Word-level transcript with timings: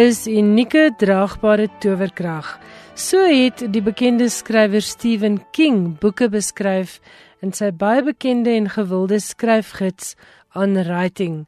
Is 0.00 0.22
unieke 0.24 0.94
draagbare 0.96 1.66
towerkrag. 1.82 2.54
So 2.96 3.20
het 3.28 3.60
die 3.74 3.82
bekende 3.84 4.30
skrywer 4.32 4.80
Stephen 4.80 5.36
King 5.52 5.98
boeke 6.00 6.30
beskryf 6.32 6.94
in 7.44 7.52
sy 7.52 7.68
baie 7.82 8.00
bekende 8.06 8.54
en 8.56 8.70
gewilde 8.72 9.18
skryfgids 9.20 10.14
On 10.56 10.78
Writing. 10.86 11.42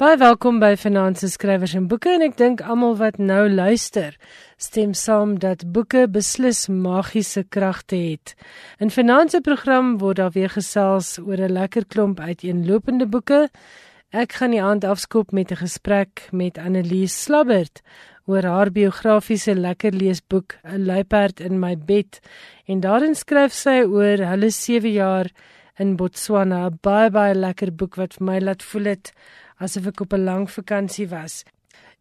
Baie 0.00 0.16
welkom 0.16 0.60
by 0.62 0.70
Finansies 0.80 1.34
Skrywers 1.36 1.74
en 1.76 1.90
Boeke 1.90 2.14
en 2.14 2.24
ek 2.24 2.38
dink 2.38 2.62
almal 2.62 2.96
wat 2.96 3.18
nou 3.20 3.42
luister, 3.50 4.16
stem 4.56 4.94
saam 4.96 5.36
dat 5.42 5.66
boeke 5.74 6.06
beslis 6.08 6.64
magiese 6.70 7.42
kragte 7.44 7.98
het. 7.98 8.32
In 8.80 8.94
Finansies 8.94 9.44
program 9.44 9.98
word 10.00 10.22
daar 10.22 10.32
weer 10.38 10.54
gesels 10.54 11.18
oor 11.18 11.36
'n 11.36 11.52
lekker 11.60 11.84
klomp 11.84 12.20
uiteenlopende 12.20 13.06
boeke. 13.06 13.48
Ek 14.08 14.38
gaan 14.40 14.54
die 14.54 14.62
aand 14.64 14.86
afskop 14.88 15.34
met 15.36 15.50
'n 15.52 15.60
gesprek 15.60 16.28
met 16.32 16.56
Annelies 16.56 17.12
Slabbert 17.12 17.82
oor 18.24 18.42
haar 18.42 18.70
biografiese 18.72 19.54
lekker 19.54 19.92
leesboek 19.92 20.56
'n 20.64 20.86
luiperd 20.86 21.40
in 21.40 21.60
my 21.60 21.76
bed 21.76 22.20
en 22.66 22.80
daarin 22.80 23.14
skryf 23.14 23.52
sy 23.52 23.84
oor 23.84 24.16
hulle 24.16 24.50
7 24.50 24.92
jaar 24.92 25.26
in 25.76 25.96
Botswana 25.96 26.70
'n 26.70 26.78
baie 26.80 27.10
baie 27.10 27.34
lekker 27.34 27.70
boek 27.70 27.96
wat 27.96 28.14
vir 28.14 28.24
my 28.26 28.38
laat 28.40 28.62
voel 28.62 28.84
het 28.84 29.12
asof 29.58 29.86
ek 29.86 30.00
op 30.00 30.12
'n 30.12 30.24
lang 30.24 30.50
vakansie 30.50 31.08
was. 31.08 31.44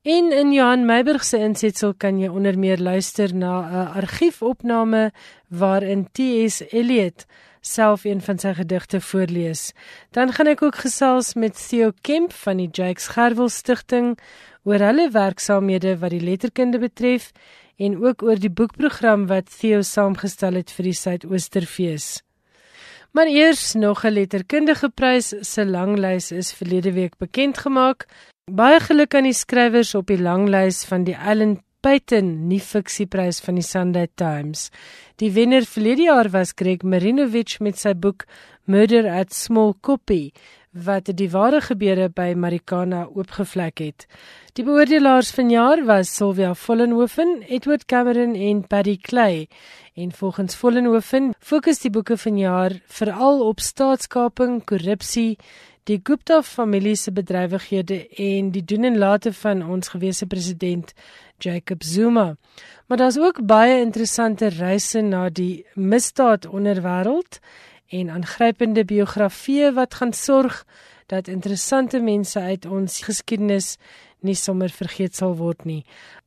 En 0.04 0.32
in 0.32 0.54
Johan 0.54 0.86
Meiburg 0.86 1.24
se 1.24 1.38
insetsel 1.38 1.94
kan 1.94 2.20
jy 2.20 2.30
onder 2.30 2.58
meer 2.58 2.78
luister 2.78 3.36
na 3.36 3.54
'n 3.60 3.88
argiefopname 4.00 5.12
waarin 5.50 6.08
T.S. 6.14 6.62
Eliot 6.72 7.26
self 7.68 8.06
een 8.06 8.22
van 8.22 8.40
sy 8.40 8.54
gedigte 8.58 9.02
voorlees. 9.02 9.72
Dan 10.16 10.32
gaan 10.34 10.48
ek 10.48 10.64
ook 10.64 10.80
gesels 10.86 11.34
met 11.36 11.58
Theo 11.68 11.92
Kemp 12.02 12.34
van 12.34 12.58
die 12.58 12.70
Jakes 12.72 13.08
Gerwel 13.14 13.50
Stichting 13.50 14.16
oor 14.64 14.84
hulle 14.84 15.10
werksaamhede 15.12 15.98
wat 16.02 16.16
die 16.16 16.24
letterkunde 16.24 16.80
betref 16.80 17.32
en 17.78 18.00
ook 18.04 18.24
oor 18.24 18.40
die 18.40 18.52
boekprogram 18.52 19.28
wat 19.28 19.52
Theo 19.60 19.82
saamgestel 19.82 20.58
het 20.60 20.72
vir 20.72 20.90
die 20.90 20.98
Suidoosterfees. 20.98 22.08
Maar 23.12 23.28
eers 23.28 23.74
nog 23.74 24.04
'n 24.06 24.14
letterkundige 24.14 24.90
prys 24.90 25.34
se 25.42 25.66
langlys 25.66 26.32
is 26.32 26.54
verlede 26.54 26.92
week 26.94 27.18
bekend 27.18 27.58
gemaak. 27.58 28.06
Baie 28.52 28.80
geluk 28.80 29.16
aan 29.16 29.24
die 29.24 29.34
skrywers 29.34 29.96
op 29.96 30.08
die 30.08 30.22
langlys 30.22 30.86
van 30.86 31.04
die 31.04 31.18
Allen 31.18 31.67
Peyton 31.82 32.48
nie 32.50 32.60
fiksieprys 32.60 33.40
van 33.46 33.60
die 33.60 33.66
Sunday 33.66 34.08
Times. 34.18 34.70
Die 35.22 35.30
wenner 35.36 35.66
verlede 35.66 36.08
jaar 36.08 36.32
was 36.34 36.56
Greg 36.58 36.82
Marinovich 36.84 37.60
met 37.62 37.78
sy 37.78 37.94
boek 37.94 38.26
Murder 38.66 39.06
at 39.10 39.34
Small 39.34 39.76
Copy 39.82 40.32
wat 40.86 41.10
die 41.18 41.30
ware 41.34 41.62
gebeure 41.62 42.10
by 42.14 42.34
Marikana 42.38 43.06
oopgevlek 43.08 43.82
het. 43.82 44.06
Die 44.58 44.66
beoordelaars 44.66 45.32
vanjaar 45.34 45.84
was 45.86 46.12
Sylvia 46.14 46.54
Vollenhoven, 46.54 47.42
Edward 47.48 47.86
Cameron 47.86 48.36
en 48.36 48.62
Paddy 48.68 48.98
Clay. 48.98 49.48
En 49.96 50.12
volgens 50.12 50.56
Vollenhoven 50.56 51.34
fokus 51.40 51.82
die 51.82 51.94
boeke 51.94 52.18
vanjaar 52.18 52.80
veral 52.88 53.42
op 53.48 53.60
staatskaping, 53.60 54.64
korrupsie, 54.66 55.38
die 55.88 56.02
Gupta 56.04 56.42
familie 56.44 56.96
se 57.00 57.12
bedrywighede 57.16 58.02
en 58.20 58.52
die 58.52 58.64
doen 58.66 58.84
en 58.84 58.98
late 59.00 59.32
van 59.34 59.62
ons 59.64 59.94
gewese 59.94 60.28
president 60.28 60.92
Jacob 61.38 61.84
Zuma. 61.84 62.36
Maar 62.88 62.98
daar's 62.98 63.18
ook 63.18 63.46
baie 63.46 63.80
interessante 63.80 64.48
reise 64.48 65.02
na 65.02 65.30
die 65.30 65.66
misdaad 65.74 66.48
onderwêreld 66.48 67.40
en 67.88 68.10
aangrypende 68.10 68.86
biografieë 68.86 69.72
wat 69.74 69.94
gaan 69.94 70.14
sorg 70.14 70.66
dat 71.06 71.28
interessante 71.28 72.00
mense 72.00 72.40
uit 72.40 72.66
ons 72.66 73.02
geskiedenis 73.02 73.78
nie 74.20 74.36
sommer 74.36 74.70
vergeet 74.70 75.16
sal 75.16 75.36
word 75.40 75.64
nie. 75.66 75.84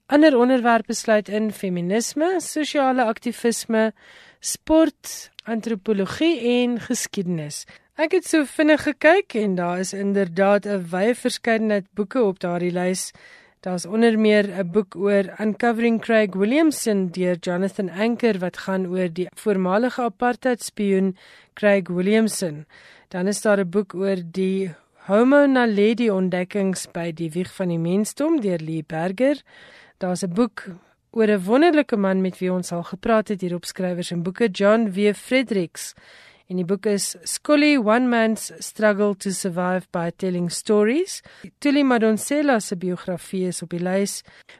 Ander 0.06 0.37
onderwerpe 0.38 0.94
sluit 0.94 1.28
in 1.28 1.53
feminisme, 1.53 2.41
sosiale 2.41 3.04
aktivisme, 3.04 3.93
sport, 4.41 5.31
antropologie 5.44 6.41
en 6.62 6.81
geskiedenis. 6.81 7.65
Ek 8.00 8.16
het 8.16 8.26
so 8.26 8.47
vinnig 8.49 8.87
gekyk 8.87 9.37
en 9.37 9.54
daar 9.59 9.82
is 9.82 9.93
inderdaad 9.93 10.66
'n 10.66 10.87
wye 10.91 11.15
verskeidenheid 11.15 11.87
boeke 11.94 12.22
op 12.22 12.41
daardie 12.41 12.72
lys. 12.72 13.12
Daar's 13.60 13.84
onder 13.87 14.19
meer 14.19 14.48
'n 14.48 14.71
boek 14.72 14.94
oor 14.97 15.25
Uncovering 15.38 16.00
Craig 16.00 16.32
Williamson 16.34 17.10
deur 17.10 17.37
Jonathan 17.41 17.91
Anker 17.91 18.38
wat 18.38 18.56
gaan 18.56 18.87
oor 18.87 19.09
die 19.12 19.28
voormalige 19.34 20.03
apartheid 20.03 20.62
spioen 20.62 21.16
Craig 21.53 21.88
Williamson. 21.88 22.66
Dan 23.09 23.26
is 23.26 23.41
daar 23.41 23.60
'n 23.60 23.69
boek 23.69 23.94
oor 23.94 24.16
die 24.25 24.75
Homo 24.94 25.47
naledi 25.47 26.10
ontdekkings 26.10 26.91
by 26.91 27.12
die 27.12 27.31
wieg 27.31 27.54
van 27.54 27.69
die 27.69 27.78
mensdom 27.78 28.41
deur 28.41 28.59
Lee 28.59 28.84
Berger. 28.87 29.43
Daar's 29.99 30.22
'n 30.22 30.32
boek 30.32 30.65
oor 31.10 31.28
'n 31.28 31.44
wonderlike 31.44 31.97
man 31.97 32.20
met 32.20 32.38
wie 32.38 32.53
ons 32.53 32.72
al 32.72 32.82
gepraat 32.82 33.28
het 33.28 33.41
hier 33.41 33.54
op 33.54 33.65
skrywers 33.65 34.10
en 34.10 34.22
boeke 34.22 34.49
John 34.49 34.91
W 34.91 35.12
Fredericks. 35.15 35.94
En 36.50 36.59
die 36.59 36.66
boek 36.66 36.88
is 36.91 37.12
Scully 37.31 37.77
One 37.78 38.09
Man's 38.11 38.49
Struggle 38.59 39.15
to 39.22 39.31
Survive 39.31 39.87
by 39.94 40.09
Telling 40.11 40.49
Stories. 40.50 41.21
Tuli 41.62 41.84
Madonsela 41.87 42.56
se 42.59 42.75
biografie 42.75 43.44
is 43.53 43.62
op 43.62 43.71
die 43.71 43.78
lys. 43.78 44.16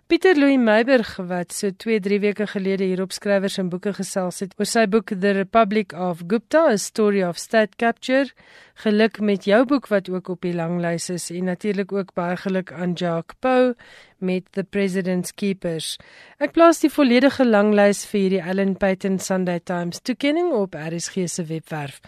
Pieter 0.07 0.39
Louw 0.39 0.55
Meiberg 0.63 1.17
wat 1.27 1.51
so 1.51 1.73
2-3 1.75 2.21
weke 2.23 2.47
gelede 2.53 2.87
hier 2.87 3.03
op 3.03 3.11
skrywers 3.11 3.59
en 3.59 3.73
boeke 3.75 3.91
gesels 3.99 4.39
het 4.45 4.55
oor 4.55 4.71
sy 4.71 4.87
boek 4.87 5.17
The 5.19 5.35
Republic 5.41 5.91
of 5.91 6.23
Gupta: 6.31 6.69
A 6.71 6.79
Story 6.79 7.25
of 7.27 7.43
State 7.43 7.75
Capture. 7.83 8.31
Geluk 8.81 9.19
met 9.21 9.45
jou 9.45 9.65
boek 9.69 9.91
wat 9.93 10.09
ook 10.09 10.29
op 10.33 10.41
die 10.41 10.55
langlys 10.57 11.11
is 11.13 11.27
en 11.31 11.45
natuurlik 11.51 11.93
ook 11.93 12.15
baie 12.17 12.37
geluk 12.41 12.73
aan 12.73 12.93
Jacques 12.97 13.37
Pau 13.39 13.75
met 14.19 14.47
The 14.57 14.65
President's 14.65 15.35
Keepers. 15.35 15.99
Ek 16.41 16.55
plaas 16.57 16.81
die 16.81 16.89
volledige 16.93 17.45
langlys 17.45 18.07
vir 18.09 18.21
hierdie 18.21 18.41
Ellen 18.41 18.77
Peyton 18.81 19.19
Sunday 19.21 19.61
Times 19.61 20.01
toekenning 20.01 20.55
op 20.57 20.79
RSG 20.81 21.29
se 21.29 21.45
webwerf. 21.45 22.01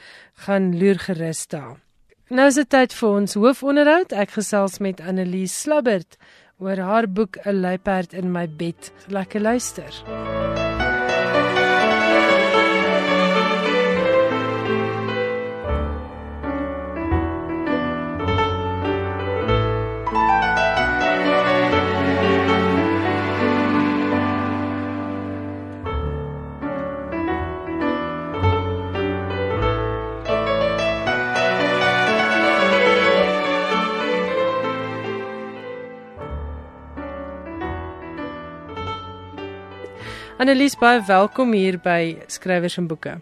Gaan 0.46 0.72
loer 0.78 0.98
gerus 0.98 1.44
daar. 1.52 1.76
Nou 2.32 2.48
is 2.48 2.56
dit 2.56 2.68
tyd 2.72 2.96
vir 2.96 3.20
ons 3.20 3.36
hoofonderhoud. 3.36 4.16
Ek 4.16 4.32
gesels 4.38 4.80
met 4.80 5.04
Annelies 5.04 5.52
Slabbert 5.60 6.16
oor 6.56 6.80
haar 6.80 7.08
boek 7.08 7.36
'n 7.44 7.60
luiperd 7.60 8.12
in 8.12 8.32
my 8.32 8.48
bed. 8.48 8.92
Lekker 9.08 9.40
luister. 9.40 10.71
Annelies 40.42 40.74
baie 40.74 40.98
welkom 41.06 41.52
hier 41.54 41.76
by 41.78 42.16
Skrywers 42.26 42.74
en 42.80 42.88
Boeke. 42.90 43.12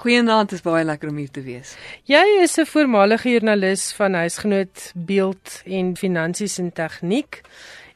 Goeienaand, 0.00 0.48
dit 0.48 0.56
is 0.56 0.64
baie 0.64 0.86
lekker 0.88 1.10
om 1.10 1.18
hier 1.20 1.28
te 1.28 1.42
wees. 1.44 1.74
Jy 2.08 2.22
is 2.40 2.56
'n 2.56 2.64
voormalige 2.64 3.28
joernalis 3.28 3.92
van 3.92 4.14
Huisgenoot 4.14 4.92
Beeld 4.94 5.60
en 5.66 5.96
Finansies 5.96 6.58
en 6.58 6.72
Tegniek. 6.72 7.42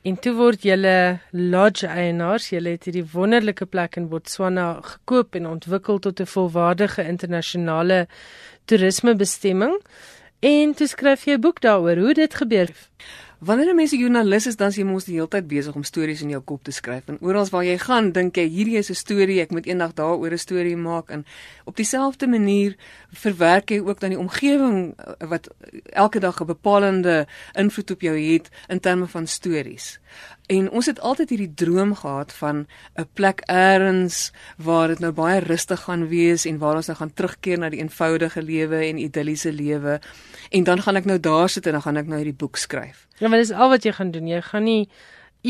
En 0.03 0.19
toe 0.21 0.35
word 0.35 0.65
'n 0.65 1.21
lodge 1.31 1.87
eienaars. 1.87 2.51
Jy 2.51 2.61
het 2.69 2.85
hierdie 2.85 3.09
wonderlike 3.13 3.65
plek 3.65 3.97
in 3.97 4.09
Botswana 4.09 4.81
gekoop 4.83 5.35
en 5.35 5.47
ontwikkel 5.47 5.99
tot 5.99 6.21
'n 6.21 6.27
volwaardige 6.27 7.03
internasionale 7.03 8.09
toerismebestemming. 8.67 9.81
En 10.41 10.75
toe 10.75 10.87
skryf 10.87 11.25
jy 11.25 11.33
'n 11.33 11.41
boek 11.41 11.61
daaroor 11.61 11.97
hoe 11.97 12.15
dit 12.15 12.35
gebeur. 12.35 12.69
Wanneer 13.39 13.69
'n 13.69 13.77
mens 13.77 13.93
'n 13.93 13.99
joernalis 13.99 14.47
is, 14.47 14.57
dan 14.57 14.69
is 14.69 14.77
jy 14.77 14.85
mos 14.85 15.05
die 15.05 15.15
hele 15.15 15.29
tyd 15.29 15.47
besig 15.47 15.75
om 15.75 15.83
stories 15.83 16.23
in 16.23 16.31
jou 16.31 16.41
kop 16.41 16.63
te 16.65 16.71
skryf. 16.71 17.03
En 17.07 17.19
oral 17.21 17.49
waar 17.51 17.65
jy 17.65 17.79
gaan, 17.79 18.13
dink 18.13 18.37
jy 18.37 18.49
hierdie 18.49 18.77
is 18.77 18.91
'n 18.91 18.95
storie, 18.95 19.41
ek 19.41 19.51
moet 19.51 19.67
eendag 19.67 19.93
daaroor 19.93 20.33
'n 20.33 20.39
storie 20.39 20.77
maak 20.77 21.11
en 21.11 21.27
op 21.65 21.77
dieselfde 21.77 22.27
manier 22.27 22.77
verwerk 23.13 23.71
jy 23.71 23.81
ook 23.81 24.01
dan 24.01 24.11
die 24.11 24.19
omgewing 24.19 24.95
eh, 24.97 25.29
wat 25.29 25.49
elke 25.93 26.19
dag 26.19 26.41
'n 26.41 26.47
bepalende 26.47 27.27
invloed 27.53 27.91
op 27.91 28.01
jou 28.01 28.19
het 28.19 28.49
in 28.69 28.81
terme 28.81 29.07
van 29.07 29.27
stories. 29.27 29.99
En 30.47 30.71
ons 30.71 30.87
het 30.87 31.01
altyd 31.01 31.33
hierdie 31.35 31.55
droom 31.55 31.95
gehad 31.95 32.33
van 32.33 32.67
'n 32.95 33.09
plek 33.13 33.43
eers 33.47 34.33
waar 34.57 34.89
dit 34.89 34.99
nou 34.99 35.13
baie 35.13 35.41
rustig 35.41 35.81
gaan 35.81 36.09
wees 36.09 36.45
en 36.45 36.59
waar 36.59 36.77
ons 36.77 36.87
nou 36.87 36.99
gaan 36.99 37.15
terugkeer 37.15 37.59
na 37.59 37.69
die 37.69 37.81
eenvoudige 37.81 38.43
lewe 38.43 38.77
en 38.77 38.99
idilliese 38.99 39.53
lewe. 39.53 40.01
En 40.51 40.65
dan 40.65 40.83
gaan 40.83 40.97
ek 40.97 41.05
nou 41.05 41.21
daar 41.21 41.49
sit 41.49 41.67
en 41.67 41.73
dan 41.73 41.83
gaan 41.83 41.97
ek 41.97 42.07
nou 42.07 42.17
hierdie 42.17 42.39
boek 42.39 42.57
skryf. 42.57 43.07
Ja, 43.19 43.29
maar 43.29 43.39
dis 43.39 43.51
al 43.51 43.69
wat 43.69 43.83
jy 43.83 43.93
gaan 43.93 44.11
doen. 44.11 44.27
Jy 44.27 44.41
gaan 44.43 44.65
nie 44.65 44.89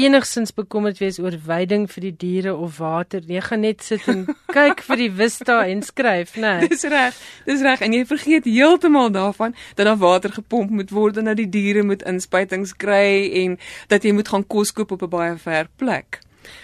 enigsins 0.04 0.52
bekommerd 0.56 0.98
wees 1.02 1.18
oor 1.22 1.36
veiding 1.46 1.86
vir 1.90 2.06
die 2.08 2.16
diere 2.24 2.54
of 2.54 2.78
water. 2.82 3.24
Jy 3.24 3.40
gaan 3.48 3.64
net 3.64 3.82
sit 3.86 4.04
en 4.12 4.26
kyk 4.56 4.82
vir 4.88 5.02
die 5.02 5.10
vista 5.22 5.62
en 5.66 5.82
skryf, 5.86 6.36
né? 6.36 6.58
Nee. 6.60 6.68
Dis 6.72 6.84
reg. 6.92 7.16
Dis 7.48 7.64
reg 7.64 7.82
en 7.86 7.96
jy 7.96 8.04
vergeet 8.08 8.48
heeltemal 8.50 9.10
daarvan 9.14 9.56
dat 9.74 9.86
daar 9.88 10.00
water 10.02 10.36
gepomp 10.36 10.70
moet 10.70 10.92
word 10.94 11.20
en 11.20 11.32
dat 11.32 11.40
die 11.40 11.48
diere 11.48 11.82
moet 11.86 12.04
inspuitings 12.06 12.76
kry 12.76 13.26
en 13.44 13.58
dat 13.92 14.04
jy 14.04 14.14
moet 14.16 14.28
gaan 14.28 14.46
kos 14.46 14.72
koop 14.76 14.92
op 14.96 15.02
'n 15.02 15.12
baie 15.16 15.36
ver 15.40 15.68
plek. 15.76 16.20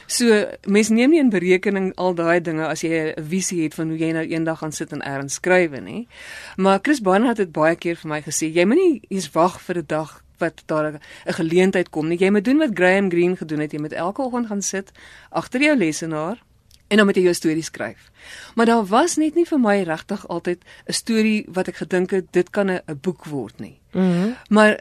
So 0.06 0.46
mens 0.66 0.88
neem 0.88 1.10
nie 1.10 1.20
in 1.20 1.30
berekening 1.30 1.92
al 1.96 2.14
daai 2.14 2.40
dinge 2.40 2.66
as 2.66 2.82
jy 2.82 3.14
'n 3.16 3.24
visie 3.28 3.62
het 3.62 3.74
van 3.74 3.88
hoe 3.88 3.98
jy 3.98 4.12
nou 4.12 4.24
eendag 4.26 4.58
gaan 4.58 4.72
sit 4.72 4.92
en 4.92 5.02
erns 5.02 5.34
skrywe 5.34 5.80
nie. 5.80 6.08
Maar 6.56 6.78
Chris 6.82 7.00
Barnard 7.00 7.38
het 7.38 7.52
baie 7.52 7.76
keer 7.76 7.96
vir 7.96 8.08
my 8.08 8.20
gesê 8.22 8.52
jy 8.52 8.64
moenie 8.64 9.02
eens 9.08 9.30
wag 9.32 9.60
vir 9.60 9.78
'n 9.78 9.86
dag 9.86 10.21
wat 10.42 10.62
daar 10.66 10.92
'n 10.92 11.00
geleentheid 11.38 11.90
kom 11.90 12.08
nie. 12.08 12.18
Jy 12.18 12.30
moet 12.30 12.44
doen 12.44 12.58
wat 12.58 12.74
Graham 12.74 13.10
Greene 13.10 13.36
gedoen 13.36 13.60
het. 13.60 13.72
Jy 13.72 13.80
moet 13.80 13.92
elke 13.92 14.22
oggend 14.22 14.46
gaan 14.46 14.62
sit 14.62 14.92
agter 15.30 15.60
jou 15.60 15.76
lesenaar 15.76 16.42
en 16.88 16.96
dan 16.96 17.06
moet 17.06 17.16
jy 17.16 17.22
jou 17.22 17.34
storie 17.34 17.62
skryf. 17.62 18.10
Maar 18.54 18.66
daar 18.66 18.86
was 18.86 19.16
net 19.16 19.34
nie 19.34 19.46
vir 19.48 19.60
my 19.60 19.82
regtig 19.82 20.28
altyd 20.28 20.64
'n 20.86 20.92
storie 20.92 21.46
wat 21.48 21.68
ek 21.68 21.76
gedink 21.76 22.10
het 22.10 22.32
dit 22.32 22.50
kan 22.50 22.70
'n 22.70 22.82
boek 23.00 23.24
word 23.24 23.60
nie. 23.60 23.80
Mm 23.92 24.36
maar 24.48 24.80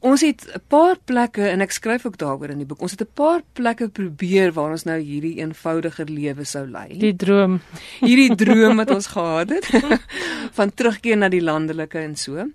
ons 0.00 0.20
het 0.20 0.46
'n 0.54 0.60
paar 0.68 0.96
plekke 1.04 1.48
en 1.48 1.60
ek 1.60 1.70
skryf 1.70 2.06
ook 2.06 2.18
daaroor 2.18 2.50
in 2.50 2.58
die 2.58 2.66
boek. 2.66 2.80
Ons 2.80 2.90
het 2.90 3.00
'n 3.00 3.14
paar 3.14 3.42
plekke 3.52 3.88
probeer 3.88 4.52
waar 4.52 4.70
ons 4.70 4.84
nou 4.84 4.98
hierdie 5.00 5.38
eenvoudiger 5.38 6.08
lewe 6.08 6.44
sou 6.44 6.66
lei. 6.66 6.98
Die 6.98 7.16
droom. 7.16 7.60
Hierdie 8.00 8.34
droom 8.34 8.76
wat 8.76 8.90
ons 8.90 9.06
gehad 9.06 9.48
het 9.48 9.66
van 10.58 10.74
terugkeer 10.74 11.16
na 11.16 11.28
die 11.28 11.42
landelike 11.42 11.98
en 11.98 12.16
so. 12.16 12.48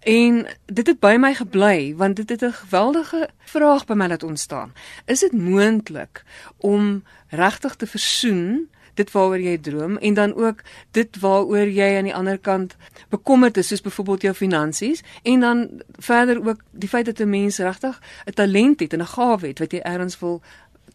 En 0.00 0.46
dit 0.66 0.86
het 0.86 1.00
by 1.00 1.16
my 1.18 1.34
gebly 1.34 1.94
want 1.96 2.16
dit 2.16 2.28
het 2.28 2.42
'n 2.42 2.52
geweldige 2.52 3.28
vraag 3.44 3.86
by 3.86 3.94
my 3.94 4.06
laat 4.06 4.22
ontstaan. 4.22 4.72
Is 5.06 5.20
dit 5.20 5.32
moontlik 5.32 6.22
om 6.56 7.04
regtig 7.28 7.74
te 7.74 7.86
versoen 7.86 8.68
dit 8.96 9.10
waaroor 9.12 9.40
jy 9.40 9.56
droom 9.58 9.96
en 9.96 10.14
dan 10.14 10.34
ook 10.34 10.62
dit 10.96 11.18
waaroor 11.20 11.68
jy 11.68 11.96
aan 11.96 12.08
die 12.08 12.14
ander 12.14 12.38
kant 12.38 12.76
bekommerd 13.12 13.56
is 13.56 13.68
soos 13.72 13.84
byvoorbeeld 13.84 14.22
jou 14.22 14.34
finansies 14.34 15.02
en 15.22 15.40
dan 15.40 15.66
verder 15.98 16.40
ook 16.46 16.62
die 16.70 16.88
feit 16.88 17.04
dat 17.04 17.20
'n 17.20 17.30
mens 17.30 17.58
regtig 17.58 18.00
'n 18.24 18.32
talent 18.32 18.80
het 18.80 18.92
en 18.92 19.00
'n 19.00 19.14
gawe 19.16 19.46
het 19.46 19.58
wat 19.58 19.72
jy 19.72 19.78
ergens 19.78 20.18
wil 20.18 20.42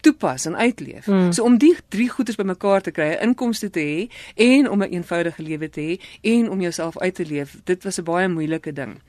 toepas 0.02 0.46
en 0.46 0.56
uitleef. 0.56 1.08
Mm. 1.08 1.32
So 1.32 1.44
om 1.44 1.58
die 1.58 1.76
drie 1.88 2.10
goeders 2.10 2.38
bymekaar 2.38 2.82
te 2.82 2.92
kry, 2.92 3.18
inkomste 3.22 3.70
te 3.70 3.80
hê 3.80 4.12
en 4.36 4.70
om 4.70 4.80
'n 4.80 4.84
een 4.84 4.92
eenvoudige 4.92 5.42
lewe 5.42 5.70
te 5.70 5.82
hê 5.82 6.02
en 6.22 6.50
om 6.50 6.62
jouself 6.62 6.98
uit 6.98 7.16
te 7.16 7.26
leef, 7.26 7.58
dit 7.64 7.84
was 7.84 7.98
'n 7.98 8.04
baie 8.04 8.28
moeilike 8.28 8.74
ding. 8.74 9.02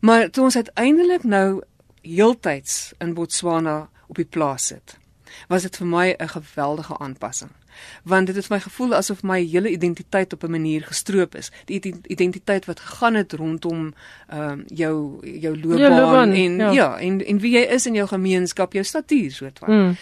Maar 0.00 0.30
toe 0.30 0.44
ons 0.44 0.56
uiteindelik 0.56 1.22
nou 1.22 1.62
heeltyds 2.00 2.92
in 2.98 3.14
Botswana 3.14 3.88
op 4.06 4.16
die 4.16 4.24
plaas 4.24 4.66
sit, 4.66 4.98
was 5.48 5.62
dit 5.62 5.76
vir 5.76 5.86
my 5.86 6.14
'n 6.18 6.28
geweldige 6.28 6.98
aanpassing 6.98 7.50
want 8.02 8.26
dit 8.26 8.36
het 8.36 8.46
vir 8.46 8.56
my 8.56 8.60
gevoel 8.62 8.94
asof 8.94 9.22
my 9.22 9.40
hele 9.44 9.70
identiteit 9.70 10.32
op 10.32 10.44
'n 10.44 10.50
manier 10.50 10.84
gestroop 10.84 11.34
is. 11.34 11.50
Die 11.64 11.94
identiteit 12.06 12.64
wat 12.64 12.80
gegaan 12.80 13.14
het 13.14 13.32
rondom 13.32 13.94
ehm 14.28 14.58
uh, 14.58 14.64
jou 14.66 15.26
jou 15.40 15.60
loopbaan, 15.60 15.92
ja, 15.92 16.00
loopbaan 16.00 16.32
en 16.32 16.56
ja. 16.56 16.70
ja, 16.70 16.98
en 16.98 17.26
en 17.26 17.38
wie 17.38 17.52
jy 17.52 17.64
is 17.74 17.86
in 17.86 17.94
jou 17.94 18.08
gemeenskap, 18.08 18.72
jou 18.72 18.84
statuur 18.84 19.30
soort 19.30 19.58
van. 19.58 19.70
Mm. 19.70 19.96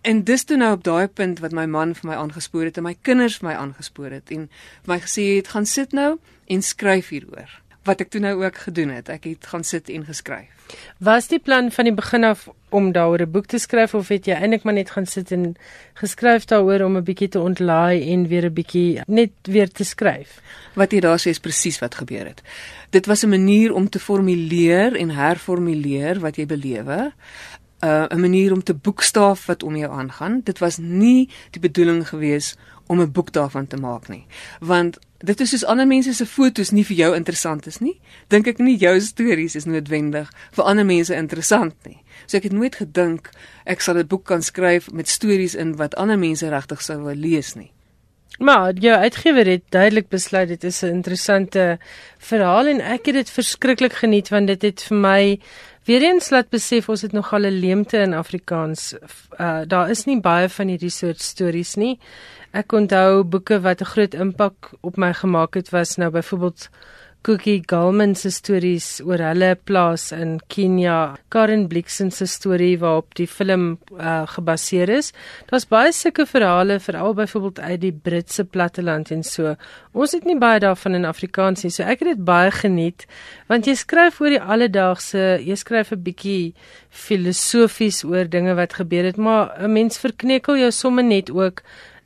En 0.00 0.24
dis 0.24 0.44
toe 0.44 0.56
nou 0.56 0.72
op 0.72 0.84
daai 0.84 1.08
punt 1.08 1.38
wat 1.38 1.52
my 1.52 1.64
man 1.66 1.94
vir 1.94 2.10
my 2.10 2.14
aangespoor 2.14 2.64
het 2.64 2.76
en 2.76 2.82
my 2.82 2.96
kinders 3.02 3.38
vir 3.40 3.48
my 3.48 3.54
aangespoor 3.54 4.10
het 4.10 4.30
en 4.30 4.48
vir 4.84 4.94
my 4.94 5.00
gesê 5.00 5.36
het 5.36 5.48
gaan 5.48 5.66
sit 5.66 5.92
nou 5.92 6.18
en 6.46 6.62
skryf 6.62 7.08
hieroor 7.08 7.63
wat 7.84 8.00
ek 8.00 8.10
toe 8.10 8.20
nou 8.20 8.34
ook 8.44 8.58
gedoen 8.66 8.88
het. 8.88 9.08
Ek 9.08 9.24
het 9.24 9.46
gaan 9.46 9.64
sit 9.64 9.88
en 9.92 10.04
geskryf. 10.04 10.50
Was 10.98 11.28
die 11.28 11.38
plan 11.38 11.70
van 11.70 11.84
die 11.84 11.94
begin 11.94 12.24
af 12.24 12.48
om 12.68 12.92
daaroor 12.92 13.22
'n 13.22 13.30
boek 13.30 13.46
te 13.46 13.58
skryf 13.58 13.94
of 13.94 14.08
het 14.08 14.26
jy 14.26 14.34
eintlik 14.34 14.64
maar 14.64 14.74
net 14.74 14.90
gaan 14.90 15.06
sit 15.06 15.32
en 15.32 15.56
geskryf 15.94 16.44
daaroor 16.44 16.80
om 16.80 16.96
'n 16.96 17.04
bietjie 17.04 17.28
te 17.28 17.40
ontlaai 17.40 18.12
en 18.12 18.28
weer 18.28 18.44
'n 18.44 18.52
bietjie 18.52 19.00
net 19.06 19.30
weer 19.42 19.68
te 19.68 19.84
skryf? 19.84 20.40
Wat 20.74 20.92
jy 20.92 21.00
daar 21.00 21.18
sê 21.18 21.28
is 21.28 21.38
presies 21.38 21.78
wat 21.78 21.94
gebeur 21.94 22.26
het. 22.26 22.42
Dit 22.90 23.06
was 23.06 23.22
'n 23.22 23.28
manier 23.28 23.72
om 23.72 23.88
te 23.88 23.98
formuleer 23.98 24.96
en 24.96 25.10
herformuleer 25.10 26.20
wat 26.20 26.36
jy 26.36 26.46
belewe. 26.46 27.12
'n 27.84 27.86
uh, 27.86 28.06
'n 28.08 28.20
manier 28.20 28.52
om 28.52 28.62
te 28.62 28.74
boekstaaf 28.74 29.46
wat 29.46 29.62
om 29.62 29.76
jou 29.76 29.92
aangaan. 29.92 30.40
Dit 30.44 30.58
was 30.58 30.76
nie 30.76 31.28
die 31.50 31.60
bedoeling 31.60 32.08
gewees 32.08 32.56
om 32.73 32.73
'n 32.88 33.12
boek 33.12 33.32
daarvan 33.32 33.66
te 33.66 33.76
maak 33.76 34.08
nie. 34.08 34.26
Want 34.60 34.98
dit 35.18 35.40
is 35.40 35.50
soos 35.50 35.64
ander 35.64 35.86
mense 35.86 36.14
se 36.14 36.26
fotos 36.26 36.70
nie 36.70 36.84
vir 36.84 36.96
jou 36.96 37.14
interessant 37.16 37.66
is 37.66 37.80
nie. 37.80 38.00
Dink 38.28 38.46
ek 38.46 38.58
nie 38.58 38.76
jou 38.76 39.00
stories 39.00 39.54
is 39.54 39.64
noodwendig 39.64 40.30
vir 40.52 40.64
ander 40.64 40.84
mense 40.84 41.14
interessant 41.14 41.74
nie. 41.86 42.02
So 42.26 42.36
ek 42.36 42.42
het 42.42 42.52
nooit 42.52 42.76
gedink 42.76 43.30
ek 43.64 43.80
sal 43.80 43.96
'n 43.98 44.06
boek 44.06 44.24
kan 44.24 44.42
skryf 44.42 44.92
met 44.92 45.08
stories 45.08 45.54
in 45.54 45.76
wat 45.76 45.94
ander 45.94 46.18
mense 46.18 46.48
regtig 46.48 46.82
sou 46.82 47.02
wil 47.02 47.14
lees 47.14 47.54
nie. 47.54 47.70
Maar 48.38 48.72
jou 48.72 48.94
uitgewer 48.94 49.46
het 49.46 49.62
duidelik 49.68 50.08
besluit 50.08 50.48
dit 50.48 50.64
is 50.64 50.82
'n 50.82 50.86
interessante 50.86 51.78
verhaal 52.18 52.66
en 52.66 52.80
ek 52.80 53.06
het 53.06 53.14
dit 53.14 53.30
verskriklik 53.30 53.92
geniet 53.92 54.28
want 54.28 54.46
dit 54.46 54.62
het 54.62 54.82
vir 54.82 54.96
my 54.96 55.38
weer 55.84 56.02
eens 56.02 56.30
laat 56.30 56.48
besef 56.48 56.88
ons 56.88 57.02
het 57.02 57.12
nog 57.12 57.32
al 57.32 57.46
'n 57.46 57.60
leemte 57.60 57.98
in 57.98 58.14
Afrikaans. 58.14 58.94
Uh 59.38 59.62
daar 59.66 59.90
is 59.90 60.04
nie 60.04 60.20
baie 60.20 60.48
van 60.48 60.68
hierdie 60.68 60.90
soort 60.90 61.20
stories 61.20 61.74
nie. 61.74 61.98
Ek 62.54 62.70
onthou 62.70 63.24
boeke 63.26 63.56
wat 63.64 63.80
'n 63.82 63.90
groot 63.92 64.14
impak 64.14 64.70
op 64.80 64.96
my 64.96 65.12
gemaak 65.12 65.54
het 65.54 65.70
was 65.70 65.96
nou 65.96 66.10
byvoorbeeld 66.10 66.68
Cookie 67.22 67.62
Gallman 67.66 68.14
se 68.14 68.30
stories 68.30 69.00
oor 69.00 69.18
hulle 69.18 69.56
plaas 69.64 70.12
in 70.12 70.40
Kenia, 70.46 71.16
Karen 71.28 71.66
Blixen 71.68 72.10
se 72.12 72.26
storie 72.26 72.78
waarop 72.78 73.14
die 73.14 73.26
film 73.26 73.78
uh, 73.96 74.26
gebaseer 74.26 74.88
is. 74.88 75.12
Daar's 75.46 75.66
baie 75.66 75.92
sulke 75.92 76.26
verhale 76.26 76.78
veral 76.80 77.14
byvoorbeeld 77.14 77.60
uit 77.60 77.80
die 77.80 77.92
Britse 77.92 78.44
platteland 78.44 79.10
en 79.10 79.24
so. 79.24 79.56
Ons 79.92 80.12
het 80.12 80.24
nie 80.24 80.38
baie 80.38 80.60
daarvan 80.60 80.94
in 80.94 81.04
Afrikaans 81.04 81.64
nie, 81.64 81.72
so 81.72 81.82
ek 81.82 82.04
het 82.04 82.08
dit 82.08 82.24
baie 82.24 82.50
geniet 82.50 83.06
want 83.48 83.66
jy 83.66 83.74
skryf 83.74 84.20
oor 84.20 84.30
die 84.30 84.40
alledaagse, 84.40 85.40
jy 85.40 85.56
skryf 85.56 85.90
'n 85.92 86.02
bietjie 86.02 86.54
filosofies 86.90 88.04
oor 88.04 88.28
dinge 88.28 88.54
wat 88.54 88.74
gebeur 88.74 89.04
het, 89.04 89.16
maar 89.16 89.56
'n 89.58 89.72
mens 89.72 89.98
verknekel 89.98 90.56
jou 90.56 90.70
somme 90.70 91.02
net 91.02 91.30
ook 91.30 91.62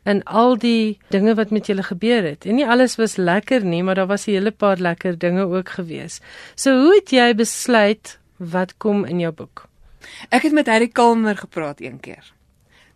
in 0.09 0.23
al 0.25 0.57
die 0.57 0.99
dinge 1.13 1.35
wat 1.37 1.51
met 1.53 1.69
julle 1.69 1.85
gebeur 1.85 2.25
het. 2.25 2.47
En 2.49 2.57
nie 2.57 2.67
alles 2.67 2.97
was 2.97 3.17
lekker 3.17 3.65
nie, 3.65 3.83
maar 3.83 3.95
daar 3.95 4.09
was 4.09 4.27
'n 4.27 4.31
hele 4.31 4.51
paar 4.51 4.77
lekker 4.77 5.19
dinge 5.19 5.45
ook 5.45 5.69
gewees. 5.69 6.21
So 6.55 6.71
hoe 6.81 6.95
het 6.95 7.11
jy 7.11 7.35
besluit 7.35 8.19
wat 8.37 8.77
kom 8.77 9.05
in 9.05 9.21
jou 9.21 9.33
boek? 9.33 9.69
Ek 10.29 10.43
het 10.43 10.53
met 10.53 10.67
Harry 10.67 10.89
Kalmer 10.89 11.37
gepraat 11.37 11.81
een 11.81 12.01
keer. 12.01 12.33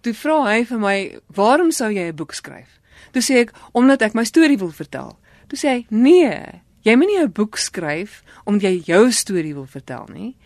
Toe 0.00 0.14
vra 0.14 0.44
hy 0.44 0.64
vir 0.64 0.78
my, 0.78 1.18
"Waarom 1.26 1.70
sou 1.70 1.92
jy 1.92 2.08
'n 2.08 2.14
boek 2.14 2.32
skryf?" 2.32 2.80
Toe 3.12 3.22
sê 3.22 3.34
ek, 3.36 3.52
"Omdat 3.72 4.02
ek 4.02 4.14
my 4.14 4.24
storie 4.24 4.58
wil 4.58 4.70
vertel." 4.70 5.18
Toe 5.48 5.58
sê 5.58 5.68
hy, 5.68 5.86
"Nee, 5.88 6.62
jy 6.82 6.96
moet 6.96 7.06
nie 7.06 7.18
'n 7.18 7.32
boek 7.32 7.56
skryf 7.56 8.22
omdat 8.44 8.62
jy 8.62 8.82
jou 8.84 9.12
storie 9.12 9.54
wil 9.54 9.66
vertel 9.66 10.08
nie. 10.12 10.36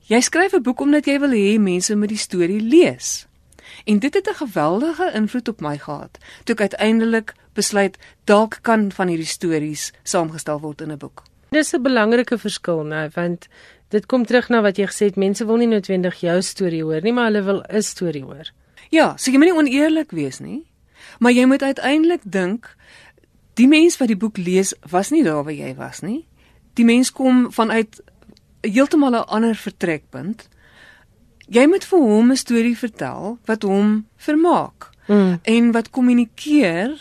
Jy 0.00 0.20
skryf 0.20 0.52
'n 0.52 0.62
boek 0.62 0.80
omdat 0.80 1.06
jy 1.06 1.18
wil 1.18 1.30
hê 1.30 1.58
mense 1.58 1.96
moet 1.96 2.08
die 2.08 2.18
storie 2.18 2.60
lees." 2.60 3.26
En 3.84 3.98
dit 3.98 4.14
het 4.14 4.28
'n 4.28 4.34
geweldige 4.34 5.10
invloed 5.14 5.48
op 5.48 5.60
my 5.60 5.78
gehad. 5.78 6.18
Toe 6.44 6.54
ek 6.54 6.60
uiteindelik 6.60 7.34
besluit 7.52 7.98
dalk 8.24 8.58
kan 8.62 8.92
van 8.92 9.08
hierdie 9.08 9.26
stories 9.26 9.92
saamgestel 10.02 10.60
word 10.60 10.80
in 10.80 10.92
'n 10.92 10.98
boek. 10.98 11.22
Dis 11.50 11.72
'n 11.74 11.82
belangrike 11.82 12.38
verskil, 12.38 12.82
nou, 12.82 13.10
want 13.14 13.48
dit 13.88 14.06
kom 14.06 14.26
terug 14.26 14.48
na 14.48 14.62
wat 14.62 14.76
jy 14.76 14.86
gesê 14.86 15.04
het, 15.04 15.16
mense 15.16 15.46
wil 15.46 15.56
nie 15.56 15.66
noodwendig 15.66 16.20
jou 16.20 16.42
storie 16.42 16.82
hoor 16.82 17.02
nie, 17.02 17.12
maar 17.12 17.24
hulle 17.24 17.42
wil 17.42 17.62
'n 17.68 17.82
storie 17.82 18.24
hoor. 18.24 18.52
Ja, 18.90 19.16
so 19.16 19.30
jy 19.30 19.38
moet 19.38 19.46
nie 19.46 19.58
oneerlik 19.58 20.10
wees 20.10 20.38
nie, 20.38 20.66
maar 21.18 21.32
jy 21.32 21.44
moet 21.44 21.62
uiteindelik 21.62 22.20
dink 22.24 22.76
die 23.54 23.68
mens 23.68 23.96
wat 23.96 24.08
die 24.08 24.16
boek 24.16 24.36
lees 24.36 24.74
was 24.90 25.10
nie 25.10 25.22
daar 25.24 25.44
waar 25.44 25.52
jy 25.52 25.74
was 25.74 26.00
nie. 26.00 26.26
Die 26.74 26.84
mens 26.84 27.12
kom 27.12 27.52
vanuit 27.52 28.02
heeltemal 28.60 29.10
'n 29.10 29.26
ander 29.26 29.54
vertrekpunt. 29.54 30.48
Jy 31.50 31.66
moet 31.66 31.84
vir 31.84 31.98
hom 31.98 32.30
'n 32.30 32.36
storie 32.38 32.76
vertel 32.78 33.38
wat 33.44 33.62
hom 33.62 34.06
vermaak 34.16 34.90
mm. 35.06 35.40
en 35.42 35.72
wat 35.72 35.90
kommunikeer 35.90 36.94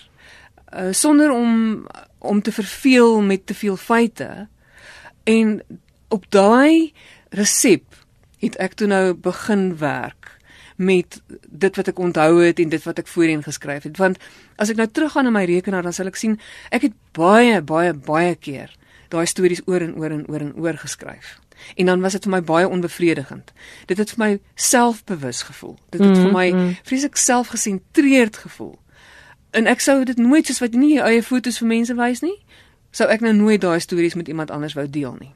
uh, 0.74 0.92
sonder 0.92 1.32
om 1.32 1.86
om 2.20 2.42
te 2.42 2.52
verveel 2.52 3.22
met 3.22 3.46
te 3.46 3.54
veel 3.54 3.78
feite. 3.78 4.48
En 5.24 5.62
op 6.08 6.26
daai 6.30 6.94
resep 7.30 7.84
het 8.40 8.58
ek 8.58 8.74
toe 8.74 8.88
nou 8.88 9.14
begin 9.14 9.78
werk 9.78 10.40
met 10.80 11.22
dit 11.48 11.76
wat 11.76 11.92
ek 11.92 12.00
onthou 12.00 12.40
het 12.40 12.60
en 12.60 12.70
dit 12.72 12.84
wat 12.84 13.02
ek 13.02 13.10
voorheen 13.12 13.44
geskryf 13.44 13.84
het 13.84 13.98
want 14.00 14.20
as 14.56 14.72
ek 14.72 14.80
nou 14.80 14.88
teruggaan 14.88 15.28
na 15.28 15.34
my 15.36 15.44
rekenaar 15.44 15.84
dan 15.84 15.96
sal 15.96 16.08
ek 16.08 16.20
sien 16.20 16.38
ek 16.72 16.88
het 16.88 16.96
baie 17.18 17.60
baie 17.62 17.92
baie 17.94 18.36
keer 18.40 18.72
daai 19.12 19.28
stories 19.28 19.62
oor 19.68 19.84
en 19.84 19.98
oor 20.00 20.16
en 20.16 20.24
oor 20.32 20.46
en 20.46 20.54
oor 20.56 20.80
geskryf 20.80 21.36
en 21.76 21.86
dan 21.86 22.02
was 22.02 22.12
dit 22.12 22.24
vir 22.24 22.32
my 22.32 22.42
baie 22.42 22.68
onbevredigend. 22.68 23.54
Dit 23.86 23.98
het 23.98 24.14
vir 24.16 24.20
my 24.26 24.40
selfbewus 24.56 25.42
gevoel. 25.42 25.78
Dit 25.90 26.02
het 26.02 26.16
mm, 26.18 26.22
vir 26.24 26.32
my 26.32 26.52
mm. 26.52 26.78
vreeslik 26.84 27.16
selfgesentreerd 27.16 28.38
gevoel. 28.38 28.80
En 29.52 29.68
ek 29.68 29.82
sou 29.82 30.04
dit 30.06 30.18
nooit 30.18 30.46
soos 30.46 30.62
wat 30.62 30.78
nie 30.78 31.00
eie 31.02 31.24
fotos 31.24 31.58
vir 31.58 31.68
mense 31.68 31.96
wys 31.98 32.22
nie, 32.22 32.38
sou 32.92 33.10
ek 33.10 33.22
nou 33.26 33.34
nooit 33.34 33.62
daai 33.62 33.80
stories 33.80 34.18
met 34.18 34.28
iemand 34.28 34.52
anders 34.52 34.76
wou 34.78 34.86
deel 34.90 35.16
nie. 35.20 35.34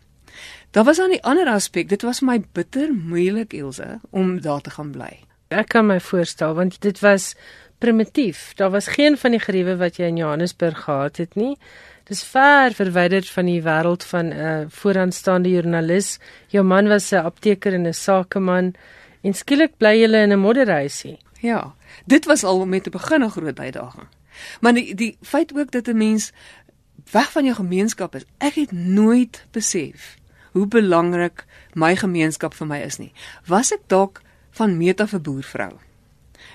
Daar 0.74 0.84
was 0.84 0.98
dan 0.98 1.14
die 1.14 1.24
ander 1.24 1.50
aspek, 1.50 1.90
dit 1.90 2.02
was 2.02 2.22
vir 2.22 2.28
my 2.32 2.40
bitter 2.58 2.94
moeilik 2.94 3.54
Elsje 3.54 4.00
om 4.10 4.40
daar 4.42 4.62
te 4.62 4.74
gaan 4.74 4.92
bly. 4.92 5.12
Ek 5.54 5.70
kan 5.70 5.86
my 5.86 6.00
voorstel 6.02 6.56
want 6.58 6.80
dit 6.82 7.00
was 7.06 7.36
primitief. 7.84 8.54
Daar 8.58 8.72
was 8.74 8.88
geen 8.88 9.18
van 9.18 9.36
die 9.36 9.42
geriewe 9.44 9.76
wat 9.78 10.00
jy 10.00 10.10
in 10.10 10.18
Johannesburg 10.18 10.86
gehad 10.86 11.18
het 11.22 11.36
nie. 11.36 11.58
Dis 12.04 12.24
ver 12.24 12.74
verwyderd 12.76 13.30
van 13.32 13.48
die 13.48 13.62
wêreld 13.64 14.04
van 14.04 14.26
'n 14.26 14.40
uh, 14.46 14.66
vooraanstaande 14.68 15.50
joernalis. 15.50 16.20
Jou 16.48 16.66
man 16.66 16.88
was 16.88 17.12
'n 17.12 17.24
apteker 17.24 17.74
en 17.74 17.88
'n 17.88 17.94
sakeman 17.94 18.74
en 19.22 19.34
skielik 19.34 19.78
bly 19.78 19.96
jy 20.02 20.10
in 20.24 20.32
'n 20.32 20.40
modderhuisie. 20.40 21.18
Ja, 21.40 21.76
dit 22.06 22.26
was 22.26 22.44
al 22.44 22.66
met 22.66 22.88
'n 22.88 22.92
begin 22.92 23.24
'n 23.24 23.30
groot 23.30 23.60
uitdaging. 23.60 24.08
Maar 24.62 24.74
die 24.74 24.96
die 24.96 25.18
feit 25.22 25.54
ook 25.58 25.72
dat 25.72 25.88
'n 25.88 25.98
mens 25.98 26.32
weg 27.12 27.32
van 27.32 27.44
jou 27.44 27.56
gemeenskap 27.56 28.16
is. 28.16 28.26
Ek 28.38 28.54
het 28.54 28.72
nooit 28.72 29.46
besef 29.52 30.18
hoe 30.52 30.68
belangrik 30.68 31.46
my 31.74 31.96
gemeenskap 31.96 32.54
vir 32.54 32.68
my 32.68 32.80
is 32.80 32.98
nie. 32.98 33.14
Was 33.46 33.72
ek 33.72 33.82
dalk 33.88 34.22
van 34.52 34.94
af 34.96 35.14
'n 35.14 35.22
boervrou? 35.22 35.80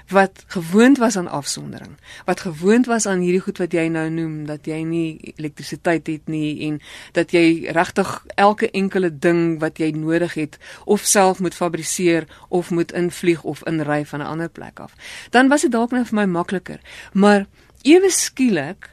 Wat 0.09 0.45
gewoond 0.47 0.99
was 0.99 1.17
aan 1.17 1.29
afsondering, 1.29 1.97
wat 2.25 2.41
gewoond 2.41 2.87
was 2.87 3.07
aan 3.07 3.21
hierdie 3.21 3.41
goed 3.41 3.59
wat 3.59 3.73
jy 3.73 3.89
nou 3.89 4.09
noem 4.11 4.47
dat 4.47 4.67
jy 4.67 4.83
nie 4.83 5.33
elektrisiteit 5.37 6.07
het 6.07 6.29
nie 6.29 6.67
en 6.69 6.81
dat 7.13 7.33
jy 7.33 7.69
regtig 7.77 8.25
elke 8.35 8.71
enkele 8.71 9.11
ding 9.19 9.61
wat 9.61 9.79
jy 9.79 9.91
nodig 9.91 10.35
het 10.35 10.59
of 10.85 11.05
self 11.05 11.41
moet 11.41 11.55
fabriseer 11.55 12.27
of 12.49 12.71
moet 12.71 12.93
invlieg 12.93 13.43
of 13.43 13.65
inry 13.67 14.05
van 14.05 14.21
'n 14.21 14.27
ander 14.27 14.49
plek 14.49 14.81
af. 14.81 14.93
Dan 15.31 15.49
was 15.49 15.61
dit 15.61 15.73
dalk 15.73 15.91
net 15.91 16.09
vir 16.09 16.15
my 16.15 16.25
makliker. 16.25 16.81
Maar 17.13 17.47
ewe 17.83 18.11
skielik 18.11 18.91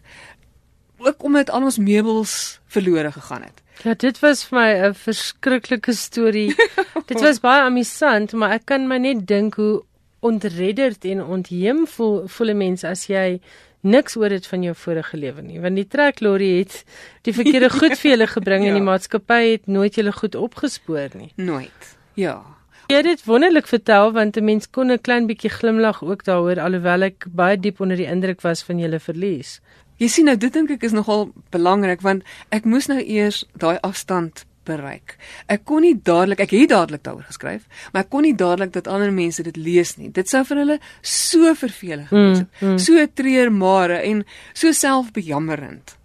ook 0.97 1.23
omdat 1.23 1.49
al 1.49 1.63
ons 1.63 1.77
meubels 1.77 2.59
verlore 2.67 3.11
gegaan 3.11 3.41
het. 3.41 3.61
Ja, 3.83 3.93
dit 3.93 4.19
was 4.19 4.45
vir 4.45 4.59
my 4.59 4.87
'n 4.87 4.93
verskriklike 4.93 5.93
storie. 5.93 6.55
dit 7.11 7.21
was 7.21 7.39
baie 7.39 7.61
amusant, 7.61 8.33
maar 8.33 8.51
ek 8.51 8.65
kan 8.65 8.87
my 8.87 8.97
net 8.97 9.27
dink 9.27 9.55
hoe 9.55 9.83
ontredderd 10.25 11.05
en 11.05 11.23
ontheem 11.23 11.85
voel 11.87 12.27
voel 12.27 12.49
'n 12.53 12.57
mens 12.57 12.83
as 12.83 13.05
jy 13.07 13.39
niks 13.85 14.17
oor 14.17 14.29
dit 14.29 14.47
van 14.47 14.63
jou 14.63 14.73
vorige 14.75 15.17
lewe 15.17 15.41
nie. 15.41 15.59
Want 15.61 15.75
die 15.75 15.87
treklorry 15.87 16.57
het 16.57 16.83
die 17.27 17.33
verkeerde 17.33 17.69
goed 17.69 17.97
vir 18.01 18.11
julle 18.11 18.27
gebring 18.27 18.63
ja. 18.65 18.69
en 18.69 18.79
die 18.79 18.89
maatskappy 18.89 19.41
het 19.51 19.67
nooit 19.67 19.95
julle 19.95 20.11
goed 20.11 20.35
opgespoor 20.35 21.13
nie. 21.13 21.31
Nooit. 21.35 21.97
Ja. 22.13 22.41
Jy 22.89 22.95
het 23.01 23.09
dit 23.09 23.23
wonderlik 23.25 23.67
vertel 23.67 24.11
want 24.13 24.37
'n 24.37 24.43
mens 24.43 24.69
kon 24.69 24.91
'n 24.91 25.01
klein 25.01 25.27
bietjie 25.27 25.49
glimlag 25.49 26.03
ook 26.03 26.23
daaroor 26.23 26.59
alhoewel 26.59 27.01
ek 27.01 27.25
baie 27.29 27.57
diep 27.57 27.79
onder 27.79 27.97
die 27.97 28.09
indruk 28.09 28.41
was 28.41 28.63
van 28.63 28.79
julle 28.79 28.99
verlies. 28.99 29.61
Jy 29.97 30.07
sien 30.07 30.25
nou 30.25 30.37
dit 30.37 30.53
dink 30.53 30.69
ek 30.69 30.83
is 30.83 30.91
nogal 30.91 31.31
belangrik 31.49 32.01
want 32.01 32.23
ek 32.49 32.65
moes 32.65 32.87
nou 32.87 32.99
eers 32.99 33.45
daai 33.53 33.77
afstand 33.81 34.45
bereik. 34.65 35.17
Ek 35.51 35.65
kon 35.65 35.85
nie 35.85 35.95
dadelik, 35.95 36.39
ek 36.45 36.55
het 36.55 36.69
dadelik 36.69 37.03
daaroor 37.05 37.27
geskryf, 37.29 37.65
maar 37.93 38.05
ek 38.05 38.09
kon 38.13 38.25
nie 38.27 38.35
dadelik 38.35 38.73
dat 38.75 38.87
ander 38.91 39.11
mense 39.13 39.43
dit 39.43 39.57
lees 39.57 39.95
nie. 39.97 40.11
Dit 40.11 40.31
sou 40.31 40.43
vir 40.45 40.63
hulle 40.63 40.79
so 41.01 41.53
vervelig 41.55 42.09
gewees 42.09 42.43
het. 42.43 42.49
Mm, 42.61 42.73
mm. 42.73 42.79
So 42.79 43.05
treurmare 43.13 44.01
en 44.03 44.25
so 44.53 44.71
selfbejammerend. 44.71 45.97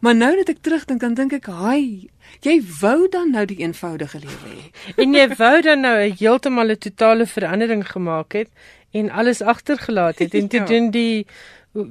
Maar 0.00 0.14
nou 0.14 0.30
dat 0.36 0.48
ek 0.52 0.62
terugdink, 0.62 1.00
dan 1.00 1.14
dink 1.14 1.32
ek, 1.32 1.46
"Haai, 1.46 2.08
jy 2.42 2.62
wou 2.80 3.08
dan 3.08 3.30
nou 3.30 3.44
die 3.44 3.58
eenvoudige 3.58 4.18
lewe 4.18 4.48
hê." 4.54 4.70
en 5.02 5.14
jy 5.14 5.28
wou 5.36 5.60
dan 5.62 5.80
nou 5.80 5.96
'n 5.98 6.16
heeltemal 6.18 6.70
'n 6.70 6.78
totale 6.78 7.26
verandering 7.26 7.86
gemaak 7.88 8.32
het 8.32 8.48
en 8.92 9.10
alles 9.10 9.42
agtergelaat 9.42 10.18
het 10.18 10.34
en 10.34 10.46
ja. 10.50 10.64
doen 10.64 10.90
die 10.90 11.26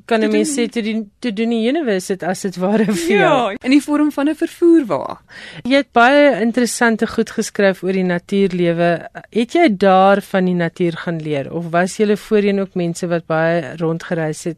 kan 0.05 0.23
'n 0.23 0.31
mens 0.31 0.53
sê 0.57 0.69
te 0.69 0.81
doen 0.81 1.11
te 1.19 1.33
doen 1.33 1.49
die 1.49 1.69
universiteit 1.69 2.23
as 2.23 2.41
dit 2.41 2.55
ware 2.55 2.85
vir 2.85 3.17
jou. 3.17 3.51
Ja, 3.51 3.55
in 3.61 3.71
die 3.71 3.81
vorm 3.81 4.11
van 4.11 4.29
'n 4.29 4.35
vervoerwa. 4.35 5.21
Jy 5.63 5.75
het 5.75 5.91
baie 5.91 6.41
interessante 6.41 7.07
goed 7.07 7.29
geskryf 7.29 7.83
oor 7.83 7.93
die 7.93 8.03
natuurlewe. 8.03 9.09
Het 9.29 9.53
jy 9.53 9.77
daar 9.77 10.21
van 10.21 10.45
die 10.45 10.55
natuur 10.55 10.97
gaan 10.97 11.21
leer 11.21 11.53
of 11.53 11.69
was 11.69 11.97
jy 11.97 12.15
voorheen 12.15 12.59
ook 12.59 12.75
mense 12.75 13.07
wat 13.07 13.25
baie 13.25 13.75
rondgereis 13.77 14.43
het 14.43 14.57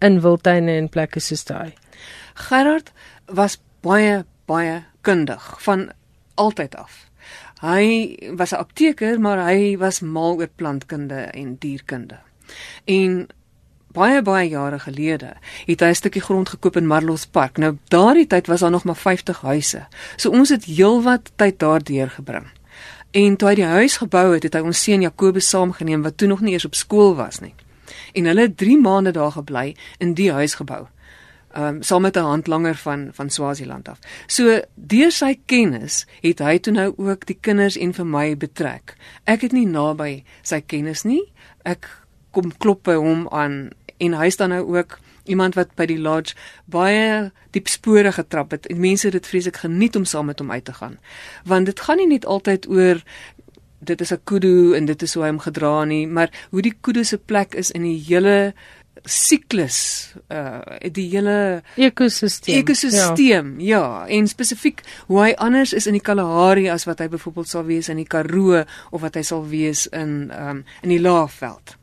in 0.00 0.20
wildtuine 0.20 0.76
en 0.76 0.88
plekke 0.88 1.20
soos 1.20 1.44
daai? 1.44 1.72
Gerard 2.34 2.92
was 3.26 3.58
baie 3.80 4.24
baie 4.46 4.84
kundig 5.02 5.62
van 5.62 5.90
altyd 6.34 6.76
af. 6.76 7.06
Hy 7.60 8.16
was 8.36 8.52
'n 8.52 8.56
apteker, 8.56 9.20
maar 9.20 9.38
hy 9.48 9.76
was 9.76 10.00
mal 10.00 10.36
oor 10.36 10.48
plantkunde 10.56 11.20
en 11.32 11.56
dierkunde. 11.58 12.18
En 12.84 13.28
baie 13.96 14.22
baie 14.22 14.48
jare 14.48 14.78
gelede 14.78 15.32
het 15.66 15.80
hy 15.80 15.88
'n 15.88 15.94
stukkie 15.94 16.22
grond 16.22 16.48
gekoop 16.48 16.76
in 16.76 16.86
Marlos 16.86 17.26
Park. 17.26 17.58
Nou 17.58 17.78
daardie 17.88 18.26
tyd 18.26 18.46
was 18.46 18.60
daar 18.60 18.70
nog 18.70 18.84
maar 18.84 18.96
50 18.96 19.40
huise. 19.40 19.86
So 20.16 20.30
ons 20.30 20.48
het 20.48 20.64
heelwat 20.64 21.32
tyd 21.36 21.58
daar 21.58 21.82
deurgebring. 21.82 22.46
En 23.10 23.36
toe 23.36 23.48
hy 23.48 23.54
die 23.54 23.64
huis 23.64 23.96
gebou 23.96 24.34
het, 24.34 24.42
het 24.42 24.54
hy 24.54 24.60
ons 24.60 24.82
seun 24.82 25.00
Jakobus 25.00 25.48
saamgeneem 25.48 26.02
wat 26.02 26.16
toe 26.16 26.28
nog 26.28 26.40
nie 26.40 26.52
eers 26.52 26.64
op 26.64 26.74
skool 26.74 27.14
was 27.16 27.40
nie. 27.40 27.54
En 28.12 28.24
hulle 28.24 28.40
het 28.40 28.56
3 28.56 28.78
maande 28.78 29.10
daar 29.10 29.32
gebly 29.32 29.76
in 29.98 30.14
die 30.14 30.32
huis 30.32 30.54
gebou. 30.54 30.86
Ehm 31.56 31.76
um, 31.76 31.82
saam 31.82 32.02
met 32.02 32.16
'n 32.16 32.20
handlanger 32.20 32.74
van 32.74 33.08
van 33.12 33.30
Swaziland 33.30 33.88
af. 33.88 33.98
So 34.26 34.60
deur 34.74 35.12
sy 35.12 35.38
kennis 35.46 36.06
het 36.20 36.38
hy 36.38 36.58
toe 36.58 36.72
nou 36.72 36.92
ook 36.96 37.26
die 37.26 37.38
kinders 37.40 37.76
en 37.76 37.94
vir 37.94 38.06
my 38.06 38.36
betrek. 38.36 38.96
Ek 39.24 39.40
het 39.40 39.52
nie 39.52 39.66
naby 39.66 40.24
sy 40.42 40.60
kennis 40.60 41.02
nie. 41.02 41.32
Ek 41.62 41.88
kom 42.30 42.52
klop 42.56 42.82
by 42.82 42.94
hom 42.94 43.28
aan 43.28 43.70
en 43.98 44.14
hy 44.14 44.30
staan 44.30 44.54
nou 44.54 44.76
ook 44.76 44.98
iemand 45.24 45.54
wat 45.54 45.74
by 45.74 45.86
die 45.90 45.98
lodge 45.98 46.36
baie 46.70 47.30
diep 47.50 47.68
spore 47.68 48.12
getrap 48.12 48.54
het. 48.54 48.66
En 48.70 48.80
mense 48.80 49.06
het 49.08 49.16
dit 49.18 49.26
vreeslik 49.26 49.56
geniet 49.64 49.96
om 49.96 50.04
saam 50.04 50.30
met 50.30 50.38
hom 50.38 50.50
uit 50.50 50.64
te 50.64 50.76
gaan. 50.76 50.98
Want 51.44 51.66
dit 51.66 51.80
gaan 51.80 51.96
nie 51.96 52.06
net 52.06 52.26
altyd 52.26 52.68
oor 52.68 53.02
dit 53.86 54.00
is 54.00 54.12
'n 54.12 54.20
kudu 54.24 54.74
en 54.74 54.84
dit 54.84 55.02
is 55.02 55.14
hoe 55.14 55.22
hy 55.22 55.28
hom 55.28 55.38
gedra 55.38 55.84
nie, 55.84 56.06
maar 56.06 56.30
hoe 56.50 56.62
die 56.62 56.74
kudu 56.80 57.04
se 57.04 57.18
plek 57.18 57.54
is 57.54 57.70
in 57.70 57.82
die 57.82 58.02
hele 58.08 58.54
siklus 59.04 59.78
uh 60.32 60.60
die 60.92 61.06
hele 61.10 61.62
ekosisteem 61.76 62.58
ekosisteem 62.58 63.60
ja. 63.60 63.78
ja 63.78 64.06
en 64.18 64.28
spesifiek 64.28 64.82
hoe 65.06 65.20
hy 65.20 65.32
anders 65.38 65.72
is 65.72 65.86
in 65.86 65.92
die 65.92 66.02
Kalahari 66.02 66.68
as 66.72 66.86
wat 66.88 66.98
hy 66.98 67.08
byvoorbeeld 67.12 67.48
sal 67.48 67.64
wees 67.68 67.88
in 67.92 68.00
die 68.00 68.08
Karoo 68.08 68.64
of 68.90 69.00
wat 69.00 69.14
hy 69.14 69.22
sal 69.22 69.46
wees 69.48 69.86
in 69.86 70.32
um 70.34 70.64
in 70.82 70.88
die 70.88 71.00
Laagveld. 71.00 71.76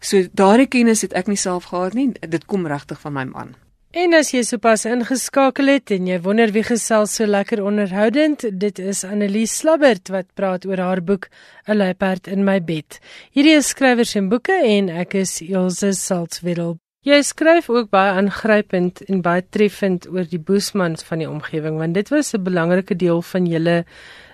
So 0.00 0.24
daardie 0.32 0.68
kennis 0.68 1.02
het 1.02 1.12
ek 1.12 1.28
nie 1.28 1.40
self 1.40 1.70
gehad 1.70 1.94
nie. 1.94 2.12
Dit 2.20 2.46
kom 2.46 2.66
regtig 2.66 3.00
van 3.00 3.12
my 3.12 3.24
man. 3.24 3.54
En 3.90 4.14
as 4.14 4.28
jy 4.30 4.44
sopas 4.46 4.84
ingeskakel 4.86 5.66
het 5.66 5.90
en 5.90 6.06
jy 6.06 6.20
wonder 6.22 6.52
wie 6.54 6.62
gesels 6.62 7.16
so 7.18 7.26
lekker 7.26 7.58
onderhoudend, 7.66 8.44
dit 8.62 8.78
is 8.78 9.02
Annelies 9.02 9.56
Slabbert 9.58 10.12
wat 10.14 10.28
praat 10.38 10.66
oor 10.68 10.78
haar 10.78 11.02
boek 11.02 11.26
'n 11.66 11.74
luiperd 11.76 12.28
in 12.28 12.44
my 12.44 12.60
bed. 12.60 13.00
Hierdie 13.34 13.56
is 13.58 13.72
skrywers 13.74 14.14
en 14.14 14.28
boeke 14.28 14.54
en 14.54 14.88
ek 14.88 15.14
is 15.14 15.40
Elsje 15.42 15.92
Saltzwedel. 15.92 16.78
Jy 17.02 17.22
skryf 17.22 17.68
ook 17.68 17.90
baie 17.90 18.12
aangrypend 18.12 19.00
en 19.08 19.22
baie 19.22 19.42
treffend 19.50 20.06
oor 20.06 20.24
die 20.24 20.38
Boesmans 20.38 21.02
van 21.02 21.18
die 21.18 21.28
omgewing 21.28 21.78
want 21.78 21.94
dit 21.94 22.08
was 22.10 22.32
'n 22.32 22.44
belangrike 22.44 22.96
deel 22.96 23.22
van 23.22 23.46
julle 23.46 23.84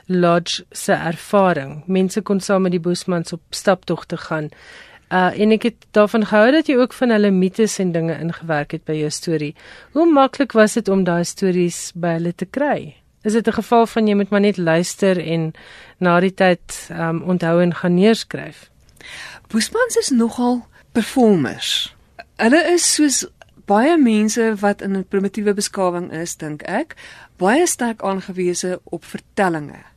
lodge 0.06 0.64
se 0.70 0.92
ervaring. 0.92 1.82
Mense 1.86 2.20
kon 2.22 2.40
saam 2.40 2.62
met 2.62 2.72
die 2.72 2.80
Boesmans 2.80 3.32
op 3.32 3.40
staptogte 3.50 4.16
gaan. 4.16 4.50
Uh 5.08 5.40
en 5.40 5.52
ek 5.54 5.62
het 5.62 5.86
daarvan 5.94 6.26
gehou 6.26 6.50
dat 6.50 6.66
jy 6.66 6.76
ook 6.76 6.92
van 6.92 7.12
hulle 7.14 7.30
mites 7.30 7.78
en 7.78 7.92
dinge 7.92 8.18
ingewerk 8.18 8.72
het 8.74 8.84
by 8.84 8.96
jou 8.98 9.10
storie. 9.10 9.54
Hoe 9.92 10.06
maklik 10.10 10.52
was 10.52 10.74
dit 10.74 10.88
om 10.88 11.04
daai 11.04 11.24
stories 11.24 11.92
by 11.94 12.16
hulle 12.18 12.34
te 12.34 12.46
kry? 12.46 12.96
Is 13.22 13.32
dit 13.32 13.46
'n 13.46 13.52
geval 13.52 13.86
van 13.86 14.06
jy 14.06 14.14
moet 14.14 14.30
maar 14.30 14.40
net 14.40 14.56
luister 14.56 15.18
en 15.18 15.52
na 15.98 16.20
die 16.20 16.34
tyd 16.34 16.88
um 16.90 17.22
onthou 17.22 17.62
en 17.62 17.74
gaan 17.74 17.94
neerskryf? 17.94 18.70
Boesmans 19.48 19.96
is 19.96 20.10
nogal 20.10 20.66
performers. 20.92 21.94
Hulle 22.36 22.72
is 22.72 22.94
soos 22.94 23.26
baie 23.64 23.98
mense 23.98 24.54
wat 24.60 24.82
in 24.82 24.96
'n 24.96 25.04
primitiewe 25.08 25.54
beskawing 25.54 26.12
is, 26.12 26.36
dink 26.36 26.62
ek, 26.62 26.94
baie 27.36 27.66
sterk 27.66 28.02
aangewese 28.02 28.80
op 28.84 29.04
vertellings 29.04 29.95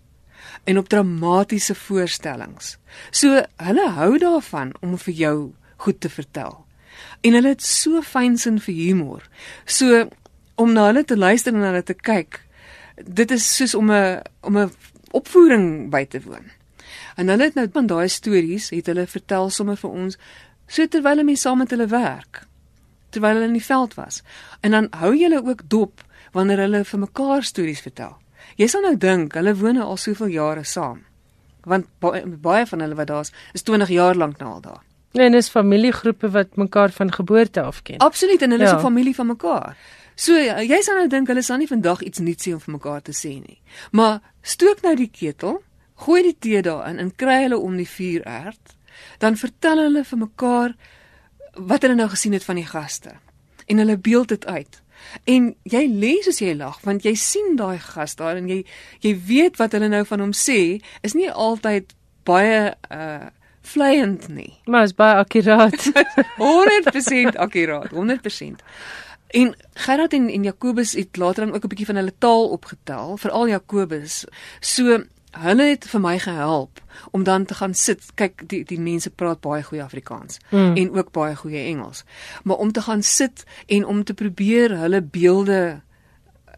en 0.70 0.78
op 0.78 0.90
dramatiese 0.90 1.74
voorstellings. 1.76 2.76
So 3.10 3.42
hulle 3.58 3.88
hou 3.98 4.12
daarvan 4.22 4.76
om 4.86 4.98
vir 5.02 5.16
jou 5.18 5.38
goed 5.86 6.00
te 6.04 6.10
vertel. 6.14 6.66
En 7.26 7.34
hulle 7.34 7.56
het 7.56 7.66
so 7.66 8.04
fyn 8.06 8.38
sin 8.38 8.60
vir 8.62 8.76
humor. 8.76 9.26
So 9.66 10.06
om 10.60 10.76
na 10.76 10.90
hulle 10.92 11.06
te 11.08 11.18
luister 11.18 11.56
en 11.56 11.64
na 11.64 11.72
hulle 11.72 11.86
te 11.88 11.98
kyk, 11.98 12.42
dit 13.02 13.32
is 13.32 13.48
soos 13.56 13.74
om 13.76 13.92
'n 13.92 14.22
om 14.42 14.58
'n 14.58 14.72
opvoering 15.12 15.90
by 15.90 16.06
te 16.06 16.22
woon. 16.22 16.52
En 17.16 17.28
hulle 17.28 17.44
het 17.44 17.56
nou 17.56 17.68
van 17.74 17.88
daai 17.88 18.08
stories 18.08 18.70
het 18.70 18.86
hulle 18.86 19.08
vertel 19.08 19.50
sommer 19.50 19.78
vir 19.78 19.90
ons 19.90 20.18
so 20.68 20.86
terwyl 20.88 21.18
hulle 21.18 21.36
saam 21.36 21.58
met 21.58 21.70
hulle 21.70 21.88
werk 21.88 22.48
terwyl 23.10 23.34
hulle 23.34 23.48
in 23.48 23.58
die 23.58 23.66
veld 23.66 23.94
was. 23.94 24.22
En 24.62 24.72
dan 24.72 24.88
hou 25.02 25.16
jy 25.16 25.30
hulle 25.30 25.44
ook 25.46 25.62
dop 25.68 26.04
wanneer 26.32 26.58
hulle 26.58 26.84
vir 26.86 27.00
mekaar 27.00 27.44
stories 27.44 27.82
vertel. 27.82 28.18
Jy 28.60 28.68
sal 28.68 28.84
nou 28.84 28.98
dink 29.00 29.38
hulle 29.40 29.54
woon 29.56 29.78
nou 29.80 29.86
al 29.88 30.00
soveel 30.00 30.34
jare 30.34 30.66
saam. 30.68 31.00
Want 31.70 31.88
baie, 32.04 32.26
baie 32.28 32.66
van 32.68 32.84
hulle 32.84 32.98
wat 33.00 33.08
daar's 33.08 33.32
is 33.56 33.64
20 33.64 33.92
jaar 33.96 34.20
lank 34.20 34.40
nou 34.42 34.50
al 34.58 34.62
daar. 34.62 34.82
Ja, 35.16 35.24
en 35.24 35.34
is 35.34 35.50
familiegroepe 35.50 36.30
wat 36.30 36.60
mekaar 36.60 36.92
van 36.92 37.12
geboorte 37.14 37.62
af 37.62 37.82
ken. 37.82 37.98
Absoluut 38.04 38.42
en 38.42 38.52
hulle 38.52 38.64
ja. 38.64 38.76
is 38.76 38.82
'n 38.82 38.86
familie 38.86 39.16
van 39.16 39.28
mekaar. 39.28 39.78
So 40.16 40.36
jy 40.36 40.82
sal 40.82 40.96
nou 40.96 41.08
dink 41.08 41.28
hulle 41.28 41.42
sal 41.42 41.58
nie 41.58 41.68
vandag 41.68 42.02
iets 42.02 42.20
nuuts 42.20 42.48
sê 42.48 42.54
om 42.54 42.60
vir 42.60 42.74
mekaar 42.74 43.02
te 43.02 43.12
sê 43.16 43.32
nie. 43.40 43.62
Maar 43.92 44.20
stook 44.42 44.82
nou 44.82 44.96
die 44.96 45.10
ketel, 45.12 45.64
gooi 45.96 46.22
die 46.24 46.36
tee 46.40 46.62
daarin 46.62 47.00
en 47.00 47.16
kry 47.16 47.42
hulle 47.42 47.58
om 47.58 47.78
die 47.78 47.88
vuurerd, 47.88 48.76
dan 49.18 49.38
vertel 49.38 49.78
hulle 49.78 50.04
vir 50.04 50.18
mekaar 50.18 50.76
wat 51.56 51.82
hulle 51.82 51.96
nou 51.96 52.10
gesien 52.10 52.34
het 52.34 52.44
van 52.44 52.56
die 52.56 52.66
gaste. 52.66 53.16
En 53.68 53.78
hulle 53.78 53.98
beeld 53.98 54.28
dit 54.28 54.46
uit. 54.46 54.82
En 55.24 55.56
jy 55.64 55.88
lees 55.88 56.28
as 56.28 56.40
jy 56.42 56.54
lag 56.56 56.80
want 56.86 57.04
jy 57.04 57.16
sien 57.16 57.56
daai 57.56 57.80
gas 57.80 58.16
daar 58.16 58.38
en 58.38 58.48
jy 58.50 58.64
jy 59.00 59.16
weet 59.28 59.58
wat 59.58 59.72
hulle 59.72 59.90
nou 59.90 60.06
van 60.06 60.20
hom 60.20 60.34
sê 60.34 60.80
is 61.02 61.14
nie 61.14 61.32
altyd 61.32 61.94
baie 62.24 62.74
uh 62.90 63.28
vleiend 63.70 64.28
nie. 64.34 64.54
Maar 64.66 64.88
is 64.88 64.96
baie 64.98 65.20
akkuraat. 65.20 65.76
100% 66.40 67.38
akkuraat, 67.38 67.92
100%. 67.94 68.64
En 69.30 69.56
Gerard 69.74 70.14
en 70.14 70.30
en 70.30 70.44
Jakobus 70.44 70.96
het 70.98 71.18
later 71.18 71.46
dan 71.46 71.56
ook 71.56 71.64
'n 71.64 71.68
bietjie 71.68 71.86
van 71.86 71.96
hulle 71.96 72.14
taal 72.18 72.50
opgetel, 72.50 73.18
veral 73.18 73.48
Jakobus. 73.48 74.26
So 74.60 75.04
hulle 75.32 75.64
het 75.70 75.86
vir 75.90 76.02
my 76.02 76.16
gehelp 76.20 76.82
om 77.12 77.24
dan 77.24 77.46
te 77.46 77.54
gaan 77.54 77.74
sit. 77.74 78.06
Kyk, 78.16 78.48
die 78.50 78.64
die 78.66 78.80
mense 78.80 79.10
praat 79.10 79.42
baie 79.42 79.64
goeie 79.64 79.84
Afrikaans 79.84 80.40
mm. 80.50 80.76
en 80.76 80.92
ook 80.98 81.12
baie 81.12 81.36
goeie 81.36 81.64
Engels. 81.70 82.04
Maar 82.44 82.58
om 82.58 82.72
te 82.72 82.82
gaan 82.82 83.04
sit 83.04 83.46
en 83.68 83.86
om 83.86 84.04
te 84.04 84.14
probeer 84.14 84.78
hulle 84.78 85.02
beelde 85.02 85.82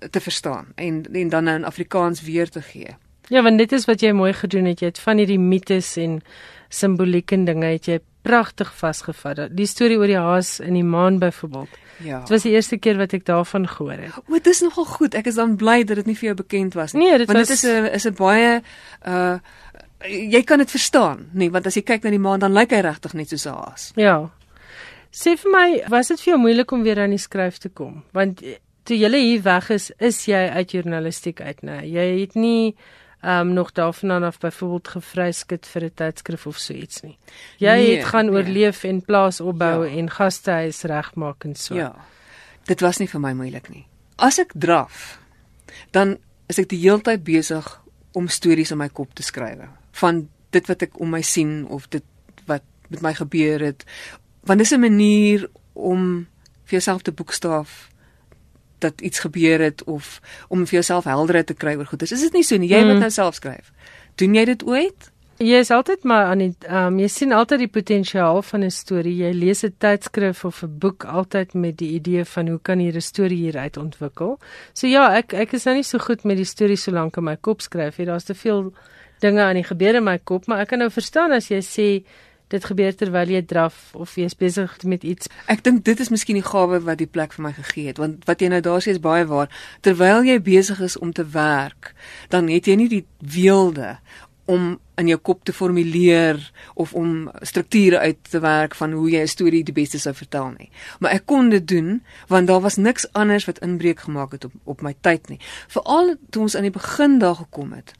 te 0.09 0.19
verstaan 0.19 0.71
en 0.75 1.05
en 1.13 1.29
dan 1.29 1.43
nou 1.43 1.55
in 1.55 1.65
Afrikaans 1.65 2.21
weer 2.21 2.49
te 2.49 2.61
gee. 2.61 2.95
Ja, 3.29 3.41
want 3.41 3.57
dit 3.57 3.71
is 3.71 3.85
wat 3.85 4.01
jy 4.01 4.11
mooi 4.11 4.33
gedoen 4.33 4.65
het. 4.65 4.79
Jy 4.79 4.87
het 4.91 4.99
van 4.99 5.17
hierdie 5.17 5.39
mites 5.39 5.95
en 5.97 6.21
simboliek 6.69 7.31
en 7.31 7.45
dinge 7.45 7.65
het 7.65 7.87
jy 7.87 7.99
pragtig 8.21 8.73
vasgevat. 8.75 9.47
Die 9.55 9.67
storie 9.69 9.97
oor 9.97 10.09
die 10.09 10.19
haas 10.19 10.59
in 10.59 10.75
die 10.77 10.85
maan 10.85 11.19
byvoorbeeld. 11.19 11.80
Ja. 11.97 12.19
Dit 12.19 12.29
was 12.29 12.41
die 12.41 12.51
eerste 12.51 12.77
keer 12.77 12.97
wat 12.97 13.13
ek 13.13 13.25
daarvan 13.25 13.67
gehoor 13.67 13.99
het. 13.99 14.17
O, 14.27 14.33
dit 14.33 14.47
is 14.47 14.61
nogal 14.61 14.85
goed. 14.85 15.15
Ek 15.15 15.25
is 15.25 15.35
dan 15.35 15.55
bly 15.55 15.83
dat 15.83 15.95
dit 15.95 16.05
nie 16.05 16.15
vir 16.15 16.31
jou 16.31 16.35
bekend 16.35 16.73
was 16.73 16.93
nie. 16.93 17.09
Nee, 17.09 17.17
dit 17.17 17.27
want 17.27 17.39
was... 17.39 17.47
dit 17.47 17.57
is 17.57 17.63
'n 17.63 17.85
is 17.93 18.05
'n 18.05 18.15
baie 18.17 18.61
uh 19.07 19.37
jy 20.01 20.43
kan 20.43 20.57
dit 20.57 20.71
verstaan, 20.71 21.29
nee, 21.33 21.51
want 21.51 21.65
as 21.65 21.75
jy 21.77 21.83
kyk 21.85 22.03
na 22.03 22.09
die 22.09 22.21
maan 22.21 22.39
dan 22.39 22.53
lyk 22.53 22.71
hy 22.71 22.81
regtig 22.81 23.13
net 23.13 23.29
soos 23.29 23.45
'n 23.45 23.53
haas. 23.53 23.91
Ja. 23.95 24.29
Sê 25.11 25.35
vir 25.37 25.51
my, 25.51 25.83
was 25.89 26.07
dit 26.07 26.21
vir 26.21 26.33
jou 26.33 26.39
moeilik 26.39 26.71
om 26.71 26.83
weer 26.83 26.99
aan 26.99 27.09
die 27.09 27.19
skryf 27.19 27.57
te 27.57 27.69
kom? 27.69 28.03
Want 28.11 28.41
toe 28.83 28.97
jy 28.97 29.09
hier 29.09 29.41
weg 29.41 29.69
is, 29.69 29.91
is 29.99 30.25
jy 30.25 30.49
uit 30.49 30.71
journalistiek 30.71 31.41
uit, 31.41 31.61
né? 31.61 31.81
Nee. 31.81 31.91
Jy 31.91 32.19
het 32.21 32.35
nie 32.35 32.75
um, 33.25 33.53
nog 33.53 33.71
daarvan 33.71 34.23
af 34.23 34.39
byvoorbeeld 34.39 34.87
gevryskit 34.87 35.67
vir 35.67 35.83
'n 35.83 35.91
tydskrif 35.93 36.47
of 36.47 36.57
so 36.57 36.73
iets 36.73 37.01
nie. 37.01 37.17
Jy 37.57 37.75
nee, 37.75 37.95
het 37.95 38.05
gaan 38.05 38.25
nee. 38.25 38.35
oorleef 38.35 38.83
en 38.83 39.01
plaas 39.01 39.41
opbou 39.41 39.87
ja. 39.87 39.97
en 39.97 40.09
gastehuis 40.09 40.81
regmaak 40.81 41.43
en 41.43 41.55
so. 41.55 41.75
Ja. 41.75 41.95
Dit 42.63 42.79
was 42.79 42.97
nie 42.97 43.07
vir 43.07 43.19
my 43.19 43.33
moeilik 43.33 43.69
nie. 43.69 43.85
As 44.15 44.39
ek 44.39 44.51
draf, 44.53 45.19
dan 45.91 46.17
is 46.47 46.59
ek 46.59 46.69
die 46.69 46.79
hele 46.79 47.01
tyd 47.01 47.23
besig 47.23 47.81
om 48.11 48.27
stories 48.27 48.71
in 48.71 48.77
my 48.77 48.89
kop 48.89 49.13
te 49.13 49.23
skryf 49.23 49.57
van 49.91 50.27
dit 50.49 50.67
wat 50.67 50.81
ek 50.81 50.99
om 50.99 51.09
my 51.09 51.21
sien 51.21 51.67
of 51.67 51.87
dit 51.87 52.03
wat 52.45 52.63
met 52.87 53.01
my 53.01 53.13
gebeur 53.13 53.59
het. 53.59 53.85
Want 54.43 54.59
dis 54.59 54.71
'n 54.71 54.79
manier 54.79 55.49
om 55.73 56.27
vir 56.63 56.79
jouself 56.79 57.01
te 57.01 57.11
boekstaaf 57.11 57.90
dat 58.81 59.01
iets 59.01 59.19
gebeur 59.19 59.61
het 59.61 59.83
of 59.83 60.19
om 60.49 60.65
vir 60.65 60.81
jouself 60.81 61.07
helderheid 61.09 61.47
te 61.47 61.57
kry 61.57 61.75
oor 61.77 61.85
goeie. 61.85 62.09
Is 62.09 62.27
dit 62.27 62.33
nie 62.33 62.43
so 62.43 62.57
nie? 62.57 62.69
Jy 62.71 62.83
mm. 62.83 62.93
wat 62.93 62.99
nou 63.05 63.11
self 63.11 63.39
skryf. 63.39 63.71
Doen 64.19 64.35
jy 64.35 64.45
dit 64.45 64.63
ooit? 64.67 65.11
Jy 65.41 65.57
is 65.57 65.71
altyd 65.73 66.03
maar 66.05 66.27
aan 66.29 66.41
die 66.43 66.51
ehm 66.67 66.91
um, 66.93 66.97
jy 67.01 67.07
sien 67.09 67.31
altyd 67.33 67.63
die 67.63 67.71
potensiaal 67.73 68.43
van 68.45 68.63
'n 68.63 68.71
storie. 68.71 69.15
Jy 69.23 69.31
lees 69.33 69.63
'n 69.65 69.73
tydskrif 69.77 70.45
of 70.45 70.61
'n 70.63 70.77
boek 70.77 71.05
altyd 71.05 71.53
met 71.53 71.77
die 71.77 71.89
idee 71.97 72.25
van 72.25 72.47
hoe 72.47 72.59
kan 72.61 72.79
hier 72.79 72.95
'n 72.95 73.01
storie 73.01 73.37
hieruit 73.37 73.77
ontwikkel. 73.77 74.39
So 74.73 74.87
ja, 74.87 75.15
ek 75.17 75.33
ek 75.33 75.53
is 75.53 75.65
nou 75.65 75.75
nie 75.75 75.83
so 75.83 75.97
goed 75.97 76.23
met 76.23 76.37
die 76.37 76.45
storie 76.45 76.77
solank 76.77 77.17
in 77.17 77.23
my 77.23 77.37
kop 77.41 77.61
skryf 77.61 77.97
nie. 77.97 78.05
Daar's 78.05 78.23
te 78.23 78.35
veel 78.35 78.73
dinge 79.19 79.41
aan 79.41 79.55
die 79.55 79.63
gebeur 79.63 79.95
in 79.95 80.03
my 80.03 80.19
kop, 80.23 80.47
maar 80.47 80.59
ek 80.59 80.67
kan 80.67 80.79
nou 80.79 80.89
verstaan 80.89 81.31
as 81.31 81.47
jy 81.47 81.61
sê 81.61 82.03
dit 82.51 82.65
gebeur 82.65 82.95
terwyl 82.95 83.29
jy 83.31 83.41
draf 83.47 83.91
of 83.97 84.15
jy 84.19 84.27
is 84.29 84.37
besig 84.37 84.73
met 84.83 85.03
iets. 85.07 85.29
Ek 85.51 85.63
dink 85.63 85.85
dit 85.87 85.99
is 85.99 86.11
miskien 86.13 86.39
die 86.39 86.45
gawe 86.45 86.81
wat 86.85 86.99
die 87.01 87.09
plek 87.09 87.35
vir 87.37 87.47
my 87.47 87.53
gegee 87.57 87.91
het, 87.91 88.01
want 88.01 88.25
wat 88.29 88.41
jy 88.41 88.51
nou 88.51 88.61
daar 88.61 88.83
sê 88.83 88.95
is 88.95 89.03
baie 89.03 89.25
waar. 89.29 89.51
Terwyl 89.81 90.25
jy 90.27 90.39
besig 90.43 90.81
is 90.83 90.97
om 90.97 91.13
te 91.13 91.25
werk, 91.33 91.93
dan 92.29 92.51
het 92.51 92.67
jy 92.67 92.75
nie 92.75 92.89
die 92.91 93.05
weelde 93.19 93.97
om 94.51 94.79
in 94.99 95.07
jou 95.07 95.17
kop 95.21 95.45
te 95.47 95.53
formuleer 95.53 96.39
of 96.73 96.93
om 96.97 97.29
strukture 97.47 97.99
uit 97.99 98.17
te 98.29 98.41
werk 98.43 98.75
van 98.75 98.91
hoe 98.97 99.09
jy 99.09 99.21
'n 99.21 99.27
storie 99.27 99.63
die 99.63 99.73
beste 99.73 99.99
sou 99.99 100.13
vertel 100.13 100.53
nie. 100.57 100.69
Maar 100.99 101.11
ek 101.11 101.25
kon 101.25 101.49
dit 101.49 101.67
doen 101.67 102.03
want 102.27 102.47
daar 102.47 102.61
was 102.61 102.75
niks 102.75 103.07
anders 103.13 103.45
wat 103.45 103.59
inbreuk 103.59 103.99
gemaak 103.99 104.31
het 104.31 104.45
op 104.45 104.53
op 104.63 104.81
my 104.81 104.95
tyd 105.01 105.29
nie. 105.29 105.39
Veral 105.67 106.15
toe 106.29 106.41
ons 106.41 106.55
aan 106.55 106.67
die 106.67 106.77
begin 106.79 107.19
daar 107.19 107.35
gekom 107.35 107.73
het 107.73 107.93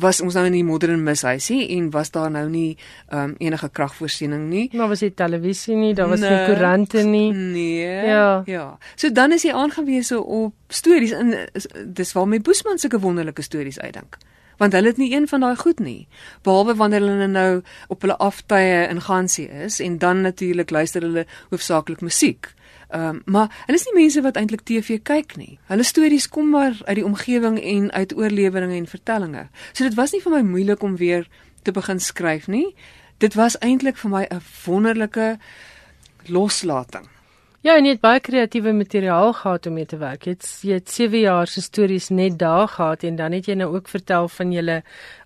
was 0.00 0.20
ons 0.24 0.34
nou 0.34 0.44
in 0.48 0.56
die 0.56 0.64
modern 0.64 1.02
mishuisie 1.04 1.68
en 1.76 1.90
was 1.94 2.10
daar 2.14 2.30
nou 2.30 2.44
nie 2.48 2.76
um, 3.12 3.34
enige 3.38 3.68
kragvoorsiening 3.68 4.48
nie. 4.48 4.68
Daar 4.72 4.88
was 4.88 5.04
nie 5.04 5.14
televisie 5.14 5.76
nie, 5.76 5.94
daar 5.94 6.08
was 6.08 6.20
nie 6.24 6.44
koerante 6.48 7.02
nie. 7.02 7.32
Nee. 7.32 8.06
Ja. 8.08 8.42
Ja. 8.46 8.78
So 8.96 9.12
dan 9.12 9.32
is 9.32 9.44
jy 9.44 9.52
aangewese 9.52 10.22
op 10.22 10.54
stories 10.68 11.12
in 11.12 11.34
dis 11.86 12.12
waar 12.12 12.28
my 12.28 12.40
Boesman 12.40 12.78
sulke 12.78 13.00
wonderlike 13.00 13.42
stories 13.42 13.80
uitdink 13.80 14.18
want 14.56 14.72
hulle 14.72 14.92
het 14.92 14.96
nie 14.96 15.12
een 15.14 15.28
van 15.28 15.40
daai 15.40 15.56
goed 15.56 15.80
nie 15.82 16.06
behalwe 16.46 16.76
wanneer 16.78 17.02
hulle 17.02 17.26
nou 17.26 17.62
op 17.88 18.04
hulle 18.06 18.16
aftye 18.22 18.84
in 18.88 19.00
Gansie 19.02 19.48
is 19.66 19.80
en 19.80 19.98
dan 19.98 20.20
natuurlik 20.20 20.70
luister 20.70 21.02
hulle 21.02 21.26
hoofsaaklik 21.50 22.00
musiek. 22.00 22.52
Ehm 22.94 23.08
um, 23.08 23.22
maar 23.24 23.62
hulle 23.66 23.78
is 23.78 23.84
nie 23.84 23.94
mense 23.94 24.20
wat 24.22 24.36
eintlik 24.38 24.60
TV 24.62 25.00
kyk 25.02 25.32
nie. 25.36 25.58
Hulle 25.66 25.82
stories 25.82 26.28
kom 26.28 26.52
maar 26.54 26.76
uit 26.84 26.94
die 27.00 27.04
omgewing 27.04 27.56
en 27.58 27.88
uit 27.92 28.14
oorleweringe 28.16 28.76
en 28.76 28.86
vertellings. 28.86 29.48
So 29.72 29.82
dit 29.82 29.96
was 29.98 30.14
nie 30.14 30.20
vir 30.22 30.32
my 30.36 30.42
moeilik 30.46 30.82
om 30.82 30.94
weer 30.96 31.26
te 31.62 31.74
begin 31.74 32.00
skryf 32.00 32.46
nie. 32.46 32.74
Dit 33.18 33.34
was 33.34 33.58
eintlik 33.58 33.98
vir 33.98 34.10
my 34.10 34.22
'n 34.30 34.42
wonderlike 34.64 35.38
loslating. 36.26 37.08
Ja, 37.64 37.78
en 37.78 37.86
jy 37.88 37.94
het 37.94 38.02
baie 38.04 38.20
kreatiewe 38.20 38.74
materiaal 38.76 39.30
gehad 39.38 39.66
om 39.66 39.78
mee 39.78 39.86
te 39.88 39.96
werk. 39.96 40.26
Jy 40.28 40.32
het 40.34 40.48
jy 40.68 40.74
het 40.76 40.90
7 40.92 41.22
jaar 41.22 41.48
se 41.48 41.62
stories 41.64 42.10
net 42.12 42.34
daar 42.42 42.68
gehad 42.68 43.06
en 43.08 43.16
dan 43.16 43.32
het 43.32 43.46
jy 43.48 43.54
nou 43.56 43.70
ook 43.72 43.88
vertel 43.88 44.28
van 44.28 44.52
julle 44.52 44.74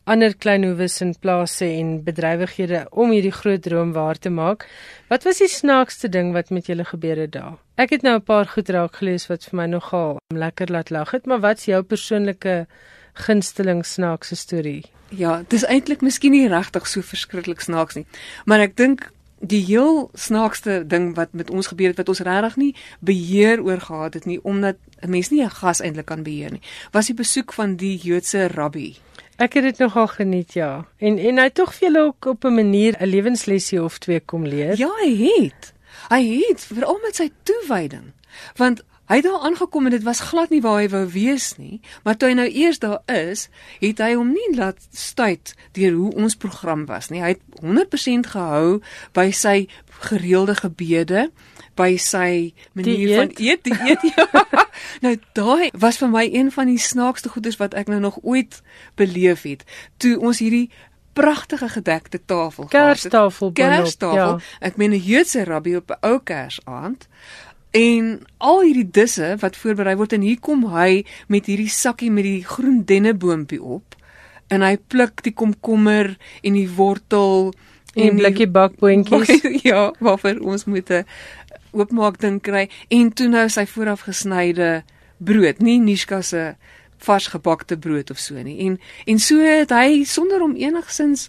ander 0.06 0.36
klein 0.38 0.62
hoewes 0.68 1.00
en 1.02 1.16
plase 1.18 1.66
en 1.66 1.90
bedrywighede 2.06 2.84
om 2.94 3.10
hierdie 3.10 3.34
groot 3.34 3.62
droom 3.66 3.90
waar 3.96 4.22
te 4.22 4.30
maak. 4.30 4.68
Wat 5.10 5.26
was 5.26 5.42
die 5.42 5.50
snaakste 5.50 6.08
ding 6.14 6.30
wat 6.32 6.54
met 6.54 6.70
julle 6.70 6.86
gebeur 6.86 7.24
het 7.24 7.34
daar? 7.34 7.58
Ek 7.74 7.90
het 7.90 8.06
nou 8.06 8.14
'n 8.14 8.22
paar 8.22 8.46
goed 8.46 8.68
raak 8.68 9.02
gelees 9.02 9.26
wat 9.26 9.42
vir 9.44 9.56
my 9.56 9.66
nogal 9.66 10.20
lekker 10.30 10.70
laat 10.70 10.90
lag 10.90 11.10
het, 11.10 11.26
maar 11.26 11.40
wat's 11.40 11.64
jou 11.64 11.82
persoonlike 11.82 12.66
gunsteling 13.14 13.84
snaakse 13.84 14.36
storie? 14.36 14.84
Ja, 15.10 15.42
dis 15.48 15.66
eintlik 15.66 16.00
miskien 16.00 16.30
nie 16.32 16.48
regtig 16.48 16.86
so 16.86 17.00
verskriklik 17.00 17.60
snaaks 17.60 17.94
nie, 17.94 18.06
maar 18.44 18.60
ek 18.60 18.76
dink 18.76 19.10
die 19.40 19.64
heel 19.64 20.10
snaakste 20.14 20.86
ding 20.86 21.14
wat 21.14 21.32
met 21.32 21.50
ons 21.50 21.66
gebeur 21.66 21.88
het 21.88 21.96
wat 21.96 22.08
ons 22.08 22.20
regtig 22.26 22.56
nie 22.56 22.74
beheer 22.98 23.62
oor 23.62 23.80
gehad 23.80 24.14
het 24.14 24.24
nie 24.26 24.40
omdat 24.42 24.76
'n 25.00 25.10
mens 25.10 25.30
nie 25.30 25.42
'n 25.42 25.50
gas 25.50 25.80
eintlik 25.80 26.06
kan 26.06 26.22
beheer 26.22 26.50
nie 26.52 26.62
was 26.92 27.06
die 27.06 27.14
besoek 27.14 27.52
van 27.52 27.76
die 27.76 27.96
Joodse 27.96 28.48
rabbi. 28.48 28.96
Ek 29.36 29.52
het 29.52 29.62
dit 29.62 29.78
nogal 29.78 30.06
geniet 30.06 30.52
ja. 30.52 30.86
En 30.98 31.18
en 31.18 31.38
hy 31.38 31.50
tog 31.50 31.74
vir 31.74 31.88
julle 31.88 32.04
ook 32.04 32.26
op 32.26 32.44
'n 32.44 32.54
manier 32.54 32.96
'n 32.98 33.06
lewenslesie 33.06 33.82
of 33.82 33.98
twee 33.98 34.20
kom 34.20 34.46
leer. 34.46 34.78
Ja 34.78 34.90
hy 35.02 35.16
het. 35.16 35.72
Hy 36.08 36.44
het 36.48 36.64
veral 36.64 36.98
met 37.02 37.16
sy 37.16 37.30
toewyding 37.42 38.12
want 38.56 38.82
Hy 39.08 39.20
het 39.20 39.24
daar 39.24 39.44
aangekom 39.48 39.88
en 39.88 39.94
dit 39.96 40.04
was 40.04 40.20
glad 40.20 40.50
nie 40.52 40.60
waar 40.60 40.82
hy 40.82 40.88
wou 40.92 41.04
wees 41.08 41.54
nie, 41.56 41.80
maar 42.04 42.16
toe 42.16 42.28
hy 42.28 42.34
nou 42.36 42.48
eers 42.48 42.78
daar 42.82 43.00
is, 43.08 43.46
het 43.80 44.02
hy 44.04 44.12
hom 44.18 44.34
nie 44.36 44.50
laat 44.56 44.82
stuit 44.92 45.54
deur 45.78 45.96
hoe 45.96 46.12
ons 46.24 46.36
program 46.36 46.84
was 46.86 47.08
nie. 47.08 47.22
Hy 47.24 47.36
het 47.36 47.62
100% 47.62 48.28
gehou 48.34 48.80
by 49.16 49.30
sy 49.32 49.68
gereelde 50.10 50.58
gebede, 50.60 51.30
by 51.78 51.94
sy 51.96 52.52
manier 52.76 53.06
die 53.06 53.16
van 53.16 53.32
eet, 53.38 53.64
die 53.64 53.78
eet. 53.86 54.04
Ja. 54.12 54.66
nou 55.04 55.14
daai 55.38 55.70
was 55.72 56.00
vir 56.02 56.12
my 56.12 56.26
een 56.28 56.52
van 56.52 56.68
die 56.68 56.80
snaakste 56.82 57.32
goeders 57.32 57.56
wat 57.62 57.74
ek 57.78 57.88
nou 57.88 58.02
nog 58.02 58.20
ooit 58.22 58.60
beleef 59.00 59.46
het. 59.48 59.64
Toe 59.96 60.18
ons 60.20 60.42
hierdie 60.42 60.68
pragtige 61.18 61.68
gedekte 61.68 62.20
tafel 62.24 62.68
gehad 62.68 62.86
het. 62.86 63.00
Kerstafel, 63.00 63.52
kerstafel. 63.52 64.38
Ja. 64.38 64.58
Ek 64.60 64.76
meen 64.76 64.92
'n 64.92 65.02
Joodse 65.02 65.44
rabbi 65.44 65.76
op 65.76 65.90
'n 65.90 65.98
ou 66.06 66.20
kersaand 66.22 67.08
En 67.70 68.20
al 68.36 68.62
hierdie 68.62 68.90
disse 68.90 69.34
wat 69.40 69.56
voorberei 69.56 69.96
word 69.96 70.12
en 70.16 70.24
hier 70.24 70.40
kom 70.40 70.64
hy 70.72 71.04
met 71.28 71.48
hierdie 71.50 71.70
sakkie 71.72 72.10
met 72.10 72.24
die 72.24 72.44
groen 72.44 72.84
denneboompie 72.88 73.60
op 73.62 73.96
en 74.48 74.64
hy 74.64 74.76
pluk 74.88 75.20
die 75.26 75.34
komkommer 75.36 76.14
en 76.42 76.56
die 76.56 76.68
wortel 76.78 77.52
en 77.98 78.16
blikkie 78.16 78.48
bakboontjies. 78.48 79.44
Ja, 79.68 79.92
waarvoor 80.00 80.40
ons 80.40 80.64
moet 80.64 80.90
'n 80.90 81.04
oopmaak 81.72 82.20
ding 82.20 82.40
kry 82.40 82.68
en 82.88 83.12
toe 83.12 83.28
nou 83.28 83.48
sy 83.48 83.66
vooraf 83.66 84.06
gesnyde 84.08 84.82
brood, 85.18 85.60
nie 85.60 85.78
Nishka 85.78 86.22
se 86.22 86.54
vars 86.98 87.26
gebakte 87.26 87.76
brood 87.76 88.10
of 88.10 88.18
so 88.18 88.34
nie. 88.42 88.58
En 88.66 88.80
en 89.04 89.18
so 89.18 89.40
het 89.40 89.70
hy 89.70 90.04
sonder 90.04 90.42
om 90.42 90.56
enigsins 90.56 91.28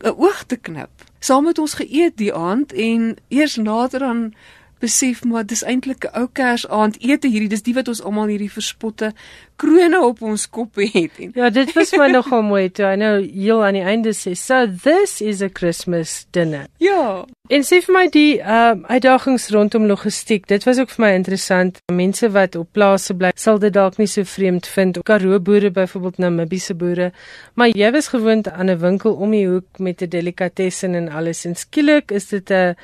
'n 0.00 0.14
oog 0.16 0.44
te 0.46 0.56
knip 0.56 0.90
saam 1.18 1.44
met 1.44 1.58
ons 1.58 1.74
geëet 1.74 2.16
die 2.16 2.34
aand 2.34 2.72
en 2.72 3.16
eers 3.28 3.56
later 3.56 3.98
dan 3.98 4.34
besef 4.80 5.24
maar 5.24 5.46
dis 5.46 5.62
eintlik 5.62 6.04
'n 6.04 6.14
ou 6.20 6.28
Kersaand 6.32 6.96
ete 7.00 7.28
hierdie 7.28 7.48
dis 7.48 7.62
die 7.62 7.74
wat 7.74 7.88
ons 7.88 8.02
almal 8.02 8.26
hierdie 8.26 8.52
verspotte 8.52 9.12
krone 9.58 9.98
op 10.06 10.22
ons 10.22 10.46
kop 10.50 10.78
het. 10.78 11.18
En 11.18 11.32
ja, 11.34 11.50
dit 11.50 11.72
was 11.74 11.92
my 11.98 12.06
nogal 12.18 12.44
mooi 12.46 12.68
toe. 12.70 12.92
I 12.92 12.98
know 12.98 13.18
heel 13.18 13.64
aan 13.64 13.78
die 13.78 13.82
einde 13.82 14.14
sê, 14.14 14.34
"So 14.38 14.66
this 14.82 15.20
is 15.20 15.42
a 15.42 15.48
Christmas 15.52 16.26
dinner." 16.30 16.66
Ja. 16.78 17.24
En 17.48 17.64
sê 17.64 17.80
vir 17.80 17.94
my 17.94 18.06
die 18.12 18.38
uh 18.38 18.76
uitdagings 18.86 19.48
rondom 19.50 19.86
logistiek. 19.86 20.46
Dit 20.46 20.64
was 20.64 20.78
ook 20.78 20.90
vir 20.90 21.04
my 21.06 21.12
interessant. 21.14 21.80
Mense 21.92 22.30
wat 22.30 22.56
op 22.56 22.68
plase 22.72 23.14
bly, 23.14 23.30
sal 23.34 23.58
dit 23.58 23.72
dalk 23.72 23.98
nie 23.98 24.06
so 24.06 24.24
vreemd 24.24 24.66
vind. 24.66 24.98
Karoo 25.02 25.40
boere 25.40 25.70
byvoorbeeld 25.70 26.18
Namibiese 26.18 26.74
boere, 26.74 27.12
maar 27.54 27.68
jy 27.68 27.90
was 27.92 28.08
gewoond 28.08 28.50
aan 28.50 28.70
'n 28.70 28.78
winkel 28.78 29.14
om 29.14 29.30
die 29.30 29.48
hoek 29.48 29.78
met 29.78 30.02
'n 30.02 30.08
delikatessen 30.08 30.94
en 30.94 31.08
alles. 31.08 31.44
En 31.44 31.54
skielik 31.56 32.10
is 32.10 32.28
dit 32.28 32.50
'n 32.50 32.76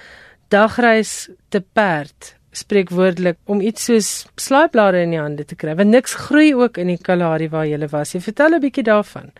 dagreis 0.48 1.28
te 1.48 1.60
perd 1.60 2.34
spreekwoordelik 2.54 3.38
om 3.50 3.60
iets 3.60 3.88
soos 3.88 4.10
slaaiblare 4.38 5.02
in 5.02 5.14
die 5.14 5.20
hande 5.20 5.44
te 5.44 5.56
kry 5.58 5.74
want 5.78 5.90
niks 5.90 6.14
groei 6.26 6.52
ook 6.54 6.78
in 6.78 6.92
die 6.92 6.98
Kalahari 6.98 7.48
waar 7.50 7.66
jy 7.66 7.88
was. 7.90 8.14
Jy 8.14 8.20
vertel 8.20 8.54
'n 8.54 8.60
bietjie 8.60 8.84
daarvan. 8.84 9.32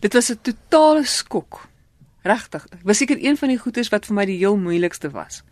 Dit 0.00 0.14
was 0.14 0.30
'n 0.30 0.38
totale 0.42 1.04
skok. 1.04 1.68
Regtig. 2.22 2.64
Dit 2.70 2.82
was 2.82 2.96
seker 2.96 3.18
een 3.20 3.36
van 3.36 3.48
die 3.48 3.58
goeders 3.58 3.88
wat 3.88 4.06
vir 4.06 4.14
my 4.14 4.24
die 4.24 4.38
heel 4.38 4.56
moeilikste 4.56 5.10
was 5.10 5.42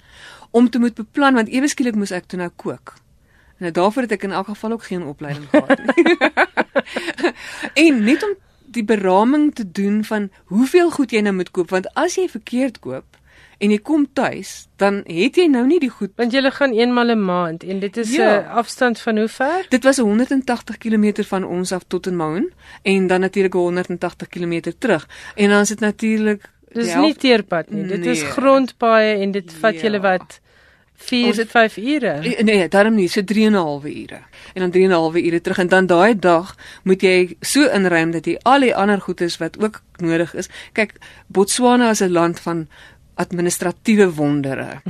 om 0.51 0.71
te 0.71 0.79
moet 0.79 0.95
beplan 0.95 1.35
want 1.35 1.49
ewe 1.49 1.69
skielik 1.69 1.95
moes 1.95 2.11
ek 2.11 2.27
toe 2.27 2.39
nou 2.39 2.51
kook. 2.57 2.95
En 3.57 3.69
nou 3.69 3.73
daarvoor 3.73 4.03
het 4.03 4.13
ek 4.13 4.23
in 4.23 4.33
elk 4.33 4.47
geval 4.47 4.73
ook 4.73 4.85
geen 4.85 5.03
opleiding 5.03 5.49
gehad 5.51 5.81
nie. 5.97 6.17
en 7.87 8.05
net 8.05 8.23
om 8.23 8.35
die 8.73 8.85
beraming 8.85 9.55
te 9.55 9.71
doen 9.71 10.05
van 10.05 10.31
hoeveel 10.45 10.91
goed 10.91 11.11
jy 11.11 11.21
nou 11.21 11.35
moet 11.35 11.51
koop 11.51 11.71
want 11.71 11.89
as 11.95 12.17
jy 12.17 12.29
verkeerd 12.29 12.79
koop 12.79 13.17
en 13.63 13.71
jy 13.71 13.79
kom 13.79 14.07
tuis, 14.13 14.67
dan 14.77 15.03
het 15.07 15.39
jy 15.39 15.47
nou 15.51 15.63
nie 15.69 15.79
die 15.83 15.91
goed 15.93 16.11
want 16.19 16.35
jy 16.35 16.43
gaan 16.51 16.73
eenmal 16.75 17.15
'n 17.15 17.25
maand 17.25 17.65
en 17.65 17.81
dit 17.81 17.97
is 17.97 18.11
'n 18.11 18.21
ja. 18.21 18.39
afstand 18.63 19.01
van 19.01 19.19
hoe 19.19 19.29
ver? 19.29 19.67
Dit 19.69 19.85
was 19.85 19.99
180 19.99 20.79
km 20.79 21.25
van 21.25 21.45
ons 21.45 21.73
af 21.73 21.85
tot 21.87 22.07
in 22.07 22.17
Maun 22.17 22.53
en 22.83 23.07
dan 23.07 23.21
natuurlik 23.21 23.53
180 23.53 24.29
km 24.29 24.73
terug. 24.79 25.09
En 25.35 25.49
dan 25.49 25.61
is 25.61 25.69
dit 25.69 25.81
natuurlik 25.81 26.51
Dis 26.73 26.95
nie 26.95 27.15
teerpad 27.15 27.71
nie. 27.71 27.87
Dit 27.87 28.01
nee. 28.01 28.11
is 28.11 28.23
grondpaaie 28.23 29.17
en 29.21 29.31
dit 29.31 29.53
vat 29.53 29.75
ja. 29.75 29.81
julle 29.81 30.01
wat 30.01 30.41
4 31.03 31.47
5 31.49 31.77
ure. 31.77 32.13
Eh, 32.23 32.45
nee, 32.45 32.69
daarom 32.69 32.95
nie, 32.95 33.09
so 33.09 33.25
3 33.25 33.47
en 33.47 33.53
'n 33.53 33.55
half 33.55 33.85
ure. 33.85 34.21
En 34.55 34.61
dan 34.61 34.71
3 34.71 34.85
en 34.85 34.91
'n 34.91 34.95
half 34.95 35.15
ure 35.15 35.41
terug 35.41 35.59
en 35.59 35.69
dan 35.69 35.87
daai 35.87 36.19
dag 36.19 36.57
moet 36.83 37.03
jy 37.03 37.37
so 37.41 37.69
inruim 37.69 38.11
dat 38.11 38.27
jy 38.27 38.39
al 38.43 38.61
die 38.61 38.75
ander 38.75 39.01
goedes 39.01 39.37
wat 39.39 39.63
ook 39.63 39.83
nodig 39.97 40.35
is. 40.35 40.49
Kyk, 40.73 40.93
Botswana 41.27 41.91
is 41.91 42.01
'n 42.01 42.11
land 42.11 42.41
van 42.41 42.69
administratiewe 43.23 44.09
wondere. 44.17 44.83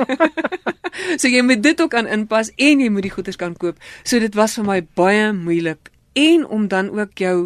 so 1.20 1.28
jy 1.28 1.42
moet 1.46 1.62
dit 1.62 1.80
ook 1.80 1.94
aan 1.94 2.10
inpas 2.10 2.52
en 2.56 2.82
jy 2.82 2.90
moet 2.90 3.06
die 3.06 3.14
goederes 3.14 3.40
kan 3.40 3.56
koop. 3.56 3.78
So 4.02 4.18
dit 4.22 4.34
was 4.38 4.56
vir 4.58 4.66
my 4.66 4.80
baie 4.98 5.30
moeilik 5.36 5.92
en 6.18 6.46
om 6.46 6.68
dan 6.68 6.92
ook 6.96 7.18
jou 7.18 7.36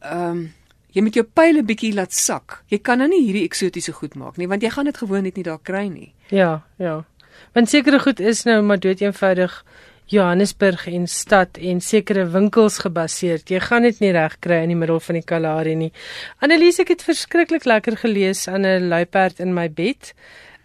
ehm 0.00 0.30
um, 0.30 0.48
jy 0.90 1.04
moet 1.06 1.14
jou 1.14 1.22
pile 1.22 1.62
bietjie 1.62 1.92
laat 1.94 2.10
sak. 2.14 2.64
Jy 2.66 2.80
kan 2.82 2.98
nou 2.98 3.06
nie 3.10 3.20
hierdie 3.22 3.44
eksotiese 3.46 3.92
goed 3.94 4.16
maak 4.18 4.40
nie 4.40 4.48
want 4.50 4.64
jy 4.66 4.72
gaan 4.74 4.90
dit 4.90 4.98
gewoon 4.98 5.22
net 5.22 5.36
nie 5.38 5.46
daar 5.46 5.62
kry 5.62 5.86
nie. 5.86 6.12
Ja, 6.34 6.64
ja. 6.78 7.04
Want 7.54 7.70
sekere 7.70 8.00
goed 8.00 8.20
is 8.20 8.42
nou 8.44 8.60
maar 8.62 8.80
dood 8.80 9.00
eenvoudig 9.00 9.54
Johannesburg 10.10 10.88
en 10.90 11.06
stad 11.06 11.58
en 11.62 11.80
sekere 11.80 12.24
winkels 12.32 12.80
gebaseer. 12.82 13.44
Jy 13.46 13.60
gaan 13.62 13.86
dit 13.86 14.00
nie 14.02 14.10
reg 14.10 14.34
kry 14.42 14.64
in 14.64 14.72
die 14.72 14.78
middel 14.78 14.98
van 15.04 15.20
die 15.20 15.22
Kalahari 15.22 15.76
nie. 15.78 15.92
Annelies, 16.42 16.80
ek 16.82 16.96
het 16.96 17.04
verskriklik 17.06 17.68
lekker 17.70 17.96
gelees 18.00 18.48
aan 18.50 18.66
'n 18.66 18.88
luiperd 18.90 19.38
in 19.38 19.54
my 19.54 19.68
bed. 19.70 20.12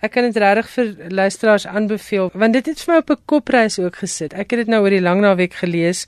Ek 0.01 0.11
kan 0.11 0.23
dit 0.23 0.37
regtig 0.37 0.69
vir 0.69 0.95
luisteraars 1.09 1.67
aanbeveel 1.67 2.31
want 2.33 2.53
dit 2.53 2.65
het 2.65 2.79
vir 2.81 2.93
my 2.93 2.99
op 2.99 3.09
'n 3.09 3.21
kopreis 3.25 3.79
ook 3.79 3.95
gesit. 3.95 4.33
Ek 4.33 4.49
het 4.51 4.65
dit 4.65 4.67
nou 4.67 4.81
oor 4.81 4.89
die 4.89 5.01
lang 5.01 5.21
naweek 5.21 5.53
gelees 5.53 6.07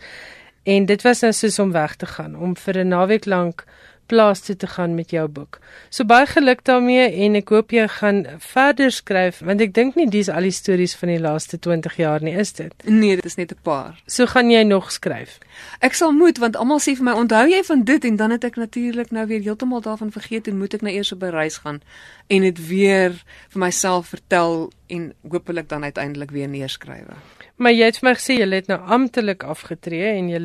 en 0.65 0.86
dit 0.86 1.02
was 1.02 1.21
nou 1.21 1.32
soos 1.34 1.60
om 1.60 1.71
weg 1.71 1.95
te 1.95 2.06
gaan 2.06 2.36
om 2.36 2.56
vir 2.56 2.78
'n 2.84 2.88
naweek 2.88 3.26
lank 3.26 3.65
plaas 4.08 4.41
toe 4.41 4.56
te 4.56 4.67
gaan 4.67 4.96
met 4.96 5.12
jou 5.12 5.28
boek. 5.28 5.60
So 5.89 6.08
baie 6.08 6.26
geluk 6.26 6.63
daarmee 6.67 7.08
en 7.26 7.36
ek 7.39 7.52
hoop 7.54 7.72
jy 7.76 7.88
gaan 8.00 8.24
verder 8.43 8.91
skryf 8.91 9.41
want 9.46 9.62
ek 9.62 9.74
dink 9.76 9.96
nie 10.00 10.08
dis 10.10 10.30
al 10.30 10.48
die 10.48 10.56
stories 10.56 10.96
van 11.00 11.13
die 11.13 11.20
laaste 11.22 11.60
20 11.60 11.98
jaar 12.00 12.24
nie, 12.24 12.36
is 12.36 12.54
dit? 12.58 12.74
Nee, 12.86 13.15
dit 13.20 13.26
is 13.26 13.38
net 13.38 13.52
'n 13.52 13.60
paar. 13.63 14.02
So 14.08 14.26
gaan 14.26 14.52
jy 14.52 14.63
nog 14.63 14.91
skryf. 14.91 15.39
Ek 15.80 15.93
sal 15.93 16.12
moet 16.12 16.38
want 16.38 16.56
almal 16.56 16.80
sê 16.80 16.96
vir 16.96 17.04
my 17.04 17.13
onthou 17.13 17.48
jy 17.48 17.63
van 17.63 17.84
dit 17.84 18.06
en 18.06 18.15
dan 18.15 18.32
het 18.32 18.43
ek 18.43 18.56
natuurlik 18.56 19.12
nou 19.12 19.28
weer 19.28 19.41
heeltemal 19.41 19.82
daarvan 19.82 20.12
vergeet 20.12 20.48
en 20.48 20.58
moet 20.58 20.74
ek 20.74 20.82
nou 20.82 20.93
eers 20.93 21.12
op 21.12 21.24
'n 21.24 21.32
reis 21.32 21.58
gaan 21.58 21.82
en 22.28 22.41
dit 22.41 22.67
weer 22.67 23.12
vir 23.50 23.60
myself 23.60 24.08
vertel 24.08 24.72
en 24.88 25.13
hopelik 25.30 25.70
dan 25.70 25.84
uiteindelik 25.84 26.32
weer 26.32 26.48
neerskrywe. 26.48 27.15
Maar 27.58 27.74
jy 27.74 27.86
het 27.89 27.98
vir 27.98 28.10
my 28.10 28.13
gesê 28.17 28.38
jy 28.38 28.48
het 28.54 28.67
nou 28.70 28.78
amptelik 28.80 29.43
afgetree 29.43 30.13
en 30.13 30.30
jy 30.30 30.39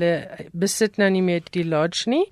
besit 0.52 0.96
nou 0.96 1.10
nie 1.12 1.22
meer 1.22 1.42
die 1.52 1.64
lodge 1.68 2.08
nie. 2.10 2.24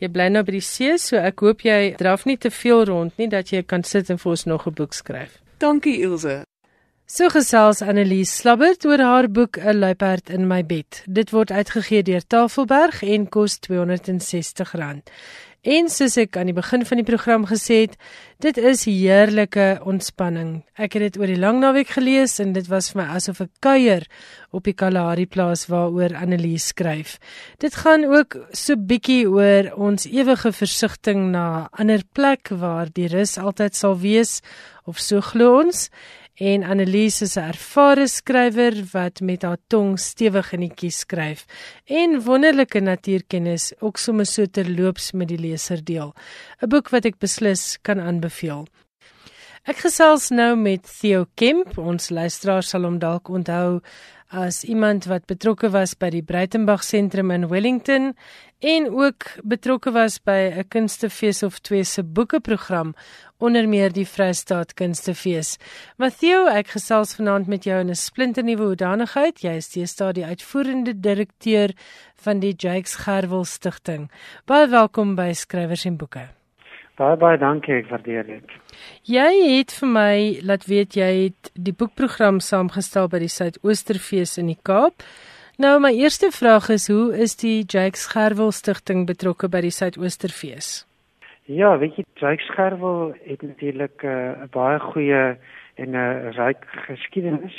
Jy 0.00 0.08
bly 0.08 0.30
nou 0.32 0.40
by 0.46 0.54
die 0.54 0.64
see, 0.64 0.94
so 0.96 1.18
ek 1.20 1.42
hoop 1.44 1.60
jy 1.60 1.94
draf 2.00 2.24
nie 2.24 2.38
te 2.40 2.48
veel 2.50 2.86
rond 2.88 3.18
nie 3.20 3.28
dat 3.28 3.52
jy 3.52 3.60
kan 3.68 3.84
sit 3.84 4.08
en 4.08 4.16
vir 4.18 4.30
ons 4.30 4.46
nog 4.46 4.66
'n 4.66 4.74
boek 4.74 4.94
skryf. 4.94 5.42
Dankie 5.58 6.00
Ilse. 6.00 6.44
So 7.06 7.28
gesels 7.28 7.82
Annelies 7.82 8.30
Slabbert 8.38 8.84
oor 8.86 9.00
haar 9.02 9.28
boek 9.28 9.58
'n 9.58 9.78
luiperd 9.78 10.30
in 10.30 10.46
my 10.46 10.62
bed. 10.64 11.02
Dit 11.06 11.30
word 11.30 11.50
uitgegee 11.50 12.02
deur 12.02 12.22
Tafelberg 12.26 13.02
en 13.02 13.28
kos 13.28 13.58
R260. 13.58 15.02
En 15.60 15.90
soos 15.92 16.14
ek 16.16 16.38
aan 16.40 16.48
die 16.48 16.56
begin 16.56 16.86
van 16.88 16.96
die 16.96 17.04
program 17.04 17.42
gesê 17.44 17.82
het, 17.82 17.96
dit 18.40 18.56
is 18.56 18.86
heerlike 18.88 19.82
ontspanning. 19.84 20.62
Ek 20.80 20.94
het 20.96 21.02
dit 21.04 21.18
oor 21.20 21.28
die 21.28 21.36
lang 21.36 21.58
naweek 21.60 21.90
gelees 21.98 22.38
en 22.40 22.54
dit 22.56 22.64
was 22.72 22.88
vir 22.94 23.02
my 23.02 23.06
asof 23.18 23.42
ek 23.44 23.50
kuier 23.60 24.06
op 24.56 24.64
die 24.64 24.72
Kalahari 24.72 25.26
plaas 25.28 25.66
waaroor 25.68 26.16
Annelies 26.16 26.70
skryf. 26.72 27.18
Dit 27.60 27.76
gaan 27.82 28.08
ook 28.08 28.38
so 28.56 28.72
bietjie 28.72 29.26
oor 29.28 29.68
ons 29.76 30.08
ewige 30.08 30.48
versigtiging 30.48 31.28
na 31.36 31.68
'n 31.68 31.68
ander 31.76 32.08
plek 32.14 32.48
waar 32.48 32.88
die 32.88 33.12
rus 33.12 33.36
altyd 33.36 33.76
sal 33.76 34.00
wees 34.00 34.40
of 34.86 34.98
so 34.98 35.20
glo 35.20 35.60
ons. 35.60 35.90
En 36.40 36.62
Annelies 36.64 37.20
is 37.20 37.36
'n 37.36 37.52
ervare 37.52 38.06
skrywer 38.08 38.74
wat 38.92 39.20
met 39.20 39.42
haar 39.42 39.58
tong 39.66 39.98
stewig 39.98 40.52
in 40.52 40.60
die 40.60 40.74
kies 40.74 40.98
skryf 40.98 41.44
en 41.84 42.22
wonderlike 42.22 42.80
natuurkennis 42.80 43.72
ook 43.80 43.98
sommer 43.98 44.26
so 44.26 44.46
terloops 44.46 45.12
met 45.12 45.28
die 45.28 45.38
leser 45.38 45.84
deel. 45.84 46.14
'n 46.62 46.68
Boek 46.68 46.88
wat 46.88 47.04
ek 47.04 47.18
beslis 47.18 47.78
kan 47.82 48.00
aanbeveel. 48.00 48.66
Ek 49.64 49.76
gesels 49.76 50.30
nou 50.30 50.56
met 50.56 50.98
Theo 51.00 51.26
Kemp. 51.34 51.78
Ons 51.78 52.08
luisteraars 52.08 52.68
sal 52.68 52.82
hom 52.82 52.98
dalk 52.98 53.28
onthou 53.28 53.80
as 54.30 54.62
iemand 54.64 55.04
wat 55.10 55.26
betrokke 55.26 55.72
was 55.74 55.96
by 55.98 56.10
die 56.14 56.22
Breitenberg 56.22 56.84
sentrum 56.86 57.32
in 57.34 57.48
Wellington 57.50 58.12
en 58.62 58.86
ook 58.94 59.26
betrokke 59.42 59.90
was 59.90 60.20
by 60.22 60.52
'n 60.54 60.68
kunstefees 60.68 61.42
of 61.42 61.58
twee 61.58 61.84
se 61.84 62.02
boekeprogram 62.02 62.94
onder 63.38 63.68
meer 63.68 63.92
die 63.92 64.06
Vrystaat 64.06 64.74
Kunstefees. 64.74 65.56
Matthieu, 65.96 66.46
ek 66.48 66.68
gesels 66.68 67.14
vanaand 67.14 67.46
met 67.46 67.64
jou 67.64 67.80
in 67.80 67.90
'n 67.90 67.94
splinternuwe 67.94 68.62
hoedanigheid. 68.62 69.40
Jy 69.40 69.56
is 69.56 69.68
die 69.68 70.24
uitvoerende 70.24 71.00
direkteur 71.00 71.70
van 72.14 72.38
die 72.40 72.54
Jakes 72.56 72.94
Gerwel 72.94 73.44
Stichting. 73.44 74.10
Baie 74.44 74.68
welkom 74.68 75.14
by 75.14 75.32
Skrywers 75.32 75.84
en 75.84 75.96
Boeke. 75.96 76.39
Baie 77.00 77.16
baie 77.16 77.38
dankie, 77.40 77.78
ek 77.80 77.88
waardeer 77.88 78.26
dit. 78.28 78.50
Jy 79.08 79.30
het 79.56 79.72
vir 79.72 79.88
my 79.88 80.16
laat 80.44 80.66
weet 80.68 80.98
jy 80.98 81.08
het 81.30 81.50
die 81.56 81.72
boekprogram 81.72 82.42
saamgestel 82.44 83.08
by 83.08 83.22
die 83.22 83.32
Suidoosterfees 83.32 84.36
in 84.42 84.52
die 84.52 84.58
Kaap. 84.68 85.00
Nou 85.56 85.78
my 85.80 85.94
eerste 85.96 86.28
vraag 86.28 86.68
is 86.68 86.90
hoe 86.92 87.16
is 87.16 87.38
die 87.40 87.64
Jakes 87.64 88.04
Gerwel 88.12 88.52
Stichting 88.52 89.06
betrokke 89.08 89.48
by 89.48 89.64
die 89.64 89.72
Suidoosterfees? 89.72 90.84
Ja, 91.50 91.72
weet 91.78 91.96
jy, 91.96 92.04
Jake 92.20 92.44
Scherwel 92.46 93.14
het 93.24 93.40
natuurlik 93.42 94.04
eh, 94.04 94.10
'n 94.10 94.44
uh, 94.44 94.48
baie 94.52 94.78
goeie 94.78 95.38
en 95.74 95.90
'n 95.90 95.94
uh, 95.94 96.30
ryk 96.36 96.64
geskiedenis 96.86 97.56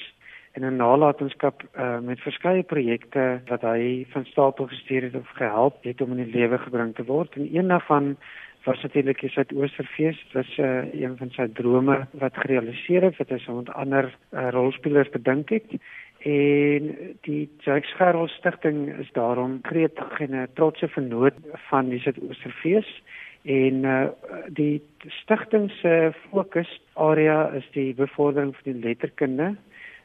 en 0.54 0.64
'n 0.66 0.76
nalatenskap 0.78 1.64
uh, 1.76 2.00
met 2.00 2.20
verskeie 2.20 2.64
projekte 2.64 3.42
wat 3.48 3.62
hy 3.62 4.06
van 4.14 4.26
stapel 4.26 4.68
gestuur 4.68 5.02
het 5.02 5.16
of 5.16 5.28
gehelp 5.34 5.84
het 5.84 6.02
om 6.02 6.12
in 6.12 6.24
die 6.24 6.40
lewe 6.40 6.58
gebring 6.58 6.96
te 6.96 7.04
word. 7.04 7.36
En 7.36 7.50
een 7.56 7.68
daarvan 7.68 8.18
was 8.64 8.82
natuurlik 8.82 9.20
die 9.20 9.30
Suidoosterfees. 9.30 10.18
Dit 10.24 10.34
was 10.34 10.58
uh, 10.58 10.94
een 10.94 11.18
van 11.18 11.30
sy 11.30 11.48
drome 11.54 12.08
wat 12.12 12.38
gerealiseer 12.38 13.10
het 13.10 13.18
wat 13.18 13.30
hy 13.30 13.40
so 13.42 13.62
'n 13.62 13.74
ander 13.74 14.12
uh, 14.34 14.50
rolspelers 14.50 15.10
bedink 15.10 15.50
het. 15.50 15.70
En 16.22 16.96
die 17.22 17.50
Jake 17.66 17.88
Scherwel 17.88 18.28
Stichting 18.28 19.00
is 19.00 19.10
daarom 19.12 19.60
gretig 19.62 20.20
en 20.20 20.36
'n 20.36 20.48
trotse 20.54 20.88
vernoot 20.88 21.34
van 21.70 21.90
die 21.90 22.00
Suidoosterfees 22.00 23.02
en 23.44 23.84
uh, 23.84 24.08
die 24.54 24.82
stigting 25.08 25.72
se 25.72 26.14
fokus 26.30 26.82
area 26.94 27.50
is 27.58 27.66
die 27.74 27.94
bevordering 27.94 28.56
van 28.56 28.74
die 28.74 28.82
letterkunde 28.84 29.56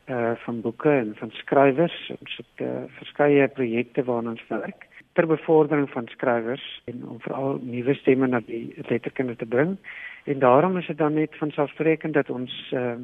uh 0.07 0.33
van 0.45 0.61
boeke 0.61 0.91
en 0.91 1.15
van 1.19 1.31
skrywers 1.31 2.13
ons 2.21 2.37
het 2.37 2.63
uh, 2.63 2.85
verskeie 2.99 3.49
projekte 3.49 4.05
waarna 4.05 4.31
ons 4.31 4.45
werk 4.49 4.86
ter 5.17 5.27
bevordering 5.27 5.89
van 5.91 6.09
skrywers 6.13 6.65
en 6.85 7.05
om 7.09 7.21
veral 7.25 7.59
nuwe 7.63 7.95
stemme 7.95 8.29
na 8.29 8.41
die 8.45 8.75
letterkunde 8.89 9.37
te 9.37 9.49
bring. 9.49 9.77
En 10.25 10.39
daarom 10.39 10.77
is 10.77 10.87
dit 10.87 10.99
dan 10.99 11.15
net 11.15 11.37
van 11.41 11.51
selfsprekend 11.51 12.15
dat 12.15 12.31
ons 12.31 12.53
uh 12.75 12.99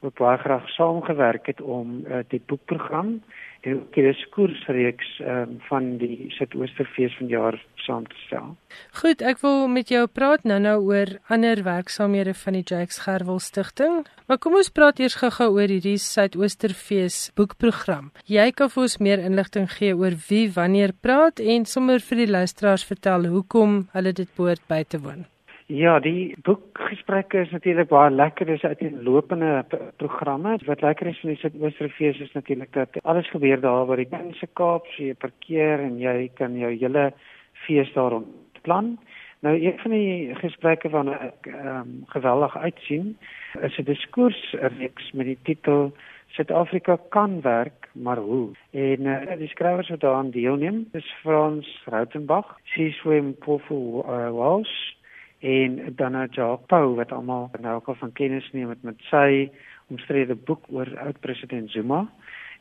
ook 0.00 0.14
baie 0.18 0.38
graag 0.38 0.68
saamgewerk 0.68 1.46
het 1.46 1.60
om 1.60 2.04
uh, 2.06 2.22
die 2.28 2.42
boekprogram 2.46 3.18
en 3.60 3.74
ook 3.74 3.94
die 3.94 4.04
diskursreeks 4.06 5.08
um, 5.20 5.56
van 5.66 5.96
die 5.98 6.28
Suidoosterfees 6.36 7.16
van 7.18 7.26
jaar 7.26 7.56
saam 7.74 8.06
te 8.06 8.18
stel. 8.26 8.52
Goed, 9.00 9.22
ek 9.26 9.40
wil 9.42 9.66
met 9.72 9.90
jou 9.90 10.04
praat 10.06 10.44
nou-nou 10.46 10.76
oor 10.86 11.14
ander 11.26 11.62
werksamehede 11.66 12.36
van 12.38 12.58
die 12.58 12.62
Jacques 12.62 13.00
Gerwel 13.02 13.40
Stichting. 13.42 14.04
Maar 14.30 14.38
kom 14.38 14.58
ons 14.60 14.70
praat 14.70 15.02
eers 15.02 15.18
gou-gou 15.18 15.50
oor 15.56 15.72
hierdie 15.74 15.98
Suidoosterfees 16.02 17.32
boekprogram. 17.38 18.12
Jy 18.30 18.50
kan 18.54 18.70
vir 18.74 18.84
ons 18.86 18.98
meer 19.02 19.24
inligting 19.24 19.66
gee 19.74 19.96
oor 19.96 20.14
wie 20.28 20.46
wanneer 20.54 20.94
praat 20.94 21.42
en 21.42 21.66
sommer 21.66 22.04
vir 22.04 22.22
die 22.22 22.30
luisteraars 22.30 22.86
vertel 22.86 23.26
hoekom 23.32 23.82
hulle 23.96 24.14
dit 24.14 24.30
behoort 24.38 24.62
by 24.70 24.84
te 24.86 25.02
woon. 25.02 25.26
Ja, 25.68 25.98
die 26.00 26.32
boekgesprekke 26.46 27.42
is 27.44 27.50
natuurlik 27.52 27.90
baie 27.90 28.08
lekker. 28.10 28.48
Dis 28.48 28.62
uit 28.64 28.78
die 28.80 29.02
lopende 29.04 29.66
programme. 30.00 30.54
Wat 30.64 30.80
lekker 30.80 31.10
is 31.10 31.18
van 31.20 31.34
die 31.34 31.40
Suidoosterfees 31.42 32.22
is 32.24 32.32
natuurlik 32.32 32.72
dat 32.72 32.96
alles 33.02 33.28
gebeur 33.28 33.60
daar 33.60 33.84
waar 33.86 34.00
die 34.00 34.08
mense 34.08 34.48
Kaap, 34.56 34.88
so 34.94 35.04
jy 35.04 35.12
parkeer 35.20 35.84
en 35.84 35.98
jy 36.00 36.30
kan 36.40 36.56
jou 36.56 36.72
hele 36.72 37.10
fees 37.66 37.92
daar 37.92 38.16
plan. 38.64 38.94
Nou 39.44 39.54
een 39.60 39.76
van 39.84 39.92
die 39.92 40.34
gesprekke 40.40 40.88
waarna 40.88 41.20
ek 41.28 41.52
ehm 41.52 41.76
um, 41.76 41.94
geweldig 42.16 42.56
uitsien, 42.56 43.18
is 43.60 43.76
'n 43.76 43.84
diskursreeks 43.84 45.12
met 45.12 45.26
die 45.26 45.38
titel 45.42 45.92
Suid-Afrika 46.32 46.96
kan 47.08 47.40
werk, 47.40 47.88
maar 47.92 48.16
hoe? 48.16 48.56
En 48.70 49.00
uh, 49.00 49.36
die 49.36 49.48
skrywers 49.48 49.88
wat 49.88 50.00
daaraan 50.00 50.30
deelneem, 50.30 50.88
is 50.92 51.14
Frans 51.20 51.82
Rautenbach, 51.84 52.56
Siswem 52.64 53.34
Pofu 53.34 54.00
uh, 54.00 54.30
Walsh 54.32 54.96
en 55.38 55.94
dan 55.96 56.12
nou 56.12 56.26
Jacques 56.30 56.66
Pau 56.66 56.94
wat 56.94 57.12
almal 57.12 57.50
nou 57.60 57.74
ook 57.74 57.88
al 57.88 57.94
van 57.94 58.12
kennis 58.12 58.50
neem 58.52 58.68
met 58.68 58.82
met 58.82 59.00
sy 59.10 59.50
omstrede 59.88 60.34
boek 60.34 60.64
oor 60.68 60.88
oud-president 60.98 61.70
Zuma. 61.70 62.06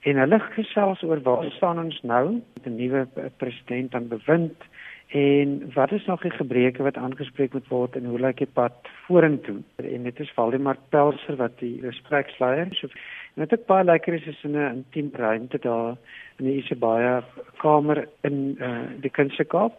En 0.01 0.19
hulle 0.21 0.39
gesels 0.39 1.01
oor 1.03 1.21
waar 1.21 1.51
staan 1.51 1.79
ons 1.79 2.01
nou 2.01 2.41
met 2.53 2.65
'n 2.65 2.75
nuwe 2.75 3.07
president 3.37 3.95
aan 3.95 4.07
bewind 4.07 4.63
en 5.07 5.71
wat 5.73 5.91
is 5.91 6.05
nog 6.05 6.21
die 6.21 6.31
gebreke 6.31 6.83
wat 6.83 6.97
aangespreek 6.97 7.53
moet 7.53 7.67
word 7.67 7.95
en 7.95 8.05
hoe 8.05 8.19
lyk 8.19 8.37
die 8.37 8.53
pad 8.53 8.73
vorentoe? 9.05 9.61
En 9.75 10.03
dit 10.03 10.19
is 10.19 10.33
Waldemar 10.33 10.77
Pelser 10.89 11.35
wat 11.35 11.59
die 11.59 11.79
gespreksleier 11.81 12.67
so 12.71 12.87
en 13.35 13.45
dit 13.45 13.59
is 13.59 13.65
baie 13.65 13.83
lekker 13.83 14.13
is 14.13 14.27
is 14.27 14.43
in 14.43 14.51
'n 14.51 14.75
intiem 14.75 15.09
ruimte 15.13 15.57
daar 15.57 15.97
in 16.37 16.45
die 16.45 16.57
Isebaya 16.57 17.23
kamer 17.57 18.07
in 18.21 18.57
uh, 18.59 18.79
die 19.01 19.09
Kunstekaap 19.09 19.73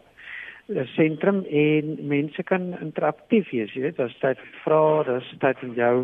sentrum 0.95 1.43
en 1.45 1.97
mense 2.07 2.43
kan 2.43 2.73
interaktief 2.81 3.49
wees, 3.51 3.73
jy 3.73 3.87
weet, 3.87 3.97
daar's 3.97 4.17
tyd 4.21 4.37
vir 4.37 4.59
vrae, 4.63 5.03
daar's 5.07 5.31
tyd 5.41 5.63
om 5.65 5.73
jou 5.77 5.95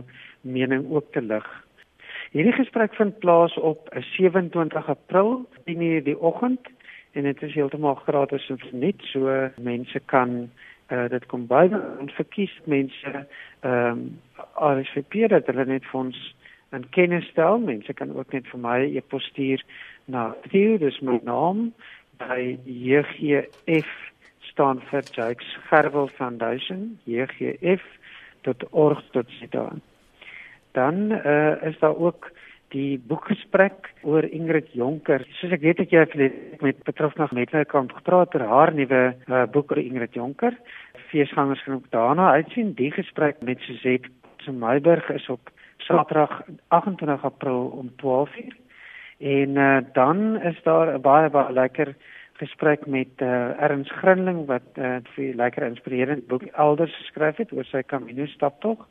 mening 0.41 0.87
ook 0.91 1.11
te 1.13 1.21
lig. 1.21 1.45
Hierdie 2.33 2.55
gesprek 2.55 2.95
vind 2.97 3.19
plaas 3.19 3.53
op 3.57 3.89
27 4.15 4.89
April, 4.89 5.45
10:00 5.69 6.03
die 6.03 6.19
oggend 6.19 6.67
en 7.13 7.23
dit 7.23 7.41
is 7.43 7.53
heeltemal 7.53 7.95
gratis 7.95 8.49
en 8.49 8.59
net 8.71 8.95
so 9.11 9.49
mense 9.57 9.99
kan 10.05 10.49
uh, 10.91 11.07
dit 11.09 11.25
kom 11.25 11.45
by 11.47 11.69
en 11.71 12.09
verkies 12.17 12.53
mense 12.65 13.25
ehm 13.61 13.91
um, 13.91 14.19
RSVP 14.55 15.29
dat 15.29 15.47
hulle 15.47 15.65
net 15.65 15.85
vir 15.91 15.99
ons 15.99 16.35
'n 16.71 16.89
kennis 16.89 17.27
stel. 17.31 17.59
Mense 17.59 17.93
kan 17.93 18.11
ook 18.15 18.33
net 18.33 18.47
vir 18.47 18.59
my 18.59 18.79
e-pos 18.97 19.23
stuur 19.23 19.61
na 20.05 20.35
Theo, 20.49 20.77
dis 20.77 20.99
my 21.01 21.19
naam 21.23 21.71
by 22.17 22.57
JGF 22.65 23.91
staan 24.55 24.79
vir 24.87 25.03
Jakes 25.11 25.49
Gerwel 25.67 26.07
Foundation, 26.15 26.95
jgf.org.za. 27.03 27.75
Dan 30.71 31.11
uh, 31.11 31.63
is 31.67 31.79
daar 31.79 31.97
ook 31.97 32.31
die 32.71 32.99
boekgesprek 33.07 33.93
oor 34.07 34.23
Ingrid 34.23 34.71
Jonker. 34.71 35.27
Soos 35.39 35.51
ek 35.55 35.61
weet 35.63 35.79
het 35.83 35.91
jy 35.91 36.05
met 36.63 36.83
betreffende 36.87 37.35
Metlekamp 37.35 37.91
gepraat 37.99 38.35
oor 38.35 38.47
haar 38.47 38.71
nuwe 38.75 39.01
uh, 39.11 39.43
boek 39.51 39.71
oor 39.75 39.81
Ingrid 39.83 40.13
Jonker. 40.15 40.55
Feesgangers 41.11 41.63
kan 41.67 41.75
ook 41.81 41.91
daarna 41.91 42.31
uitsien. 42.39 42.73
Die 42.79 42.91
gesprek 42.95 43.43
met 43.43 43.59
Suzette 43.67 44.09
Semeyberg 44.47 45.09
is 45.11 45.27
op 45.29 45.51
Saterdag 45.83 46.41
28 46.71 47.27
April 47.27 47.75
om 47.75 47.91
12:00. 47.99 48.55
En 49.19 49.49
uh, 49.59 49.77
dan 49.93 50.41
is 50.41 50.63
daar 50.63 50.95
'n 50.95 51.01
baie 51.01 51.29
baie 51.29 51.53
lekker 51.53 51.95
gesprek 52.39 52.85
met 52.85 53.21
uh, 53.23 53.61
Ernst 53.63 53.91
Grinling 53.91 54.45
wat 54.49 54.67
uh, 54.75 54.97
vir 55.15 55.35
lekker 55.39 55.63
inspirerend 55.67 56.27
boek 56.27 56.43
elders 56.53 56.95
geskryf 57.03 57.37
het 57.37 57.53
oor 57.55 57.67
sy 57.69 57.83
Camino 57.87 58.25
staptog 58.25 58.87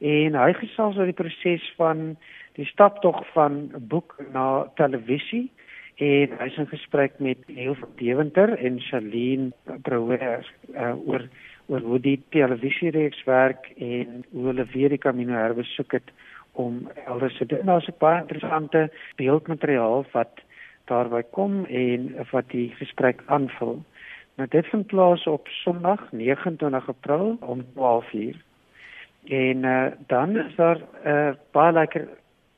en 0.00 0.36
hy 0.36 0.52
gesels 0.56 0.96
oor 0.96 1.08
die 1.08 1.16
proses 1.16 1.64
van 1.76 2.16
die 2.56 2.68
staptog 2.68 3.20
van 3.34 3.68
'n 3.74 3.86
boek 3.88 4.16
na 4.32 4.66
televisie 4.80 5.50
en 5.96 6.32
hy 6.38 6.46
is 6.46 6.56
in 6.56 6.68
gesprek 6.72 7.18
met 7.18 7.38
Neil 7.48 7.74
van 7.74 7.92
Deventer 7.96 8.56
en 8.58 8.80
Charlene 8.80 9.52
Brouwer 9.82 10.44
uh, 10.74 10.94
oor 11.08 11.28
oor 11.66 11.80
hoe 11.80 11.98
die 12.00 12.22
televisiereeks 12.30 13.24
werk 13.26 13.72
en 13.76 14.24
hoe 14.30 14.46
hulle 14.46 14.66
weer 14.72 14.88
die 14.88 15.02
Camino 15.02 15.32
herbesoek 15.32 15.92
het 15.92 16.12
om 16.52 16.88
elders 17.06 17.36
te 17.36 17.46
doen. 17.46 17.64
Nou 17.64 17.78
is 17.78 17.88
'n 17.88 17.98
baie 17.98 18.20
interessante 18.20 18.90
beeldmateriaal 19.16 20.04
wat 20.12 20.45
daarby 20.86 21.22
kom 21.30 21.64
en 21.64 22.14
wat 22.30 22.50
die 22.50 22.70
gesprek 22.78 23.22
aanvul. 23.26 23.82
Nou 24.36 24.48
dit 24.48 24.66
vind 24.66 24.86
plaas 24.86 25.26
op 25.26 25.48
Sondag 25.48 26.12
29 26.12 26.88
April 26.88 27.36
om 27.40 27.64
12:00. 27.74 28.36
En 29.24 29.64
uh, 29.64 29.86
dan 30.06 30.36
is 30.36 30.54
daar 30.54 30.78
'n 30.78 31.08
uh, 31.08 31.30
baie 31.50 31.72
lekker 31.72 32.08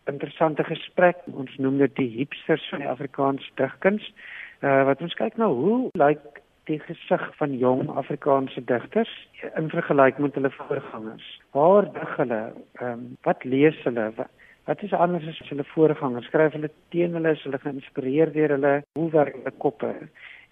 interessante 0.05 0.65
gesprek. 0.65 1.17
Ons 1.25 1.57
noem 1.57 1.79
dit 1.79 1.97
die 1.97 2.11
hipsters 2.17 2.69
van 2.69 2.79
die 2.79 2.89
Afrikaanse 2.89 3.51
digkuns. 3.55 4.13
Uh, 4.61 4.85
wat 4.85 5.01
ons 5.01 5.15
kyk 5.15 5.37
nou, 5.37 5.53
hoe 5.55 5.89
lyk 5.93 6.43
die 6.65 6.79
gesig 6.85 7.25
van 7.37 7.57
jong 7.59 7.89
Afrikaanse 7.97 8.65
digters 8.65 9.13
in 9.57 9.71
vergelyking 9.73 10.27
met 10.27 10.35
hulle 10.35 10.51
voorgangers. 10.51 11.29
Waar 11.57 11.93
dig 11.93 12.17
hulle? 12.17 12.43
Ehm 12.73 12.91
um, 12.91 13.17
wat 13.23 13.45
lees 13.45 13.79
hulle? 13.85 14.11
Wat, 14.17 14.29
Wat 14.69 14.83
is 14.83 14.93
anders 14.93 15.25
as 15.25 15.39
hulle 15.49 15.65
voorgangers? 15.65 16.27
Skryf 16.29 16.53
hulle 16.53 16.69
teen 16.93 17.15
hulle, 17.17 17.31
is 17.33 17.45
hulle 17.47 17.57
geïnspireer 17.63 18.35
deur 18.35 18.53
hulle, 18.53 18.73
hoe 18.99 19.07
werk 19.15 19.39
hulle 19.39 19.53
koppe? 19.65 19.93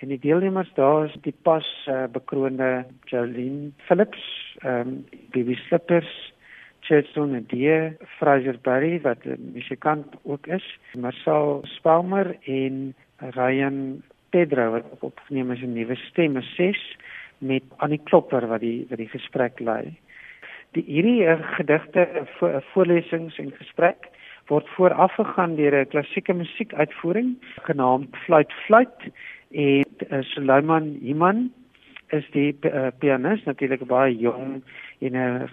En 0.00 0.08
die 0.08 0.16
deelnemers 0.22 0.70
daar 0.78 1.04
is 1.10 1.16
die 1.26 1.34
pas 1.44 1.66
uh, 1.92 2.06
bekroonde 2.14 2.70
Jolene 3.12 3.74
Phillips, 3.84 4.24
ehm 4.62 4.94
um, 4.94 5.20
Bibi 5.34 5.58
Slippers, 5.66 6.08
Chetson 6.86 7.34
en 7.36 7.44
die 7.50 7.68
Fraser 8.16 8.56
Berry 8.64 9.02
wat 9.04 9.26
'n 9.26 9.52
musikant 9.52 10.16
ook 10.22 10.46
is, 10.46 10.64
Marcel 10.94 11.60
Spalmer 11.76 12.36
en 12.44 12.94
Ryan 13.36 14.02
Pedro 14.30 14.70
wat 14.70 14.84
opgeneem 15.00 15.52
is 15.52 15.60
'n 15.60 15.76
nuwe 15.76 15.96
stemme 16.08 16.42
6 16.56 16.96
met 17.38 17.62
Annie 17.76 18.00
Klopper 18.04 18.48
wat 18.48 18.60
die 18.60 18.86
wat 18.88 18.98
die 18.98 19.12
gesprek 19.12 19.60
lei. 19.60 19.92
Die 20.76 20.84
hierdie 20.84 21.24
uh, 21.24 21.38
gedigte 21.56 22.02
vo 22.36 22.50
voorlesings 22.74 23.38
en 23.40 23.46
gesprek 23.56 24.10
word 24.50 24.66
voorafgegaan 24.74 25.54
deur 25.56 25.72
'n 25.78 25.88
klassieke 25.88 26.34
musiekuitvoering 26.36 27.30
genaamd 27.68 28.16
Fluit 28.24 28.52
Fluit 28.66 29.06
en 29.50 29.88
uh, 30.10 30.20
Suleiman 30.34 30.90
Iman 31.00 31.48
is 32.12 32.28
die 32.36 32.52
uh, 32.68 32.92
pianis 33.00 33.44
natuurlik 33.48 33.86
baie 33.88 34.12
jong 34.16 34.60
en 35.00 35.16
'n 35.16 35.48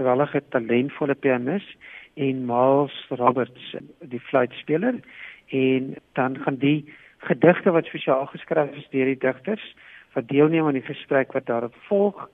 geweldige 0.00 0.42
talentvolle 0.48 1.14
pianis 1.14 1.76
en 2.16 2.46
Miles 2.46 2.96
Roberts 3.10 3.76
die 4.00 4.20
fluitspeler. 4.20 5.00
En 5.46 5.94
dan 6.12 6.38
gaan 6.38 6.56
die 6.56 6.92
gedigte 7.18 7.70
wat 7.70 7.84
spesiaal 7.84 8.26
geskryf 8.26 8.72
is 8.76 8.88
deur 8.90 9.04
die 9.04 9.20
digters 9.20 9.74
wat 10.12 10.28
deelneem 10.28 10.66
aan 10.66 10.80
die 10.80 10.90
gesprek 10.94 11.32
wat 11.32 11.46
daarop 11.46 11.74
volg 11.88 12.28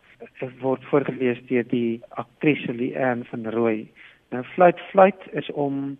word 0.60 0.84
voorgeles 0.90 1.40
deur 1.48 1.64
die 1.70 2.00
aktrise 2.10 2.72
Leanne 2.72 3.24
van 3.30 3.46
Rooi. 3.54 3.88
Nou 4.30 4.44
fluit 4.54 4.80
fluit 4.90 5.26
is 5.32 5.50
om 5.52 5.98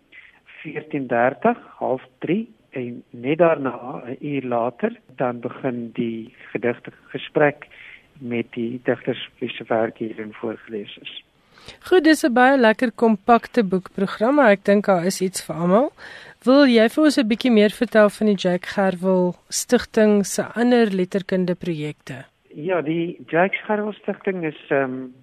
14:30 0.63 1.61
half 1.79 2.03
3 2.19 2.49
en 2.71 3.03
net 3.11 3.39
daarna 3.39 4.03
'n 4.07 4.17
uur 4.21 4.43
later 4.43 4.93
dan 5.17 5.41
begin 5.41 5.91
die 5.93 6.35
gedigte 6.53 6.93
gesprek 7.09 7.67
met 8.19 8.47
die 8.53 8.81
digters 8.85 9.29
wie 9.39 9.51
se 9.51 9.65
werk 9.69 9.99
hierin 9.99 10.33
voorgeles 10.33 10.99
is. 11.03 11.23
Goed, 11.81 12.05
dis 12.05 12.25
'n 12.25 12.33
baie 12.33 12.59
lekker 12.59 12.93
kompakte 12.93 13.65
boekprogram, 13.65 14.39
ek 14.39 14.65
dink 14.65 14.87
daar 14.87 15.05
is 15.05 15.21
iets 15.21 15.45
vir 15.47 15.57
almal. 15.57 15.93
Wil 16.45 16.67
jy 16.67 16.89
vir 16.89 17.05
ons 17.05 17.19
'n 17.19 17.29
bietjie 17.29 17.51
meer 17.51 17.71
vertel 17.71 18.09
van 18.09 18.27
die 18.27 18.37
Jack 18.37 18.67
Gerwel 18.67 19.35
Stichting 19.49 20.27
se 20.27 20.43
ander 20.55 20.87
letterkunde 20.91 21.55
projekte? 21.55 22.25
Ja, 22.55 22.83
die 22.83 23.21
Jacques 23.29 23.61
Gerwel 23.67 23.93
Stichting 23.93 24.45
is 24.45 24.57
ehm 24.69 24.93
um, 24.93 25.15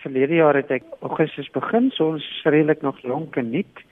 verlede 0.00 0.34
jaar 0.34 0.56
het 0.56 0.70
ek 0.72 0.84
Augustus 1.04 1.50
begin, 1.52 1.90
so 1.92 2.14
ons 2.14 2.24
is 2.24 2.44
redelik 2.48 2.80
nog 2.80 2.96
jonk 3.04 3.36
en 3.36 3.50
nuut. 3.52 3.82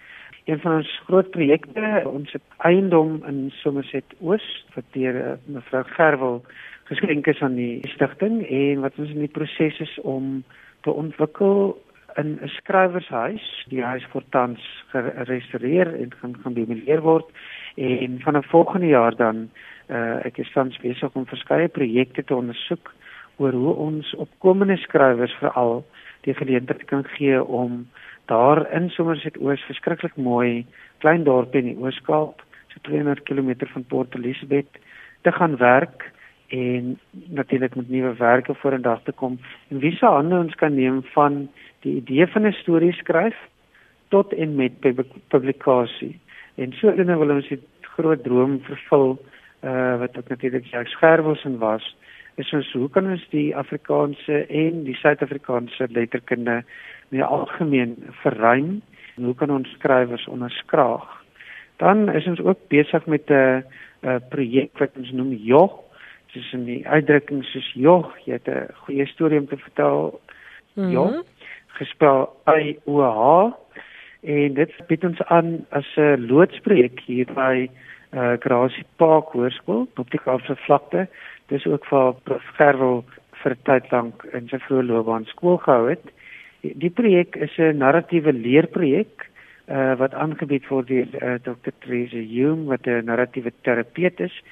Een 0.49 0.61
van 0.61 0.79
ons 0.79 0.93
groot 1.05 1.29
projekte, 1.31 2.01
ons 2.09 2.33
het 2.33 2.43
eiendom 2.65 3.19
in 3.29 3.51
Somerset 3.61 4.15
Oos 4.25 4.47
deur 4.95 5.19
uh, 5.21 5.35
mevrou 5.45 5.83
Gerwel 5.85 6.41
geskenk 6.89 7.29
is 7.29 7.43
aan 7.45 7.59
die 7.61 7.85
stigting 7.93 8.41
en 8.49 8.81
wat 8.81 8.97
ons 8.97 9.13
in 9.13 9.27
die 9.27 9.35
proses 9.37 9.83
is 9.85 9.99
om 10.01 10.41
te 10.81 10.91
ontwikkel 10.91 11.77
in 12.17 12.39
'n 12.41 12.49
skrywershuis. 12.57 13.45
Die 13.69 13.85
huis 13.85 14.07
word 14.13 14.31
tans 14.31 14.65
gerestoreer 14.97 15.93
en 15.95 16.15
gaan 16.21 16.37
gaan 16.43 16.57
bemeleer 16.57 17.05
word 17.05 17.29
en 17.77 18.21
vanaf 18.21 18.47
volgende 18.47 18.87
jaar 18.87 19.17
dan 19.17 19.51
uh, 19.91 20.27
ek 20.27 20.39
is 20.39 20.53
tans 20.55 20.77
besig 20.83 21.15
om 21.15 21.27
verskeie 21.27 21.69
projekte 21.69 22.23
te 22.23 22.35
ondersoek 22.35 22.93
oor 23.39 23.53
hoe 23.53 23.75
ons 23.75 24.15
opkomende 24.15 24.77
skrywers 24.77 25.35
veral 25.41 25.85
die 26.27 26.35
geleentheid 26.35 26.85
kan 26.91 27.05
gee 27.17 27.43
om 27.45 27.87
daar 28.29 28.65
in 28.75 28.91
Somerset-Oos 28.91 29.65
verskriklik 29.71 30.17
mooi 30.17 30.67
klein 30.99 31.25
dorpie 31.25 31.63
in 31.63 31.71
die 31.73 31.79
Oos-Kaap, 31.81 32.43
so 32.73 32.83
200 32.89 33.25
km 33.25 33.55
van 33.73 33.85
Port 33.89 34.17
Elizabeth 34.19 34.81
te 35.23 35.33
gaan 35.33 35.57
werk 35.57 36.11
en 36.49 36.99
natuurlik 37.29 37.77
met 37.77 37.89
nuwe 37.89 38.15
werke 38.19 38.55
vorendag 38.55 39.03
te 39.05 39.13
kom. 39.13 39.39
En 39.69 39.79
wie 39.79 39.93
se 39.97 40.07
hande 40.07 40.37
ons 40.37 40.55
kan 40.61 40.75
neem 40.75 41.03
van 41.15 41.47
die 41.85 41.97
idee 42.01 42.27
van 42.27 42.47
'n 42.47 42.53
storie 42.53 42.93
skryf 42.93 43.37
tot 44.09 44.33
en 44.33 44.55
met 44.57 44.81
publikasie. 45.29 46.19
En 46.57 46.73
so 46.73 46.95
dan 46.95 47.19
wil 47.19 47.37
ons 47.37 47.51
'n 47.51 47.63
groot 47.81 48.23
droom 48.25 48.61
vervul 48.61 49.19
uh 49.65 49.99
wat 49.99 50.19
ook 50.19 50.29
natuurlik 50.29 50.65
Jacques 50.65 50.93
Scherwelsen 50.93 51.59
was. 51.59 51.97
Is 52.35 52.53
ons 52.53 52.73
hoe 52.73 52.91
kan 52.91 53.11
ons 53.11 53.27
die 53.31 53.57
Afrikaanse 53.57 54.47
en 54.47 54.85
die 54.85 54.95
Suid-Afrikaanse 54.95 55.89
letterkunde 55.91 56.63
meer 57.09 57.25
algemeen 57.25 57.97
verruim 58.23 58.83
en 59.17 59.25
hoe 59.25 59.35
kan 59.35 59.51
ons 59.51 59.69
skrywers 59.69 60.27
onderskraag? 60.27 61.09
Dan 61.77 62.09
is 62.15 62.27
ons 62.27 62.41
ook 62.41 62.59
besig 62.69 63.07
met 63.07 63.31
'n 63.31 63.65
'n 64.03 64.21
projek 64.29 64.79
wat 64.79 64.91
ons 64.97 65.11
noem 65.13 65.33
JOG 65.33 65.89
soos 66.27 66.53
in 66.53 66.65
die 66.65 66.89
uitdrukking 66.89 67.45
soos 67.45 67.73
jog, 67.75 68.13
jy 68.25 68.33
het 68.33 68.49
'n 68.49 68.69
goeie 68.85 69.07
storie 69.07 69.39
om 69.39 69.49
te 69.49 69.57
vertel. 69.57 70.21
Mm 70.75 70.85
-hmm. 70.85 70.93
Jog 70.93 71.25
gespel 71.79 72.29
I 72.47 72.77
O 72.85 73.03
H 73.03 73.53
en 74.21 74.55
dit 74.55 74.73
bied 74.87 75.05
ons 75.05 75.23
aan 75.23 75.67
as 75.71 75.89
'n 75.97 76.27
loodsprojek 76.27 77.01
hier 77.07 77.27
by 77.35 77.71
uh 78.13 78.37
Gracie 78.41 78.85
Park 78.97 79.33
Hoërskool 79.33 79.87
op 79.97 80.11
die 80.11 80.21
Kaapse 80.21 80.57
vlakte. 80.65 81.07
Dis 81.49 81.67
ook 81.67 81.85
vir 81.87 82.15
Prof 82.25 82.45
Gerwel 82.57 83.05
vir 83.43 83.57
tyd 83.65 83.91
lank 83.93 84.25
in 84.33 84.49
sy 84.51 84.59
vroeë 84.65 84.87
loopbaan 84.89 85.27
skool 85.31 85.59
gehou 85.63 85.89
het. 85.91 86.05
Die, 86.63 86.91
projek 86.91 87.37
is 87.37 87.55
'n 87.59 87.79
narratiewe 87.79 88.33
leerprojek 88.33 89.29
uh 89.69 89.95
wat 90.01 90.15
aangebied 90.15 90.67
word 90.69 90.89
deur 90.89 91.09
uh, 91.23 91.37
Dr. 91.45 91.73
Theresa 91.81 92.19
Hume 92.19 92.67
wat 92.73 92.87
'n 92.87 93.05
narratiewe 93.05 93.53
terapeut 93.63 94.21
is 94.21 94.43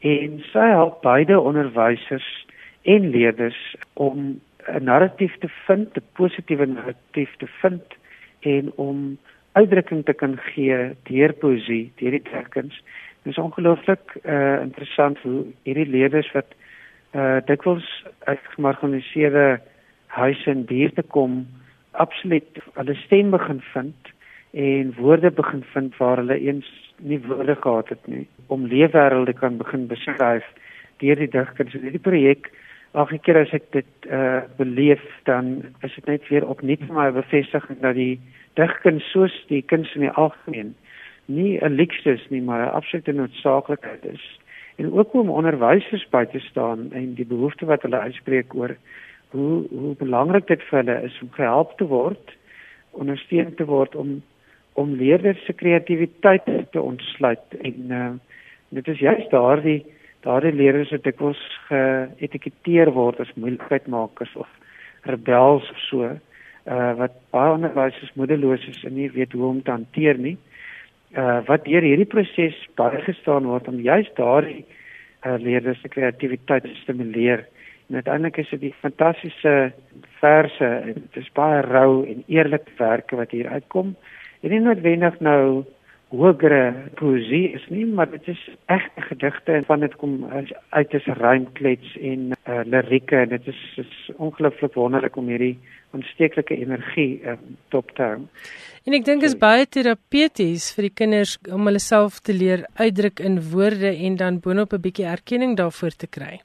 en 0.00 0.42
sy 0.52 0.66
help 0.68 1.02
beide 1.02 1.40
onderwysers 1.40 2.46
en 2.82 3.10
leerders 3.10 3.76
om 3.94 4.40
'n 4.68 4.84
narratief 4.84 5.34
te 5.38 5.48
vind, 5.66 5.96
'n 5.96 6.02
positiewe 6.12 6.66
narratief 6.66 7.36
te 7.36 7.46
vind 7.60 7.82
en 8.40 8.72
om 8.76 9.18
uitdrukking 9.52 10.04
te 10.04 10.12
kan 10.12 10.36
gee 10.52 10.76
deur 11.08 11.32
poesie, 11.32 11.92
deur 11.96 12.10
die 12.10 12.22
tekens. 12.22 12.82
Dit 13.26 13.36
is 13.36 13.42
ongelooflik 13.42 14.18
uh 14.22 14.60
interessant 14.62 15.18
hoe 15.18 15.40
hierdie 15.66 15.88
leerders 15.90 16.28
wat 16.32 16.52
uh 17.10 17.40
dikwels 17.48 17.86
uit 18.24 18.44
gemarginaliseerde 18.54 19.60
huise 20.06 20.50
en 20.50 20.62
buurte 20.64 21.02
kom, 21.02 21.40
absoluut 21.90 22.60
hulle 22.76 22.94
stem 23.00 23.34
begin 23.34 23.58
vind 23.72 24.12
en 24.54 24.94
woorde 25.00 25.30
begin 25.40 25.64
vind 25.72 25.98
waar 25.98 26.22
hulle 26.22 26.38
eens 26.38 26.70
nie 27.02 27.18
woorde 27.26 27.58
gehad 27.66 27.88
het 27.88 28.06
nie 28.06 28.28
om 28.46 28.70
leefwêrelde 28.70 29.34
kan 29.34 29.58
begin 29.58 29.90
beskryf 29.90 30.46
deur 31.02 31.18
die 31.18 31.30
digkuns. 31.34 31.74
So 31.74 31.82
hierdie 31.82 32.06
projek 32.06 32.52
elke 32.94 33.18
keer 33.18 33.42
as 33.42 33.58
ek 33.58 33.72
dit 33.74 34.10
uh 34.20 34.46
beleef 34.62 35.02
dan 35.26 35.64
is 35.82 35.98
dit 35.98 36.12
net 36.14 36.30
weer 36.30 36.46
opnuut 36.46 36.86
vir 36.86 36.98
my 37.02 37.10
bevestiging 37.18 37.82
dat 37.82 37.98
die 37.98 38.20
digkuns 38.54 39.10
soos 39.10 39.44
die 39.50 39.64
kuns 39.66 39.98
in 39.98 40.06
die 40.06 40.14
algemeen 40.14 40.76
nie 41.26 41.58
'n 41.58 41.74
luuksus 41.74 42.28
nie 42.30 42.40
maar 42.40 42.66
'n 42.66 42.74
absolute 42.74 43.12
noodsaaklikheid 43.12 44.04
is. 44.04 44.38
En 44.76 44.92
ook 44.92 45.14
om 45.14 45.30
onderwysers 45.30 46.08
by 46.10 46.24
te 46.24 46.38
staan 46.38 46.92
en 46.92 47.14
die 47.14 47.26
behoefte 47.26 47.66
wat 47.66 47.82
hulle 47.82 47.98
uitspreek 47.98 48.54
oor 48.54 48.76
hoe 49.30 49.66
hoe 49.68 49.94
belangrik 49.96 50.46
dit 50.46 50.62
vir 50.62 50.78
hulle 50.78 51.02
is 51.02 51.20
om 51.22 51.30
gehelp 51.30 51.76
te 51.78 51.86
word, 51.86 52.36
ondersteun 52.90 53.54
te 53.54 53.64
word 53.64 53.94
om 53.94 54.22
om 54.72 54.94
leerders 54.94 55.44
se 55.44 55.52
kreatiwiteit 55.52 56.44
te 56.70 56.80
ontsluit 56.80 57.54
en 57.62 57.74
uh, 57.90 58.10
dit 58.68 58.88
is 58.88 58.98
juist 58.98 59.30
daardie 59.30 59.86
daardie 60.20 60.52
leerders 60.52 60.90
wat 60.90 61.02
dikwels 61.02 61.40
geetiketeer 61.68 62.92
word 62.92 63.20
as 63.20 63.34
moeilikheidmakers 63.34 64.36
of 64.36 64.48
rebels 65.02 65.70
of 65.70 65.78
so 65.78 66.02
uh, 66.04 66.92
wat 66.98 67.12
baie 67.30 67.52
onderwysers 67.52 68.12
moedeloos 68.14 68.68
is 68.68 68.84
en 68.84 68.94
nie 68.94 69.10
weet 69.10 69.32
hoe 69.32 69.46
om 69.46 69.62
te 69.62 69.70
hanteer 69.70 70.18
nie 70.18 70.36
uh, 70.36 70.55
wat 71.46 71.64
deur 71.64 71.84
hierdie 71.86 72.08
proses 72.10 72.56
baie 72.76 72.98
gestaan 73.04 73.46
word 73.46 73.68
om 73.68 73.78
juist 73.80 74.16
daardie 74.18 74.64
uh, 75.26 75.36
leerders 75.38 75.80
se 75.80 75.88
kreatiwiteit 75.88 76.62
te 76.66 76.74
stimuleer. 76.82 77.46
En 77.88 77.94
uiteindelik 77.94 78.36
is 78.42 78.50
dit 78.50 78.60
die 78.60 78.74
fantastiese 78.80 79.72
verse 80.20 80.70
dit 80.86 81.20
is 81.22 81.30
baie 81.38 81.62
rou 81.66 82.04
en 82.06 82.24
eerlik 82.26 82.68
werke 82.78 83.16
wat 83.16 83.30
hier 83.30 83.48
uitkom. 83.48 83.94
En 84.42 84.50
nie 84.50 84.60
noodwendig 84.60 85.20
nou 85.20 85.64
hogere 86.14 86.90
poesie 86.94 87.48
is 87.58 87.64
nie, 87.68 87.84
maar 87.86 88.10
dit 88.10 88.28
is 88.30 88.42
egte 88.70 89.02
gedigte 89.08 89.52
en 89.52 89.64
van 89.66 89.80
dit 89.82 89.94
kom 89.98 90.20
uit 90.70 90.94
as 90.94 91.08
rymklets 91.18 91.96
en 91.98 92.28
uh, 92.30 92.60
lirieke 92.64 93.16
en 93.16 93.32
dit 93.34 93.48
is, 93.50 93.62
is 93.82 93.96
ongelooflik 94.16 94.76
wonderlik 94.78 95.16
om 95.16 95.26
hierdie 95.32 95.56
aansteeklike 95.96 96.56
energie 96.56 97.20
um, 97.26 97.56
top 97.74 97.90
te 97.98 98.02
hou. 98.02 98.20
En 98.86 98.94
ek 98.94 99.06
dink 99.08 99.26
is 99.26 99.34
baie 99.38 99.66
terapeuties 99.66 100.68
vir 100.76 100.88
die 100.88 100.94
kinders 101.02 101.36
om 101.50 101.66
hulle 101.66 101.82
self 101.82 102.20
te 102.22 102.36
leer 102.36 102.66
uitdruk 102.78 103.20
in 103.20 103.40
woorde 103.50 103.90
en 103.90 104.20
dan 104.22 104.38
boonop 104.44 104.72
'n 104.72 104.84
bietjie 104.86 105.10
erkenning 105.10 105.56
daarvoor 105.58 105.96
te 105.98 106.06
kry. 106.06 106.38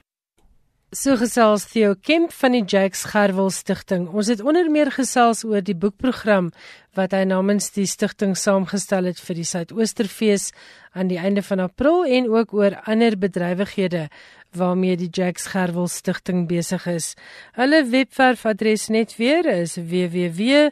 So 0.96 1.18
gesels 1.20 1.66
Theo 1.68 1.96
Kemp 2.00 2.32
van 2.32 2.56
die 2.56 2.64
Jacques 2.64 3.04
Gerwel 3.12 3.50
Stichting. 3.52 4.08
Ons 4.16 4.28
het 4.32 4.40
onder 4.40 4.72
meer 4.72 4.92
gesels 4.96 5.44
oor 5.44 5.60
die 5.60 5.76
boekprogram 5.76 6.52
wat 6.96 7.12
hy 7.12 7.26
namens 7.28 7.68
die 7.76 7.86
stigting 7.86 8.38
saamgestel 8.40 9.04
het 9.12 9.20
vir 9.20 9.36
die 9.36 9.48
Suidoosterfees 9.50 10.52
aan 10.96 11.12
die 11.12 11.20
einde 11.20 11.44
van 11.44 11.60
April 11.66 12.06
en 12.08 12.32
ook 12.32 12.54
oor 12.56 12.80
ander 12.88 13.20
bedrywighede 13.20 14.08
waarmee 14.56 14.96
die 14.96 15.12
Jacques 15.12 15.52
Gerwel 15.52 15.92
Stichting 15.92 16.48
besig 16.48 16.88
is. 16.88 17.16
Hulle 17.60 17.84
webwerfadres 17.92 18.88
net 18.88 19.20
weer 19.20 19.46
is 19.52 19.76
www.jgf 19.76 20.72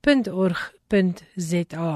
www.rsg.org.za. 0.00 1.92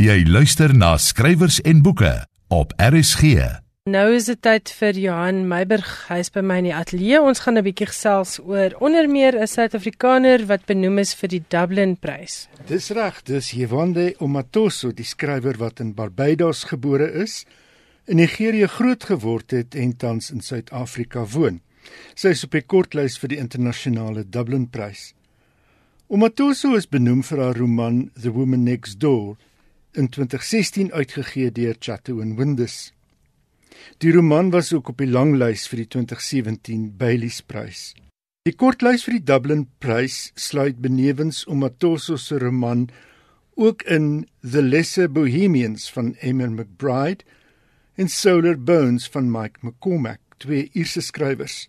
Jy 0.00 0.24
luister 0.28 0.72
na 0.76 0.96
skrywers 0.96 1.60
en 1.60 1.82
boeke 1.84 2.12
op 2.48 2.72
RSG. 2.76 3.69
Nou 3.90 4.12
is 4.14 4.28
dit 4.28 4.38
tyd 4.38 4.70
vir 4.78 4.98
Johan 5.02 5.38
Meiburg. 5.50 5.88
Hy's 6.06 6.28
by 6.30 6.42
my 6.46 6.60
in 6.60 6.66
die 6.68 6.74
ateljee. 6.76 7.18
Ons 7.26 7.40
gaan 7.42 7.58
'n 7.58 7.64
bietjie 7.66 7.88
gesels 7.90 8.38
oor 8.38 8.70
onder 8.78 9.08
meer 9.08 9.34
'n 9.34 9.46
Suid-Afrikaner 9.46 10.46
wat 10.46 10.66
benoem 10.66 10.98
is 10.98 11.14
vir 11.14 11.28
die 11.28 11.42
Dublin 11.48 11.96
Prys. 11.96 12.46
Dis 12.66 12.90
reg, 12.90 13.22
dis 13.24 13.50
Yewande 13.50 14.14
Omatoso, 14.20 14.92
die 14.92 15.04
skrywer 15.04 15.58
wat 15.58 15.80
in 15.80 15.94
Barbados 15.94 16.64
gebore 16.64 17.10
is, 17.22 17.44
in 18.06 18.16
Nigerië 18.16 18.66
groot 18.66 19.04
geword 19.04 19.50
het 19.50 19.74
en 19.74 19.96
tans 19.96 20.30
in 20.30 20.40
Suid-Afrika 20.40 21.26
woon. 21.26 21.60
Sy 22.14 22.28
is 22.28 22.44
op 22.44 22.52
die 22.52 22.62
kortlys 22.62 23.18
vir 23.18 23.28
die 23.28 23.38
internasionale 23.38 24.24
Dublin 24.28 24.68
Prys. 24.68 25.14
Omatoso 26.06 26.76
is 26.76 26.86
benoem 26.86 27.22
vir 27.22 27.38
haar 27.38 27.56
roman 27.56 28.10
The 28.22 28.30
Woman 28.30 28.62
Next 28.62 29.00
Door 29.00 29.36
in 29.94 30.08
2016 30.08 30.92
uitgegee 30.92 31.50
deur 31.50 31.74
Chatto 31.80 32.20
and 32.20 32.38
Windus. 32.38 32.92
Die 33.98 34.12
roman 34.12 34.50
was 34.50 34.72
ook 34.72 34.88
op 34.88 34.98
die 34.98 35.10
langlys 35.10 35.66
vir 35.68 35.84
die 35.84 35.88
2017 35.96 36.96
Baileys 36.96 37.42
Prys. 37.42 37.94
Die 38.48 38.56
kortlys 38.56 39.04
vir 39.04 39.18
die 39.18 39.26
Dublin 39.28 39.66
Prys 39.84 40.30
sluit 40.36 40.78
benewens 40.80 41.42
Omatoso 41.46 42.16
se 42.16 42.38
roman 42.40 42.86
ook 43.60 43.82
in 43.82 44.26
The 44.40 44.62
Lesser 44.62 45.10
Bohemians 45.12 45.90
van 45.92 46.14
Emma 46.20 46.46
McBride 46.48 47.24
en 48.00 48.08
Solar 48.08 48.56
Bones 48.56 49.08
van 49.12 49.28
Mike 49.30 49.60
McCormack, 49.60 50.20
twee 50.38 50.70
Ierse 50.72 51.02
skrywers. 51.04 51.66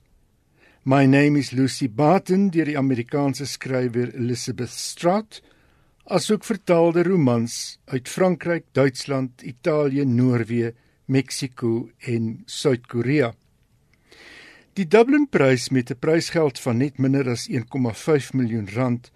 My 0.83 1.05
Name 1.05 1.37
is 1.37 1.51
Lucy 1.51 1.89
Barton 1.89 2.47
deur 2.55 2.65
die 2.65 2.77
Amerikaanse 2.79 3.45
skrywer 3.45 4.15
Elizabeth 4.15 4.71
Strout, 4.71 5.41
asook 6.07 6.47
vertaalde 6.47 7.03
romans 7.03 7.77
uit 7.91 8.09
Frankryk, 8.09 8.65
Duitsland, 8.71 9.43
Italië, 9.43 10.05
Noorwe, 10.05 10.71
Mexiko 11.11 11.89
en 12.07 12.43
Suid-Korea. 12.45 13.33
Die 14.79 14.87
Dublin 14.87 15.27
Prys 15.27 15.69
met 15.69 15.91
'n 15.91 15.99
prysgeld 15.99 16.59
van 16.59 16.77
net 16.77 16.97
minder 16.97 17.29
as 17.29 17.47
1,5 17.49 18.33
miljoen 18.33 18.69
rand 18.69 19.11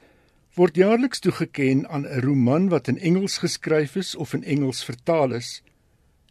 word 0.56 0.76
jaarliks 0.76 1.20
toegekend 1.20 1.88
aan 1.88 2.06
'n 2.08 2.20
roman 2.20 2.68
wat 2.70 2.88
in 2.88 3.00
Engels 3.00 3.38
geskryf 3.38 3.96
is 3.96 4.16
of 4.16 4.34
in 4.34 4.44
Engels 4.44 4.84
vertaal 4.84 5.32
is. 5.32 5.64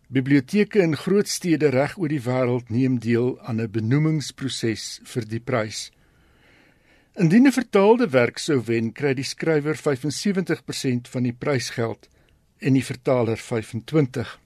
Biblioteke 0.08 0.78
in 0.78 0.96
groot 0.96 1.28
stede 1.28 1.68
reg 1.68 1.98
oor 1.98 2.08
die 2.08 2.22
wêreld 2.22 2.68
neem 2.68 2.98
deel 2.98 3.40
aan 3.40 3.60
'n 3.60 3.70
benoemingsproses 3.70 5.00
vir 5.04 5.28
die 5.28 5.40
prys. 5.40 5.90
Indien 7.14 7.46
'n 7.46 7.52
vertaalde 7.52 8.10
werk 8.10 8.38
sou 8.38 8.60
wen, 8.64 8.92
kry 8.92 9.14
die 9.14 9.24
skrywer 9.24 9.76
75% 9.76 11.08
van 11.08 11.22
die 11.22 11.32
prysgeld 11.32 12.08
en 12.58 12.72
die 12.72 12.84
vertaler 12.84 13.36
25. 13.36 14.43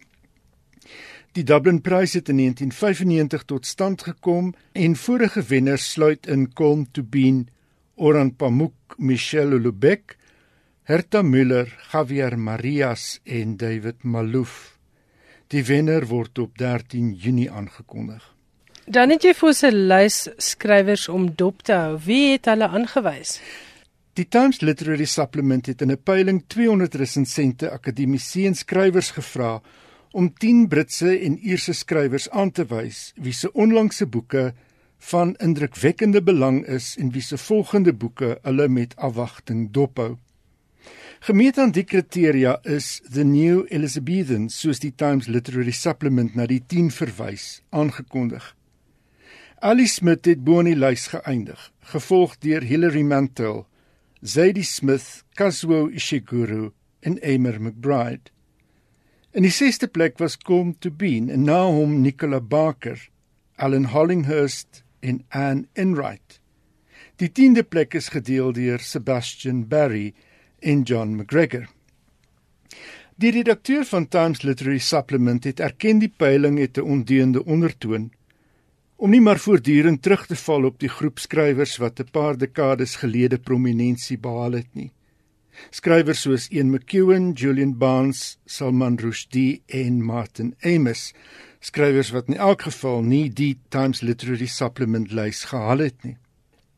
Die 1.33 1.45
Dublin 1.45 1.81
Prys 1.81 2.13
het 2.13 2.29
in 2.29 2.37
1995 2.37 3.45
tot 3.45 3.67
stand 3.67 4.03
gekom 4.03 4.55
en 4.73 4.97
vorige 4.97 5.43
wenners 5.43 5.91
sluit 5.93 6.27
in 6.27 6.53
Colm 6.53 6.87
Tobin, 6.91 7.49
Oran 7.95 8.37
Pamuk, 8.37 8.97
Michelle 8.97 9.59
Lubeck, 9.59 10.17
Herta 10.83 11.23
Müller, 11.23 11.69
Javier 11.93 12.39
Marias 12.39 13.21
en 13.25 13.57
David 13.57 14.03
Malouf. 14.03 14.79
Die 15.53 15.65
wenner 15.65 16.07
word 16.09 16.39
op 16.39 16.59
13 16.59 17.13
Junie 17.13 17.51
aangekondig. 17.51 18.25
Dan 18.89 19.13
het 19.13 19.25
jy 19.25 19.35
vir 19.37 19.49
ons 19.49 19.63
'n 19.63 19.89
lys 19.91 20.29
skrywers 20.39 21.09
om 21.09 21.29
dop 21.35 21.63
te 21.63 21.73
hou. 21.73 21.99
Wie 22.05 22.33
het 22.33 22.47
hulle 22.47 22.69
aangewys? 22.69 23.41
Die 24.15 24.29
Times 24.29 24.61
Literary 24.61 25.05
Supplement 25.05 25.67
het 25.67 25.83
in 25.83 25.93
'n 25.93 26.03
peiling 26.03 26.45
200 26.47 26.95
resensente 26.95 27.71
akademiese 27.71 28.47
en 28.47 28.55
skrywers 28.55 29.11
gevra 29.11 29.61
om 30.13 30.31
10 30.33 30.69
Britse 30.69 31.19
en 31.19 31.39
Ierse 31.39 31.73
skrywers 31.73 32.31
aan 32.31 32.51
te 32.51 32.65
wys 32.71 33.13
wie 33.17 33.35
se 33.37 33.53
onlangse 33.53 34.07
boeke 34.07 34.53
van 34.99 35.35
indrukwekkende 35.37 36.23
belang 36.23 36.65
is 36.67 36.97
en 36.99 37.11
wie 37.11 37.23
se 37.23 37.39
volgende 37.39 37.93
boeke 37.93 38.39
hulle 38.43 38.69
met 38.69 38.97
afwagting 38.97 39.71
dophou. 39.71 40.17
Gemeet 41.21 41.59
aan 41.59 41.73
die 41.75 41.85
kriteria 41.85 42.59
is 42.63 43.01
The 43.11 43.25
New 43.25 43.65
Elizabethan, 43.75 44.49
soos 44.49 44.79
die 44.79 44.93
Times 44.95 45.27
Literary 45.27 45.75
Supplement 45.75 46.37
na 46.39 46.47
die 46.47 46.61
10 46.67 46.93
verwys, 46.95 47.61
aangekondig. 47.71 48.55
Ali 49.59 49.89
Smith 49.91 50.29
het 50.31 50.45
bo 50.47 50.61
in 50.63 50.71
die 50.71 50.79
lys 50.79 51.09
geëindig, 51.11 51.59
gevolg 51.91 52.37
deur 52.45 52.63
Hilary 52.63 53.03
Mantel, 53.03 53.65
Zadie 54.23 54.65
Smith, 54.65 55.25
Kazuo 55.35 55.89
Ishiguro 55.91 56.73
en 57.03 57.19
Emer 57.19 57.59
McBride. 57.61 58.31
In 59.39 59.45
die 59.47 59.55
6ste 59.55 59.87
plek 59.87 60.17
was 60.19 60.35
Colm 60.35 60.73
Tobin 60.83 61.29
en 61.31 61.45
na 61.47 61.61
hom 61.71 61.93
Nicola 62.03 62.41
Barker, 62.43 62.99
Alan 63.55 63.85
Hollinghurst 63.93 64.81
en 64.99 65.21
Anne 65.31 65.69
Enright. 65.79 66.41
Die 67.23 67.29
10de 67.31 67.63
plek 67.63 67.95
is 67.95 68.09
gedeel 68.11 68.51
deur 68.57 68.83
Sebastian 68.83 69.61
Barry 69.71 70.09
en 70.59 70.83
John 70.83 71.15
McGregor. 71.15 71.69
Die 73.15 73.31
redakteur 73.31 73.87
van 73.87 74.09
Times 74.11 74.43
Literary 74.43 74.83
Supplement 74.83 75.47
het 75.47 75.63
erken 75.63 76.03
die 76.03 76.11
peiling 76.11 76.59
het 76.59 76.77
'n 76.77 76.91
ondeende 76.99 77.45
ondertoon 77.45 78.11
om 78.97 79.11
nie 79.11 79.23
maar 79.23 79.39
voortdurend 79.39 80.03
terug 80.03 80.27
te 80.27 80.37
val 80.37 80.65
op 80.65 80.81
die 80.81 80.91
groep 80.91 81.19
skrywers 81.19 81.77
wat 81.77 82.01
'n 82.01 82.11
paar 82.11 82.37
dekades 82.37 82.97
gelede 82.97 83.39
prominensie 83.39 84.19
behaal 84.19 84.53
het 84.53 84.75
nie. 84.75 84.91
Skrywers 85.71 86.21
soos 86.25 86.49
Ian 86.51 86.71
McEwan, 86.71 87.33
Julian 87.33 87.77
Barnes, 87.79 88.39
Salman 88.47 88.99
Rushdie 88.99 89.63
en 89.67 90.03
Martin 90.05 90.55
Amis, 90.63 91.13
skrywers 91.61 92.13
wat 92.15 92.29
in 92.29 92.37
elk 92.37 92.63
geval 92.69 93.03
nie 93.03 93.29
die 93.29 93.59
Times 93.69 94.01
Literary 94.03 94.47
Supplement 94.47 95.13
lys 95.13 95.45
gehaal 95.51 95.79
het 95.79 96.05
nie. 96.05 96.17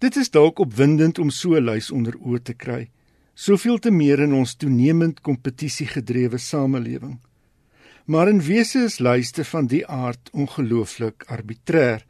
Dit 0.01 0.17
is 0.17 0.33
dalk 0.33 0.59
opwindend 0.59 1.19
om 1.19 1.31
so 1.31 1.55
'n 1.55 1.67
lys 1.67 1.91
onder 1.91 2.17
oë 2.17 2.43
te 2.43 2.55
kry 2.55 2.89
soveel 3.41 3.79
te 3.81 3.91
meer 3.91 4.21
in 4.21 4.35
ons 4.37 4.55
toenemend 4.61 5.23
kompetisiegedrewe 5.25 6.39
samelewing. 6.39 7.17
Maar 8.11 8.29
in 8.29 8.43
wese 8.45 8.85
is 8.89 8.99
lyste 9.01 9.45
van 9.49 9.69
die 9.71 9.85
aard 9.87 10.31
ongelooflik 10.37 11.25
arbitrêr. 11.33 12.03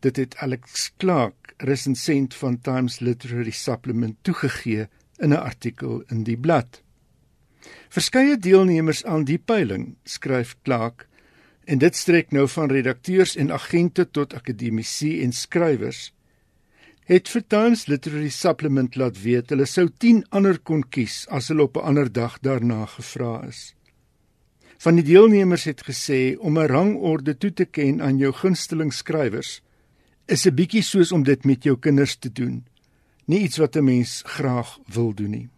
Dit 0.00 0.16
het 0.16 0.36
Alex 0.44 0.90
Clark, 0.96 1.54
resensent 1.58 2.34
van 2.34 2.60
Times 2.60 3.00
Literary 3.00 3.50
Supplement 3.50 4.16
toegegee 4.22 4.88
in 5.22 5.32
'n 5.32 5.40
artikel 5.40 6.02
in 6.10 6.24
die 6.24 6.36
blad. 6.36 6.82
Verskeie 7.88 8.36
deelnemers 8.36 9.04
aan 9.04 9.24
die 9.24 9.38
peiling, 9.38 9.94
skryf 10.04 10.56
Clark, 10.62 11.06
en 11.64 11.78
dit 11.78 11.96
strek 11.96 12.32
nou 12.32 12.48
van 12.48 12.70
redakteurs 12.70 13.36
en 13.36 13.52
agente 13.52 14.10
tot 14.10 14.34
akademici 14.34 15.22
en 15.22 15.32
skrywers 15.32 16.12
het 17.10 17.28
vir 17.28 17.42
Times 17.50 17.86
Literary 17.90 18.30
Supplement 18.30 18.96
laat 18.96 19.18
weet 19.22 19.50
hulle 19.52 19.66
sou 19.66 19.88
10 19.90 20.22
ander 20.30 20.58
kon 20.62 20.84
kies 20.94 21.24
as 21.34 21.50
hulle 21.50 21.66
op 21.66 21.76
'n 21.76 21.86
ander 21.90 22.12
dag 22.12 22.38
daarna 22.40 22.86
gevra 22.86 23.42
is. 23.48 23.74
Van 24.78 24.94
die 24.94 25.04
deelnemers 25.04 25.64
het 25.64 25.82
gesê 25.82 26.36
om 26.38 26.58
'n 26.58 26.66
rangorde 26.66 27.38
toe 27.38 27.52
te 27.52 27.64
ken 27.64 28.02
aan 28.02 28.18
jou 28.18 28.32
gunsteling 28.32 28.92
skrywers 28.92 29.62
is 30.26 30.46
'n 30.46 30.54
bietjie 30.54 30.82
soos 30.82 31.12
om 31.12 31.22
dit 31.22 31.44
met 31.44 31.62
jou 31.64 31.76
kinders 31.76 32.16
te 32.16 32.32
doen. 32.32 32.64
Nie 33.32 33.40
iets 33.48 33.56
wat 33.62 33.76
'n 33.76 33.84
mens 33.84 34.22
graag 34.24 34.78
wil 34.86 35.14
doen 35.14 35.30
nie. 35.30 35.48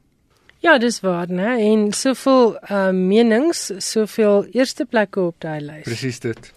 Ja, 0.59 0.79
dis 0.79 1.01
waar, 1.01 1.29
né? 1.29 1.59
En 1.59 1.93
soveel 1.93 2.57
uh 2.70 2.91
menings, 2.91 3.70
soveel 3.79 4.47
eerste 4.51 4.85
plekke 4.85 5.20
op 5.20 5.35
daai 5.39 5.61
lys. 5.61 5.83
Presies 5.83 6.20
dit. 6.20 6.53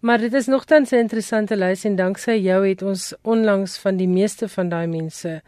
Maar 0.00 0.18
dit 0.18 0.34
is 0.34 0.46
nogtans 0.46 0.90
'n 0.90 0.94
interessante 0.94 1.56
lys 1.56 1.84
en 1.84 1.96
danksy 1.96 2.30
jou 2.30 2.68
het 2.68 2.82
ons 2.82 3.14
onlangs 3.22 3.78
van 3.78 3.96
die 3.96 4.08
meeste 4.08 4.48
van 4.48 4.68
daai 4.68 4.86
mense 4.86 5.42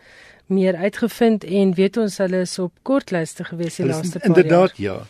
meer 0.46 0.76
uitgevind 0.76 1.44
en 1.44 1.74
weet 1.74 1.96
ons 1.96 2.16
hulle 2.18 2.40
is 2.40 2.58
op 2.58 2.72
kortlyste 2.82 3.44
gewees 3.44 3.76
die 3.76 3.86
laaste 3.86 4.18
paar 4.18 4.28
jaar. 4.28 4.36
Inderdaad, 4.36 4.76
jaar. 4.76 4.94
ja. 4.94 5.06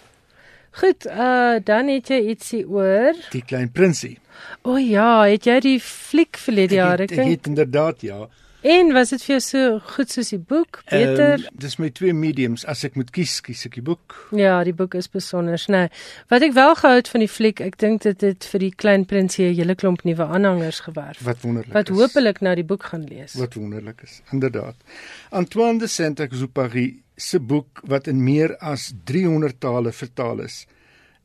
Goed, 0.71 1.07
uh 1.07 1.59
dan 1.65 1.89
het 1.89 2.09
jy 2.09 2.21
ietsie 2.31 2.69
oor 2.69 3.15
Die 3.31 3.45
klein 3.45 3.71
prinsie. 3.73 4.19
O 4.63 4.77
ja, 4.77 5.25
het 5.27 5.45
jy 5.45 5.61
die 5.61 5.81
fliek 5.81 6.37
verlede 6.37 6.75
jaar 6.75 6.99
gekry? 6.99 7.25
Ek 7.25 7.31
het 7.31 7.47
inderdaad 7.47 8.01
ja. 8.01 8.29
En 8.61 8.93
was 8.93 9.09
dit 9.09 9.23
vir 9.25 9.33
jou 9.39 9.41
so 9.41 9.79
goed 9.95 10.11
soos 10.13 10.29
die 10.35 10.39
boek? 10.39 10.83
Beter? 10.91 11.39
Um, 11.39 11.61
dis 11.63 11.79
my 11.81 11.89
twee 11.97 12.13
mediums. 12.13 12.67
As 12.69 12.83
ek 12.85 12.99
moet 12.99 13.09
kies, 13.15 13.39
kies 13.45 13.65
ek 13.65 13.79
die 13.79 13.85
boek. 13.85 14.17
Ja, 14.37 14.59
die 14.67 14.75
boek 14.77 14.99
is 14.99 15.09
besonder, 15.09 15.61
né? 15.73 15.87
Nee, 15.87 15.93
wat 16.29 16.45
ek 16.45 16.53
wel 16.59 16.75
gehou 16.77 16.99
het 16.99 17.09
van 17.09 17.25
die 17.25 17.31
fliek, 17.31 17.63
ek 17.65 17.79
dink 17.81 18.05
dit 18.05 18.27
het 18.27 18.49
vir 18.53 18.65
die 18.67 18.73
klein 18.85 19.07
prinsie 19.09 19.47
'n 19.49 19.57
hele 19.57 19.75
klomp 19.75 20.05
nuwe 20.05 20.27
aanhangers 20.27 20.81
gewerf. 20.85 21.23
Wat 21.25 21.41
wonderlik. 21.41 21.73
Wat 21.73 21.89
hopelik 21.89 22.41
nou 22.41 22.55
die 22.55 22.65
boek 22.65 22.85
gaan 22.93 23.07
lees. 23.09 23.35
Wat 23.35 23.55
wonderlik 23.55 24.03
is. 24.05 24.21
Inderdaad. 24.33 24.77
Antoine 25.31 25.79
de 25.79 25.87
Saint-Exupéry 25.87 27.03
se 27.17 27.41
boek 27.41 27.81
wat 27.85 28.07
in 28.07 28.23
meer 28.25 28.57
as 28.57 28.93
300 29.05 29.61
tale 29.61 29.93
vertaal 29.93 30.41
is 30.41 30.67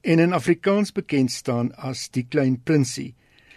en 0.02 0.20
in 0.20 0.34
Afrikaans 0.34 0.92
bekend 0.92 1.32
staan 1.32 1.72
as 1.76 2.10
Die 2.10 2.26
klein 2.30 2.62
prinsie, 2.64 3.16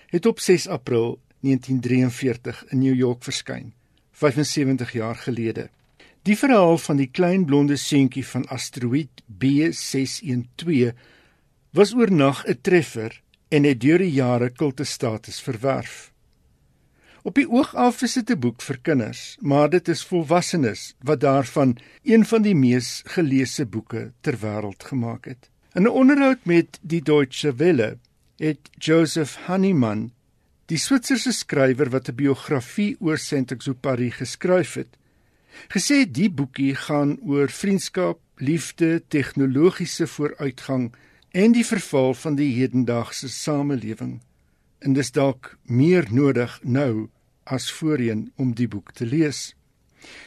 het 0.08 0.26
op 0.26 0.40
6 0.40 0.66
April 0.68 1.18
1943 1.40 2.64
in 2.72 2.78
New 2.78 2.94
York 2.94 3.22
verskyn, 3.22 3.72
75 4.12 4.92
jaar 4.92 5.16
gelede. 5.16 5.68
Die 6.22 6.36
verhaal 6.36 6.78
van 6.78 6.96
die 6.96 7.10
klein 7.10 7.44
blonde 7.44 7.76
seentjie 7.76 8.26
van 8.26 8.44
asteroïde 8.48 9.22
B612 9.38 10.92
was 11.70 11.94
oornag 11.94 12.44
'n 12.46 12.58
treffer 12.60 13.22
en 13.48 13.64
het 13.64 13.80
deur 13.80 13.98
die 13.98 14.12
jare 14.12 14.50
kultestatus 14.50 15.40
verwerf. 15.40 16.12
Op 17.22 17.34
die 17.34 17.48
oog 17.50 17.74
af 17.74 18.02
is 18.02 18.12
dit 18.12 18.30
'n 18.30 18.38
boek 18.38 18.62
vir 18.62 18.78
kinders, 18.82 19.36
maar 19.40 19.70
dit 19.70 19.88
is 19.88 20.04
volwassenes 20.04 20.94
wat 20.98 21.20
daarvan 21.20 21.76
een 22.02 22.24
van 22.24 22.42
die 22.42 22.54
mees 22.54 23.02
geleesde 23.04 23.66
boeke 23.66 24.12
ter 24.20 24.36
wêreld 24.38 24.84
gemaak 24.84 25.24
het. 25.24 25.50
In 25.74 25.82
'n 25.82 25.88
onderhoud 25.88 26.44
met 26.44 26.78
die 26.82 27.02
Deutsche 27.02 27.54
Welle 27.54 27.98
het 28.36 28.70
Joseph 28.78 29.36
Hannemann, 29.46 30.12
die 30.68 30.76
Switserse 30.76 31.32
skrywer 31.32 31.88
wat 31.90 32.08
'n 32.08 32.16
biografie 32.16 32.96
oor 33.00 33.18
Saint-Exupéry 33.18 34.10
geskryf 34.10 34.74
het, 34.74 34.98
gesê 35.68 36.04
die 36.04 36.30
boekie 36.30 36.74
gaan 36.74 37.18
oor 37.24 37.48
vriendskap, 37.48 38.20
liefde, 38.36 39.02
tegnologiese 39.08 40.06
vooruitgang 40.06 40.92
en 41.30 41.52
die 41.52 41.64
verval 41.64 42.14
van 42.14 42.36
die 42.36 42.52
hedendaagse 42.54 43.28
samelewing. 43.28 44.20
En 44.78 44.92
dis 44.92 45.10
dalk 45.10 45.56
meer 45.62 46.06
nodig 46.10 46.60
nou 46.62 47.08
as 47.44 47.72
voorheen 47.72 48.32
om 48.36 48.54
die 48.54 48.68
boek 48.68 48.92
te 48.92 49.06
lees. 49.06 49.54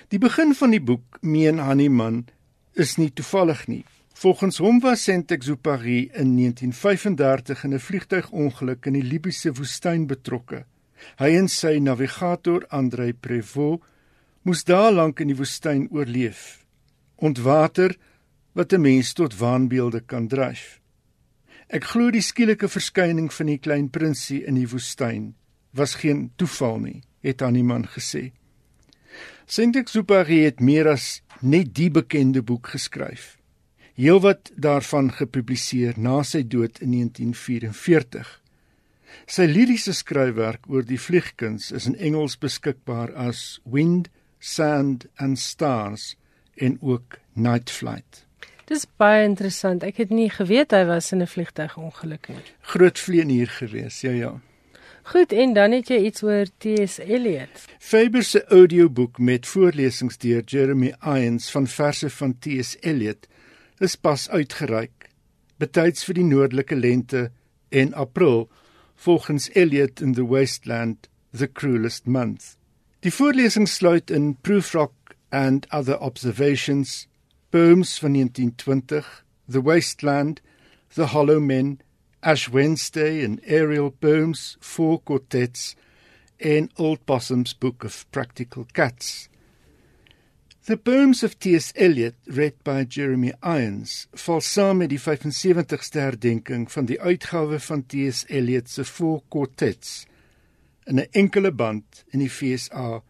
Die 0.09 0.19
begin 0.19 0.55
van 0.55 0.71
die 0.71 0.81
boek, 0.81 1.17
meen 1.21 1.57
Hanneman, 1.57 2.25
is 2.73 2.97
nie 2.97 3.11
toevallig 3.13 3.67
nie. 3.67 3.85
Volgens 4.21 4.57
hom 4.57 4.79
was 4.79 5.03
Saint-Exupéry 5.03 6.11
in 6.13 6.35
1935 6.35 7.63
in 7.63 7.73
'n 7.73 7.79
vliegtuigongeluk 7.79 8.85
in 8.85 8.93
die 8.93 9.03
Libiese 9.03 9.53
woestyn 9.53 10.05
betrokke. 10.07 10.65
Hy 11.17 11.29
en 11.37 11.47
sy 11.47 11.79
navigator 11.81 12.65
André 12.69 13.13
Prévost 13.19 13.81
moes 14.41 14.63
daar 14.63 14.91
lank 14.91 15.19
in 15.19 15.27
die 15.27 15.35
woestyn 15.35 15.87
oorleef. 15.89 16.65
Ontwater 17.15 17.97
wat 18.53 18.73
'n 18.73 18.81
mens 18.81 19.13
tot 19.13 19.37
waanbeelde 19.37 20.01
kan 20.05 20.27
dryf. 20.27 20.79
Ek 21.67 21.83
glo 21.83 22.11
die 22.11 22.21
skielike 22.21 22.67
verskyning 22.67 23.33
van 23.33 23.45
die 23.45 23.57
klein 23.57 23.89
prinsie 23.89 24.45
in 24.45 24.55
die 24.55 24.69
woestyn 24.69 25.33
was 25.73 25.95
geen 25.95 26.31
toeval 26.35 26.79
nie, 26.79 27.01
het 27.21 27.41
aan 27.41 27.55
iemand 27.55 27.87
gesê. 27.87 28.31
Saint-Exupéry 29.45 30.43
het 30.43 30.59
meer 30.59 30.87
as 30.87 31.21
net 31.39 31.73
die 31.73 31.89
bekende 31.89 32.43
boek 32.43 32.67
geskryf. 32.67 33.40
Heelwat 34.01 34.49
daarvan 34.57 35.11
gepubliseer 35.13 35.93
na 36.01 36.23
sy 36.25 36.39
dood 36.41 36.79
in 36.81 36.95
1944. 36.95 38.31
Sy 39.29 39.45
liriese 39.45 39.93
skryfwerk 39.93 40.65
oor 40.71 40.87
die 40.89 40.97
vliegkuns 40.97 41.67
is 41.69 41.85
in 41.85 41.99
Engels 42.01 42.33
beskikbaar 42.41 43.13
as 43.13 43.59
Wind, 43.61 44.09
Sand 44.39 45.05
and 45.21 45.37
Stars 45.37 46.15
en 46.57 46.79
ook 46.81 47.19
Night 47.37 47.69
Flight. 47.69 48.23
Dis 48.71 48.87
baie 48.97 49.21
interessant. 49.27 49.85
Ek 49.85 50.01
het 50.01 50.09
nie 50.09 50.31
geweet 50.33 50.73
hy 50.73 50.81
was 50.89 51.11
in 51.13 51.21
'n 51.21 51.29
vliegtuigongeluk 51.29 52.29
nie. 52.29 52.41
Groot 52.73 52.97
vlieënier 52.97 53.53
gewees, 53.53 54.01
ja 54.01 54.11
ja. 54.11 54.33
Goed, 55.13 55.31
en 55.31 55.53
dan 55.53 55.71
het 55.71 55.89
jy 55.89 56.05
iets 56.09 56.23
oor 56.23 56.45
T.S. 56.57 56.97
Eliot. 56.97 57.65
Faber 57.79 58.23
se 58.23 58.45
audioboek 58.45 59.19
met 59.19 59.45
voorlesings 59.45 60.17
deur 60.17 60.41
Jeremy 60.45 60.93
Irons 61.05 61.51
van 61.51 61.67
verse 61.67 62.09
van 62.09 62.39
T.S. 62.39 62.77
Eliot 62.81 63.27
is 63.81 63.95
pas 63.95 64.29
uitgereik. 64.29 65.09
Betyds 65.57 66.05
vir 66.05 66.17
die 66.19 66.25
noordelike 66.25 66.77
lente 66.77 67.29
en 67.69 67.93
April 67.93 68.47
volgens 69.05 69.49
Eliot 69.55 70.01
in 70.01 70.13
the 70.13 70.25
Wasteland 70.25 71.09
the 71.33 71.47
cruelest 71.47 72.07
month. 72.07 72.55
Die 73.01 73.11
voorlesing 73.11 73.67
sluit 73.67 74.11
in 74.11 74.35
Proofrock 74.43 75.15
and 75.31 75.65
other 75.71 75.97
observations 75.97 77.07
Poems 77.51 77.99
van 77.99 78.13
1920, 78.13 79.03
The 79.49 79.61
Wasteland, 79.61 80.41
The 80.95 81.07
Hollow 81.07 81.39
Men, 81.39 81.81
Ash 82.23 82.47
Wednesday 82.47 83.23
and 83.23 83.41
Aerial 83.43 83.91
Poems, 83.91 84.57
Four 84.61 85.01
Quartets 85.01 85.75
and 86.39 86.71
Old 86.77 87.05
Possum's 87.05 87.53
Book 87.53 87.83
of 87.83 88.09
Practical 88.11 88.65
Cats. 88.73 89.27
The 90.63 90.77
Poems 90.77 91.23
of 91.23 91.39
T.S. 91.39 91.73
Eliot, 91.75 92.13
read 92.27 92.53
by 92.63 92.85
Jeremy 92.85 93.31
Irons, 93.41 94.05
val 94.13 94.43
saam 94.45 94.83
met 94.83 94.91
die 94.91 94.99
75ste 95.01 96.03
herdenking 96.03 96.67
van 96.69 96.85
die 96.85 96.99
uitgawe 97.01 97.57
van 97.65 97.81
T.S. 97.89 98.27
Eliot 98.29 98.69
se 98.69 98.85
Four 98.85 99.23
Quartets 99.33 100.03
in 100.85 101.01
'n 101.01 101.09
enkele 101.17 101.49
band 101.51 102.03
in 102.13 102.21
die 102.21 102.29
FSA 102.29 103.01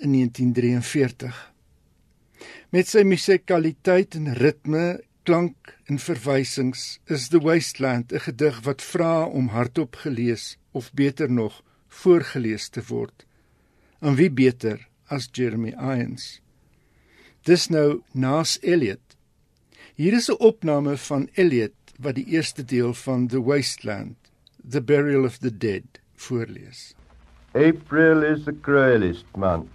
in 0.00 0.16
1943. 0.16 1.42
Met 2.72 2.88
sy 2.88 3.04
musikaliteit 3.04 4.16
en 4.16 4.32
ritme, 4.40 5.04
klank 5.28 5.76
en 5.92 6.00
verwysings 6.00 7.00
is 7.04 7.28
The 7.28 7.44
Wasteland 7.44 8.16
'n 8.16 8.24
gedig 8.30 8.64
wat 8.64 8.80
vra 8.80 9.28
om 9.28 9.52
hardop 9.52 10.00
gelees 10.08 10.56
of 10.72 10.92
beter 10.92 11.30
nog 11.30 11.62
voorgeles 11.88 12.68
te 12.68 12.80
word. 12.88 13.26
En 14.00 14.14
wie 14.14 14.30
beter 14.30 14.88
as 15.12 15.28
Jeremy 15.32 15.76
Irons? 15.76 16.40
Dis 17.48 17.70
nou 17.72 18.02
Nas 18.12 18.58
Eliot. 18.60 19.16
Hier 19.96 20.12
is 20.12 20.28
'n 20.28 20.36
opname 20.50 20.96
van 20.96 21.28
Eliot 21.34 21.94
wat 21.98 22.14
die 22.14 22.26
eerste 22.36 22.64
deel 22.64 22.92
van 22.92 23.26
The 23.28 23.40
Wasteland, 23.40 24.16
The 24.70 24.82
Burial 24.82 25.24
of 25.24 25.38
the 25.38 25.50
Dead, 25.50 25.86
voorlees. 26.14 26.94
April 27.54 28.22
is 28.22 28.44
the 28.44 28.52
cruelest 28.52 29.24
month. 29.36 29.72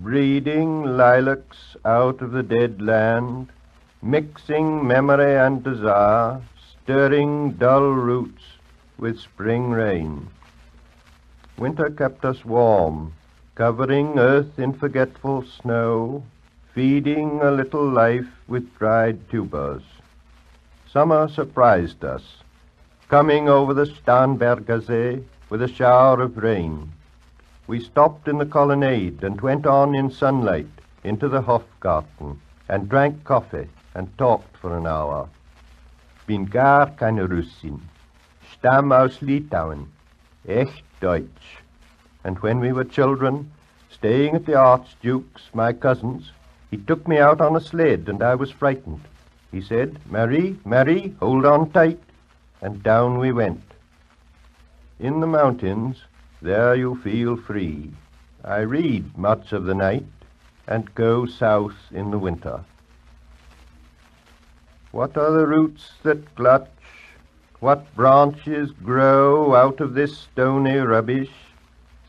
breeding 0.00 0.96
lilacs 0.96 1.76
out 1.84 2.22
of 2.22 2.32
the 2.32 2.42
dead 2.42 2.80
land, 2.80 3.52
mixing 4.00 4.86
memory 4.86 5.36
and 5.36 5.62
desire, 5.62 6.40
stirring 6.72 7.52
dull 7.52 7.92
roots 7.92 8.42
with 8.98 9.18
spring 9.18 9.70
rain. 9.70 10.28
Winter 11.58 11.90
kept 11.90 12.24
us 12.24 12.44
warm, 12.44 13.12
covering 13.54 14.18
earth 14.18 14.58
in 14.58 14.72
forgetful 14.72 15.44
snow, 15.44 16.24
feeding 16.74 17.40
a 17.42 17.50
little 17.50 17.86
life 17.86 18.28
with 18.48 18.74
dried 18.78 19.28
tubers. 19.30 19.82
Summer 20.90 21.28
surprised 21.28 22.04
us, 22.04 22.22
coming 23.08 23.48
over 23.48 23.74
the 23.74 23.84
Starnbergersee 23.84 25.22
with 25.50 25.62
a 25.62 25.68
shower 25.68 26.22
of 26.22 26.38
rain. 26.38 26.90
We 27.66 27.80
stopped 27.80 28.26
in 28.26 28.38
the 28.38 28.46
colonnade 28.46 29.22
and 29.22 29.40
went 29.40 29.66
on 29.66 29.94
in 29.94 30.10
sunlight 30.10 30.70
into 31.04 31.28
the 31.28 31.42
Hofgarten 31.42 32.40
and 32.68 32.88
drank 32.88 33.24
coffee 33.24 33.68
and 33.94 34.16
talked 34.16 34.56
for 34.56 34.76
an 34.76 34.86
hour. 34.86 35.28
Bin 36.26 36.46
gar 36.46 36.90
keine 36.90 37.28
Russin. 37.28 37.80
Stamm 38.52 38.92
aus 38.92 39.18
Litauen. 39.20 39.88
Echt 40.48 40.84
Deutsch. 41.00 41.58
And 42.24 42.38
when 42.38 42.60
we 42.60 42.72
were 42.72 42.84
children, 42.84 43.50
staying 43.90 44.36
at 44.36 44.46
the 44.46 44.54
Archduke's, 44.54 45.50
my 45.52 45.72
cousin's, 45.72 46.30
he 46.72 46.78
took 46.78 47.06
me 47.06 47.18
out 47.18 47.42
on 47.42 47.54
a 47.54 47.60
sled 47.60 48.08
and 48.08 48.22
I 48.22 48.34
was 48.34 48.50
frightened. 48.50 49.02
He 49.50 49.60
said, 49.60 49.98
Marie, 50.06 50.58
Marie, 50.64 51.14
hold 51.20 51.44
on 51.44 51.70
tight. 51.70 52.00
And 52.62 52.82
down 52.82 53.18
we 53.18 53.30
went. 53.30 53.62
In 54.98 55.20
the 55.20 55.26
mountains, 55.26 56.02
there 56.40 56.74
you 56.74 56.94
feel 57.02 57.36
free. 57.36 57.90
I 58.42 58.60
read 58.60 59.18
much 59.18 59.52
of 59.52 59.64
the 59.64 59.74
night 59.74 60.06
and 60.66 60.94
go 60.94 61.26
south 61.26 61.76
in 61.90 62.10
the 62.10 62.18
winter. 62.18 62.64
What 64.92 65.14
are 65.18 65.30
the 65.30 65.46
roots 65.46 65.90
that 66.04 66.34
clutch? 66.36 66.70
What 67.60 67.94
branches 67.94 68.70
grow 68.82 69.54
out 69.54 69.80
of 69.80 69.92
this 69.92 70.16
stony 70.16 70.78
rubbish? 70.78 71.32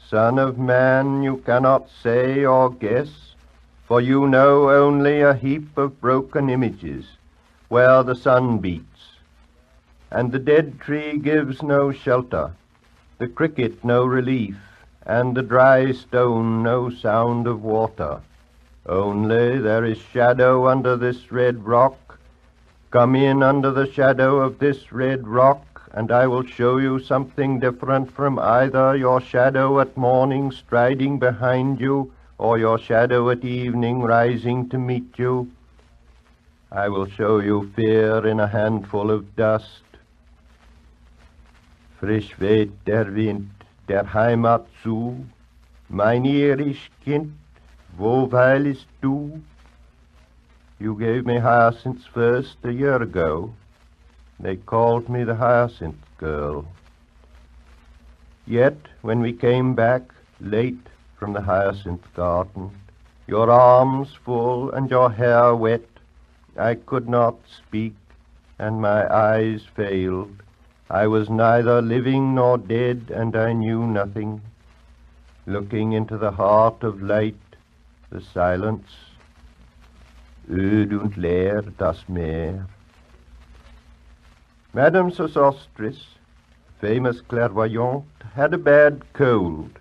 Son 0.10 0.40
of 0.40 0.58
man, 0.58 1.22
you 1.22 1.38
cannot 1.46 1.90
say 2.02 2.46
or 2.46 2.72
guess, 2.72 3.33
for 3.94 4.02
you 4.02 4.28
know 4.28 4.72
only 4.72 5.22
a 5.22 5.36
heap 5.36 5.78
of 5.78 6.02
broken 6.02 6.50
images 6.50 7.06
where 7.68 8.02
the 8.02 8.16
sun 8.16 8.58
beats, 8.58 9.20
and 10.10 10.32
the 10.32 10.40
dead 10.40 10.80
tree 10.80 11.20
gives 11.20 11.62
no 11.62 11.92
shelter 11.92 12.52
the 13.20 13.28
cricket 13.28 13.86
no 13.86 14.04
relief, 14.04 14.56
and 15.06 15.38
the 15.38 15.44
dry 15.44 15.92
stone 15.92 16.64
no 16.64 16.90
sound 16.90 17.46
of 17.46 17.62
water. 17.62 18.20
Only 18.88 19.60
there 19.60 19.86
is 19.86 20.00
shadow 20.00 20.68
under 20.68 20.98
this 20.98 21.32
red 21.32 21.64
rock. 21.64 22.18
Come 22.90 23.16
in 23.16 23.44
under 23.44 23.70
the 23.70 23.92
shadow 23.92 24.40
of 24.40 24.58
this 24.58 24.92
red 24.92 25.28
rock, 25.28 25.84
and 25.94 26.12
I 26.12 26.26
will 26.26 26.48
show 26.48 26.78
you 26.78 26.98
something 26.98 27.60
different 27.60 28.12
from 28.12 28.40
either 28.40 28.96
your 28.96 29.22
shadow 29.22 29.80
at 29.80 29.96
morning 29.96 30.50
striding 30.50 31.20
behind 31.20 31.80
you, 31.80 32.12
or 32.38 32.58
your 32.58 32.78
shadow 32.80 33.30
at 33.30 33.44
evening 33.44 34.02
rising 34.02 34.70
to 34.70 34.78
meet 34.78 35.18
you. 35.18 35.52
I 36.72 36.90
will 36.90 37.06
show 37.06 37.40
you 37.40 37.72
fear 37.76 38.26
in 38.26 38.40
a 38.40 38.48
handful 38.48 39.12
of 39.12 39.36
dust. 39.36 39.84
Frisch 42.00 42.40
weht 42.40 42.72
der 42.86 43.14
Wind 43.16 43.50
der 43.88 44.14
Heimat 44.14 44.66
zu. 44.82 45.26
Mein 45.90 46.26
irisch 46.26 46.90
Kind, 47.04 47.34
wo 47.98 48.32
weilest 48.32 48.88
du? 49.02 49.42
You 50.80 50.98
gave 50.98 51.26
me 51.26 51.40
hyacinths 51.40 52.06
first 52.08 52.58
a 52.64 52.72
year 52.72 53.02
ago. 53.02 53.54
They 54.40 54.56
called 54.56 55.08
me 55.08 55.24
the 55.24 55.36
hyacinth 55.36 56.04
girl. 56.18 56.66
Yet, 58.46 58.78
when 59.02 59.22
we 59.22 59.32
came 59.32 59.76
back 59.76 60.02
late 60.42 60.88
from 61.24 61.32
the 61.32 61.42
hyacinth 61.42 62.04
garden, 62.16 62.70
your 63.28 63.50
arms 63.50 64.10
full 64.26 64.70
and 64.72 64.92
your 64.92 65.10
hair 65.10 65.56
wet, 65.56 65.88
I 66.58 66.76
could 66.76 67.08
not 67.08 67.36
speak, 67.48 67.96
and 68.60 68.82
my 68.82 69.10
eyes 69.10 69.62
failed. 69.74 70.44
I 70.90 71.08
was 71.08 71.30
neither 71.30 71.82
living 71.82 72.36
nor 72.36 72.58
dead, 72.58 73.10
and 73.10 73.38
I 73.38 73.54
knew 73.54 73.88
nothing. 73.88 74.42
Looking 75.46 75.94
into 75.94 76.18
the 76.18 76.32
heart 76.32 76.84
of 76.84 77.02
light, 77.02 77.56
the 78.10 78.20
silence, 78.20 78.90
öd 80.50 80.92
und 80.92 81.16
leer 81.16 81.62
das 81.78 82.04
Meer. 82.10 82.68
Madame 84.74 85.10
Sosostris, 85.10 86.04
famous 86.82 87.22
clairvoyante, 87.22 88.26
had 88.36 88.54
a 88.54 88.58
bad 88.58 89.02
cold. 89.14 89.80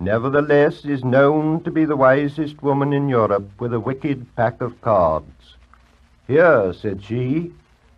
Nevertheless, 0.00 0.84
is 0.84 1.02
known 1.02 1.62
to 1.64 1.70
be 1.70 1.84
the 1.84 1.96
wisest 1.96 2.62
woman 2.62 2.92
in 2.92 3.08
Europe 3.08 3.48
with 3.58 3.74
a 3.74 3.80
wicked 3.80 4.34
pack 4.36 4.60
of 4.60 4.80
cards. 4.80 5.56
Here, 6.28 6.72
said 6.72 7.02
she, 7.02 7.52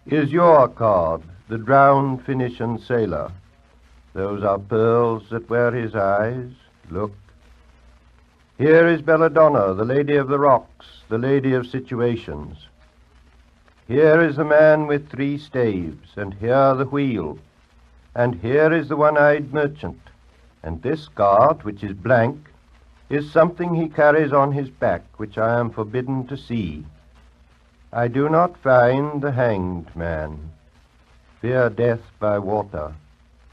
is 0.07 0.32
your 0.32 0.68
card, 0.68 1.22
the 1.48 1.59
drowned 1.59 2.24
Phoenician 2.24 2.78
sailor. 2.78 3.30
Those 4.14 4.42
are 4.42 4.59
pearls 4.59 5.28
that 5.30 5.51
wear 5.51 5.72
his 5.72 5.94
eyes. 5.94 6.51
Look. 6.90 7.12
Here 8.57 8.88
is 8.88 9.03
Belladonna, 9.03 9.74
the 9.74 9.84
lady 9.84 10.16
of 10.16 10.28
the 10.28 10.38
rocks, 10.38 10.86
the 11.09 11.18
lady 11.18 11.53
of 11.55 11.66
situations. 11.66 12.57
Here 13.88 14.20
is 14.20 14.36
the 14.36 14.44
man 14.44 14.86
with 14.86 15.11
three 15.11 15.38
staves, 15.38 16.11
and 16.16 16.34
here 16.34 16.74
the 16.74 16.84
wheel. 16.84 17.38
And 18.14 18.36
here 18.36 18.72
is 18.72 18.88
the 18.88 18.96
one 18.96 19.18
eyed 19.18 19.53
merchant. 19.53 20.01
And 20.62 20.82
this 20.82 21.08
card, 21.08 21.62
which 21.62 21.82
is 21.82 21.92
blank, 21.92 22.48
is 23.08 23.30
something 23.30 23.74
he 23.74 23.88
carries 23.88 24.32
on 24.32 24.52
his 24.52 24.70
back, 24.70 25.02
which 25.16 25.38
I 25.38 25.58
am 25.58 25.70
forbidden 25.70 26.26
to 26.28 26.36
see. 26.36 26.84
I 27.92 28.08
do 28.08 28.28
not 28.28 28.56
find 28.58 29.20
the 29.20 29.32
hanged 29.32 29.94
man. 29.96 30.52
Fear 31.40 31.70
death 31.70 32.02
by 32.20 32.38
water. 32.38 32.94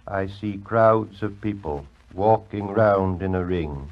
I 0.08 0.28
see 0.28 0.58
crowds 0.58 1.24
of 1.24 1.42
people 1.42 1.86
walking 2.14 2.68
round 2.68 3.22
in 3.22 3.34
a 3.34 3.44
ring. 3.44 3.92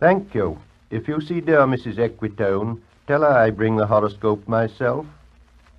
Thank 0.00 0.34
you. 0.34 0.58
If 0.90 1.06
you 1.06 1.20
see 1.20 1.40
dear 1.40 1.66
Mrs. 1.66 1.98
Equitone, 1.98 2.80
tell 3.06 3.20
her 3.20 3.28
I 3.28 3.50
bring 3.50 3.76
the 3.76 3.86
horoscope 3.86 4.48
myself. 4.48 5.06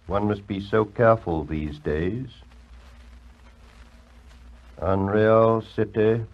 One 0.08 0.28
must 0.28 0.48
be 0.48 0.60
so 0.60 0.86
careful 0.86 1.44
these 1.44 1.80
days. 1.80 2.28
Unreal 4.82 5.62
city, 5.62 6.26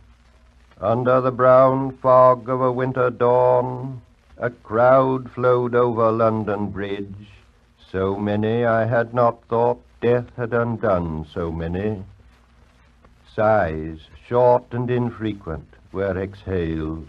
under 0.79 1.19
the 1.19 1.31
brown 1.31 1.97
fog 1.97 2.47
of 2.47 2.61
a 2.61 2.71
winter 2.71 3.09
dawn, 3.09 4.01
a 4.37 4.49
crowd 4.49 5.29
flowed 5.31 5.75
over 5.75 6.11
London 6.13 6.67
Bridge. 6.69 7.29
So 7.91 8.15
many 8.15 8.63
I 8.63 8.85
had 8.85 9.13
not 9.13 9.43
thought 9.49 9.81
death 9.99 10.27
had 10.37 10.53
undone 10.53 11.25
so 11.33 11.51
many. 11.51 12.03
Sighs, 13.35 13.99
short 14.27 14.63
and 14.71 14.89
infrequent, 14.89 15.73
were 15.91 16.17
exhaled, 16.17 17.07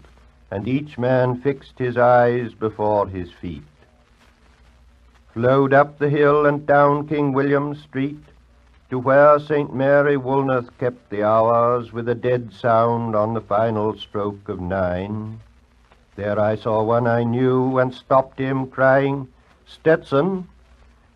and 0.51 0.67
each 0.67 0.97
man 0.97 1.39
fixed 1.39 1.79
his 1.79 1.95
eyes 1.95 2.53
before 2.53 3.07
his 3.07 3.31
feet. 3.31 3.63
Flowed 5.33 5.73
up 5.73 5.99
the 5.99 6.09
hill 6.09 6.45
and 6.45 6.65
down 6.65 7.07
King 7.07 7.31
William 7.31 7.75
Street, 7.75 8.23
to 8.89 8.97
where 8.97 9.39
St. 9.39 9.73
Mary 9.73 10.17
Woolnoth 10.17 10.75
kept 10.79 11.09
the 11.09 11.23
hours 11.23 11.93
with 11.93 12.09
a 12.09 12.15
dead 12.15 12.51
sound 12.51 13.15
on 13.15 13.33
the 13.33 13.41
final 13.41 13.95
stroke 13.97 14.49
of 14.49 14.59
nine. 14.59 15.39
There 16.15 16.39
I 16.39 16.55
saw 16.55 16.83
one 16.83 17.05
I 17.05 17.23
knew 17.23 17.77
and 17.77 17.93
stopped 17.93 18.39
him, 18.39 18.67
crying, 18.67 19.27
Stetson, 19.67 20.47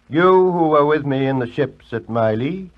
you 0.07 0.51
who 0.51 0.67
were 0.67 0.86
with 0.86 1.05
me 1.05 1.26
in 1.26 1.39
the 1.39 1.47
ships 1.47 1.91
at 1.91 2.09
Miley, 2.09 2.69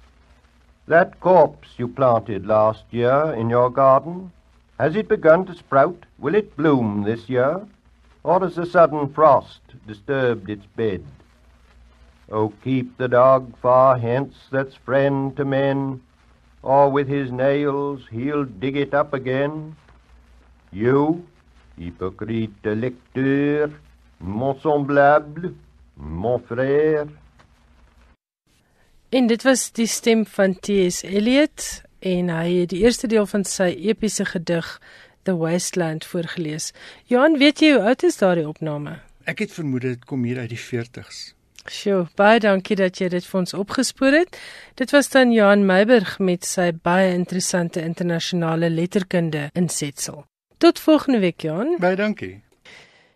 that 0.87 1.19
corpse 1.19 1.69
you 1.77 1.87
planted 1.87 2.45
last 2.45 2.85
year 2.91 3.33
in 3.35 3.49
your 3.49 3.69
garden, 3.69 4.31
has 4.79 4.95
it 4.95 5.09
begun 5.09 5.45
to 5.45 5.55
sprout? 5.55 6.05
Will 6.19 6.35
it 6.35 6.55
bloom 6.55 7.03
this 7.03 7.27
year? 7.27 7.65
Or 8.23 8.39
has 8.39 8.55
the 8.55 8.65
sudden 8.65 9.11
frost 9.11 9.61
disturbed 9.85 10.49
its 10.49 10.65
bed? 10.65 11.03
Oh, 12.31 12.51
keep 12.63 12.97
the 12.97 13.07
dog 13.07 13.53
far 13.61 13.99
hence 13.99 14.33
that's 14.51 14.75
friend 14.75 15.35
to 15.37 15.45
men, 15.45 16.01
or 16.63 16.89
with 16.89 17.07
his 17.07 17.31
nails 17.31 18.01
he'll 18.11 18.45
dig 18.45 18.75
it 18.75 18.93
up 18.93 19.13
again. 19.13 19.75
You, 20.71 21.23
hypocrite 21.77 22.63
lecteur, 22.63 23.71
mon 24.19 24.59
semblable, 24.59 25.53
mon 25.95 26.39
frère. 26.39 27.07
En 29.09 29.27
dit 29.27 29.43
was 29.43 29.71
die 29.71 29.87
stem 29.87 30.25
van 30.25 30.57
T.S. 30.59 31.03
Eliot 31.03 31.83
en 31.99 32.29
hy 32.33 32.49
het 32.63 32.73
die 32.73 32.81
eerste 32.83 33.07
deel 33.07 33.29
van 33.29 33.45
sy 33.45 33.69
epiese 33.85 34.25
gedig 34.25 34.81
The 35.25 35.37
Wasteland 35.37 36.05
voorgeles. 36.05 36.71
Johan, 37.05 37.37
weet 37.37 37.61
jy 37.61 37.75
hoe 37.77 37.85
oud 37.93 38.03
is 38.03 38.17
daardie 38.17 38.47
opname? 38.49 38.97
Ek 39.29 39.45
het 39.45 39.53
vermoed 39.53 39.85
dit 39.85 40.03
kom 40.09 40.25
hier 40.25 40.41
uit 40.41 40.51
die 40.51 40.61
40s. 40.61 41.34
Sjoe, 41.71 42.05
baie 42.13 42.39
dankie 42.39 42.75
dat 42.77 42.99
jy 43.01 43.07
dit 43.09 43.25
vir 43.25 43.39
ons 43.39 43.53
opgespoor 43.57 44.13
het. 44.13 44.37
Dit 44.77 44.91
was 44.93 45.09
dan 45.09 45.31
Johan 45.33 45.65
Meiburg 45.65 46.19
met 46.19 46.45
sy 46.45 46.69
baie 46.71 47.09
interessante 47.15 47.81
internasionale 47.81 48.69
letterkunde 48.69 49.49
insetsel. 49.57 50.25
Tot 50.61 50.79
volgende 50.79 51.19
week, 51.19 51.41
Johan. 51.41 51.77
Baie 51.81 51.97
dankie. 51.97 52.45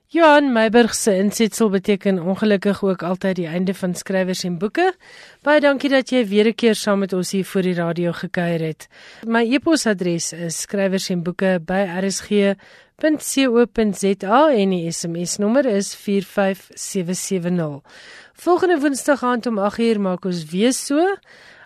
Johan 0.09 0.49
Meiburg 0.53 0.95
se 0.97 1.13
insetsel 1.21 1.69
beteken 1.69 2.17
ongelukkig 2.19 2.83
ook 2.83 3.03
altyd 3.03 3.35
die 3.35 3.47
einde 3.47 3.73
van 3.77 3.93
skrywers 3.95 4.41
en 4.43 4.57
boeke. 4.57 4.87
Baie 5.45 5.61
dankie 5.61 5.89
dat 5.89 6.09
jy 6.09 6.25
weer 6.25 6.47
'n 6.49 6.55
keer 6.55 6.75
saam 6.75 6.99
met 6.99 7.13
ons 7.13 7.31
hier 7.31 7.45
voor 7.45 7.61
die 7.61 7.73
radio 7.73 8.11
gekuier 8.11 8.59
het. 8.59 8.87
My 9.27 9.45
e-posadres 9.45 10.33
is 10.33 10.65
skrywersenboeke@rsg.co.za 12.99 14.51
en 14.51 14.69
die 14.73 14.91
SMS-nommer 14.91 15.65
is 15.65 15.95
45770. 15.95 17.81
Volgende 18.33 18.79
Woensdag 18.79 19.23
aand 19.23 19.47
om 19.47 19.59
8uur 19.59 19.99
maak 19.99 20.25
ons 20.25 20.43
weer 20.51 20.73
so. 20.73 21.15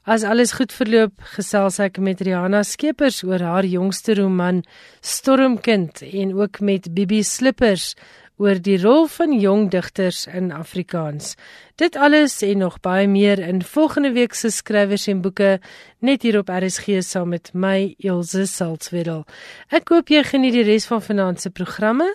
As 0.06 0.24
alles 0.24 0.52
goed 0.52 0.74
verloop, 0.76 1.14
gesels 1.34 1.80
ek 1.80 1.98
met 1.98 2.22
Rihanna 2.22 2.64
Skeepers 2.64 3.24
oor 3.24 3.40
haar 3.42 3.66
jongste 3.66 4.14
roman 4.20 4.64
Stormkind 5.02 6.04
en 6.04 6.36
ook 6.38 6.60
met 6.60 6.94
Bibi 6.94 7.24
Slippers 7.24 7.96
oor 8.38 8.60
die 8.62 8.78
rol 8.82 9.08
van 9.08 9.34
jong 9.40 9.68
digters 9.72 10.26
in 10.28 10.52
Afrikaans. 10.52 11.36
Dit 11.76 11.96
alles 11.96 12.42
en 12.42 12.58
nog 12.58 12.80
baie 12.82 13.08
meer 13.08 13.40
in 13.40 13.62
volgende 13.62 14.12
week 14.12 14.34
se 14.34 14.50
skrywers 14.52 15.08
en 15.08 15.22
boeke 15.22 15.60
net 16.00 16.24
hier 16.24 16.40
op 16.40 16.50
RSG 16.50 17.02
saam 17.02 17.30
met 17.34 17.52
my 17.54 17.96
Elsje 18.00 18.46
Salzwetel. 18.46 19.24
Ek 19.70 19.90
hoop 19.94 20.10
jy 20.10 20.24
geniet 20.24 20.58
die 20.58 20.66
res 20.68 20.90
van 20.90 21.02
vanaand 21.02 21.42
se 21.42 21.50
programme 21.50 22.10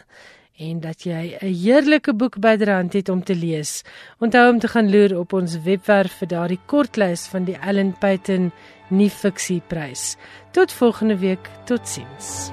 en 0.58 0.80
dat 0.80 1.04
jy 1.06 1.38
'n 1.40 1.54
heerlike 1.54 2.14
boek 2.14 2.38
byderhand 2.38 2.92
het 2.92 3.08
om 3.08 3.22
te 3.24 3.34
lees. 3.34 3.82
Onthou 4.18 4.50
om 4.52 4.58
te 4.58 4.68
gaan 4.68 4.90
loer 4.90 5.18
op 5.18 5.32
ons 5.32 5.62
webwerf 5.62 6.12
vir 6.18 6.28
daardie 6.28 6.60
kortlys 6.66 7.26
van 7.26 7.44
die 7.44 7.58
Ellen 7.60 7.94
Peyton 7.98 8.52
nuwe 8.88 9.10
fiksieprys. 9.10 10.16
Tot 10.52 10.72
volgende 10.72 11.18
week, 11.18 11.50
totsiens. 11.64 12.50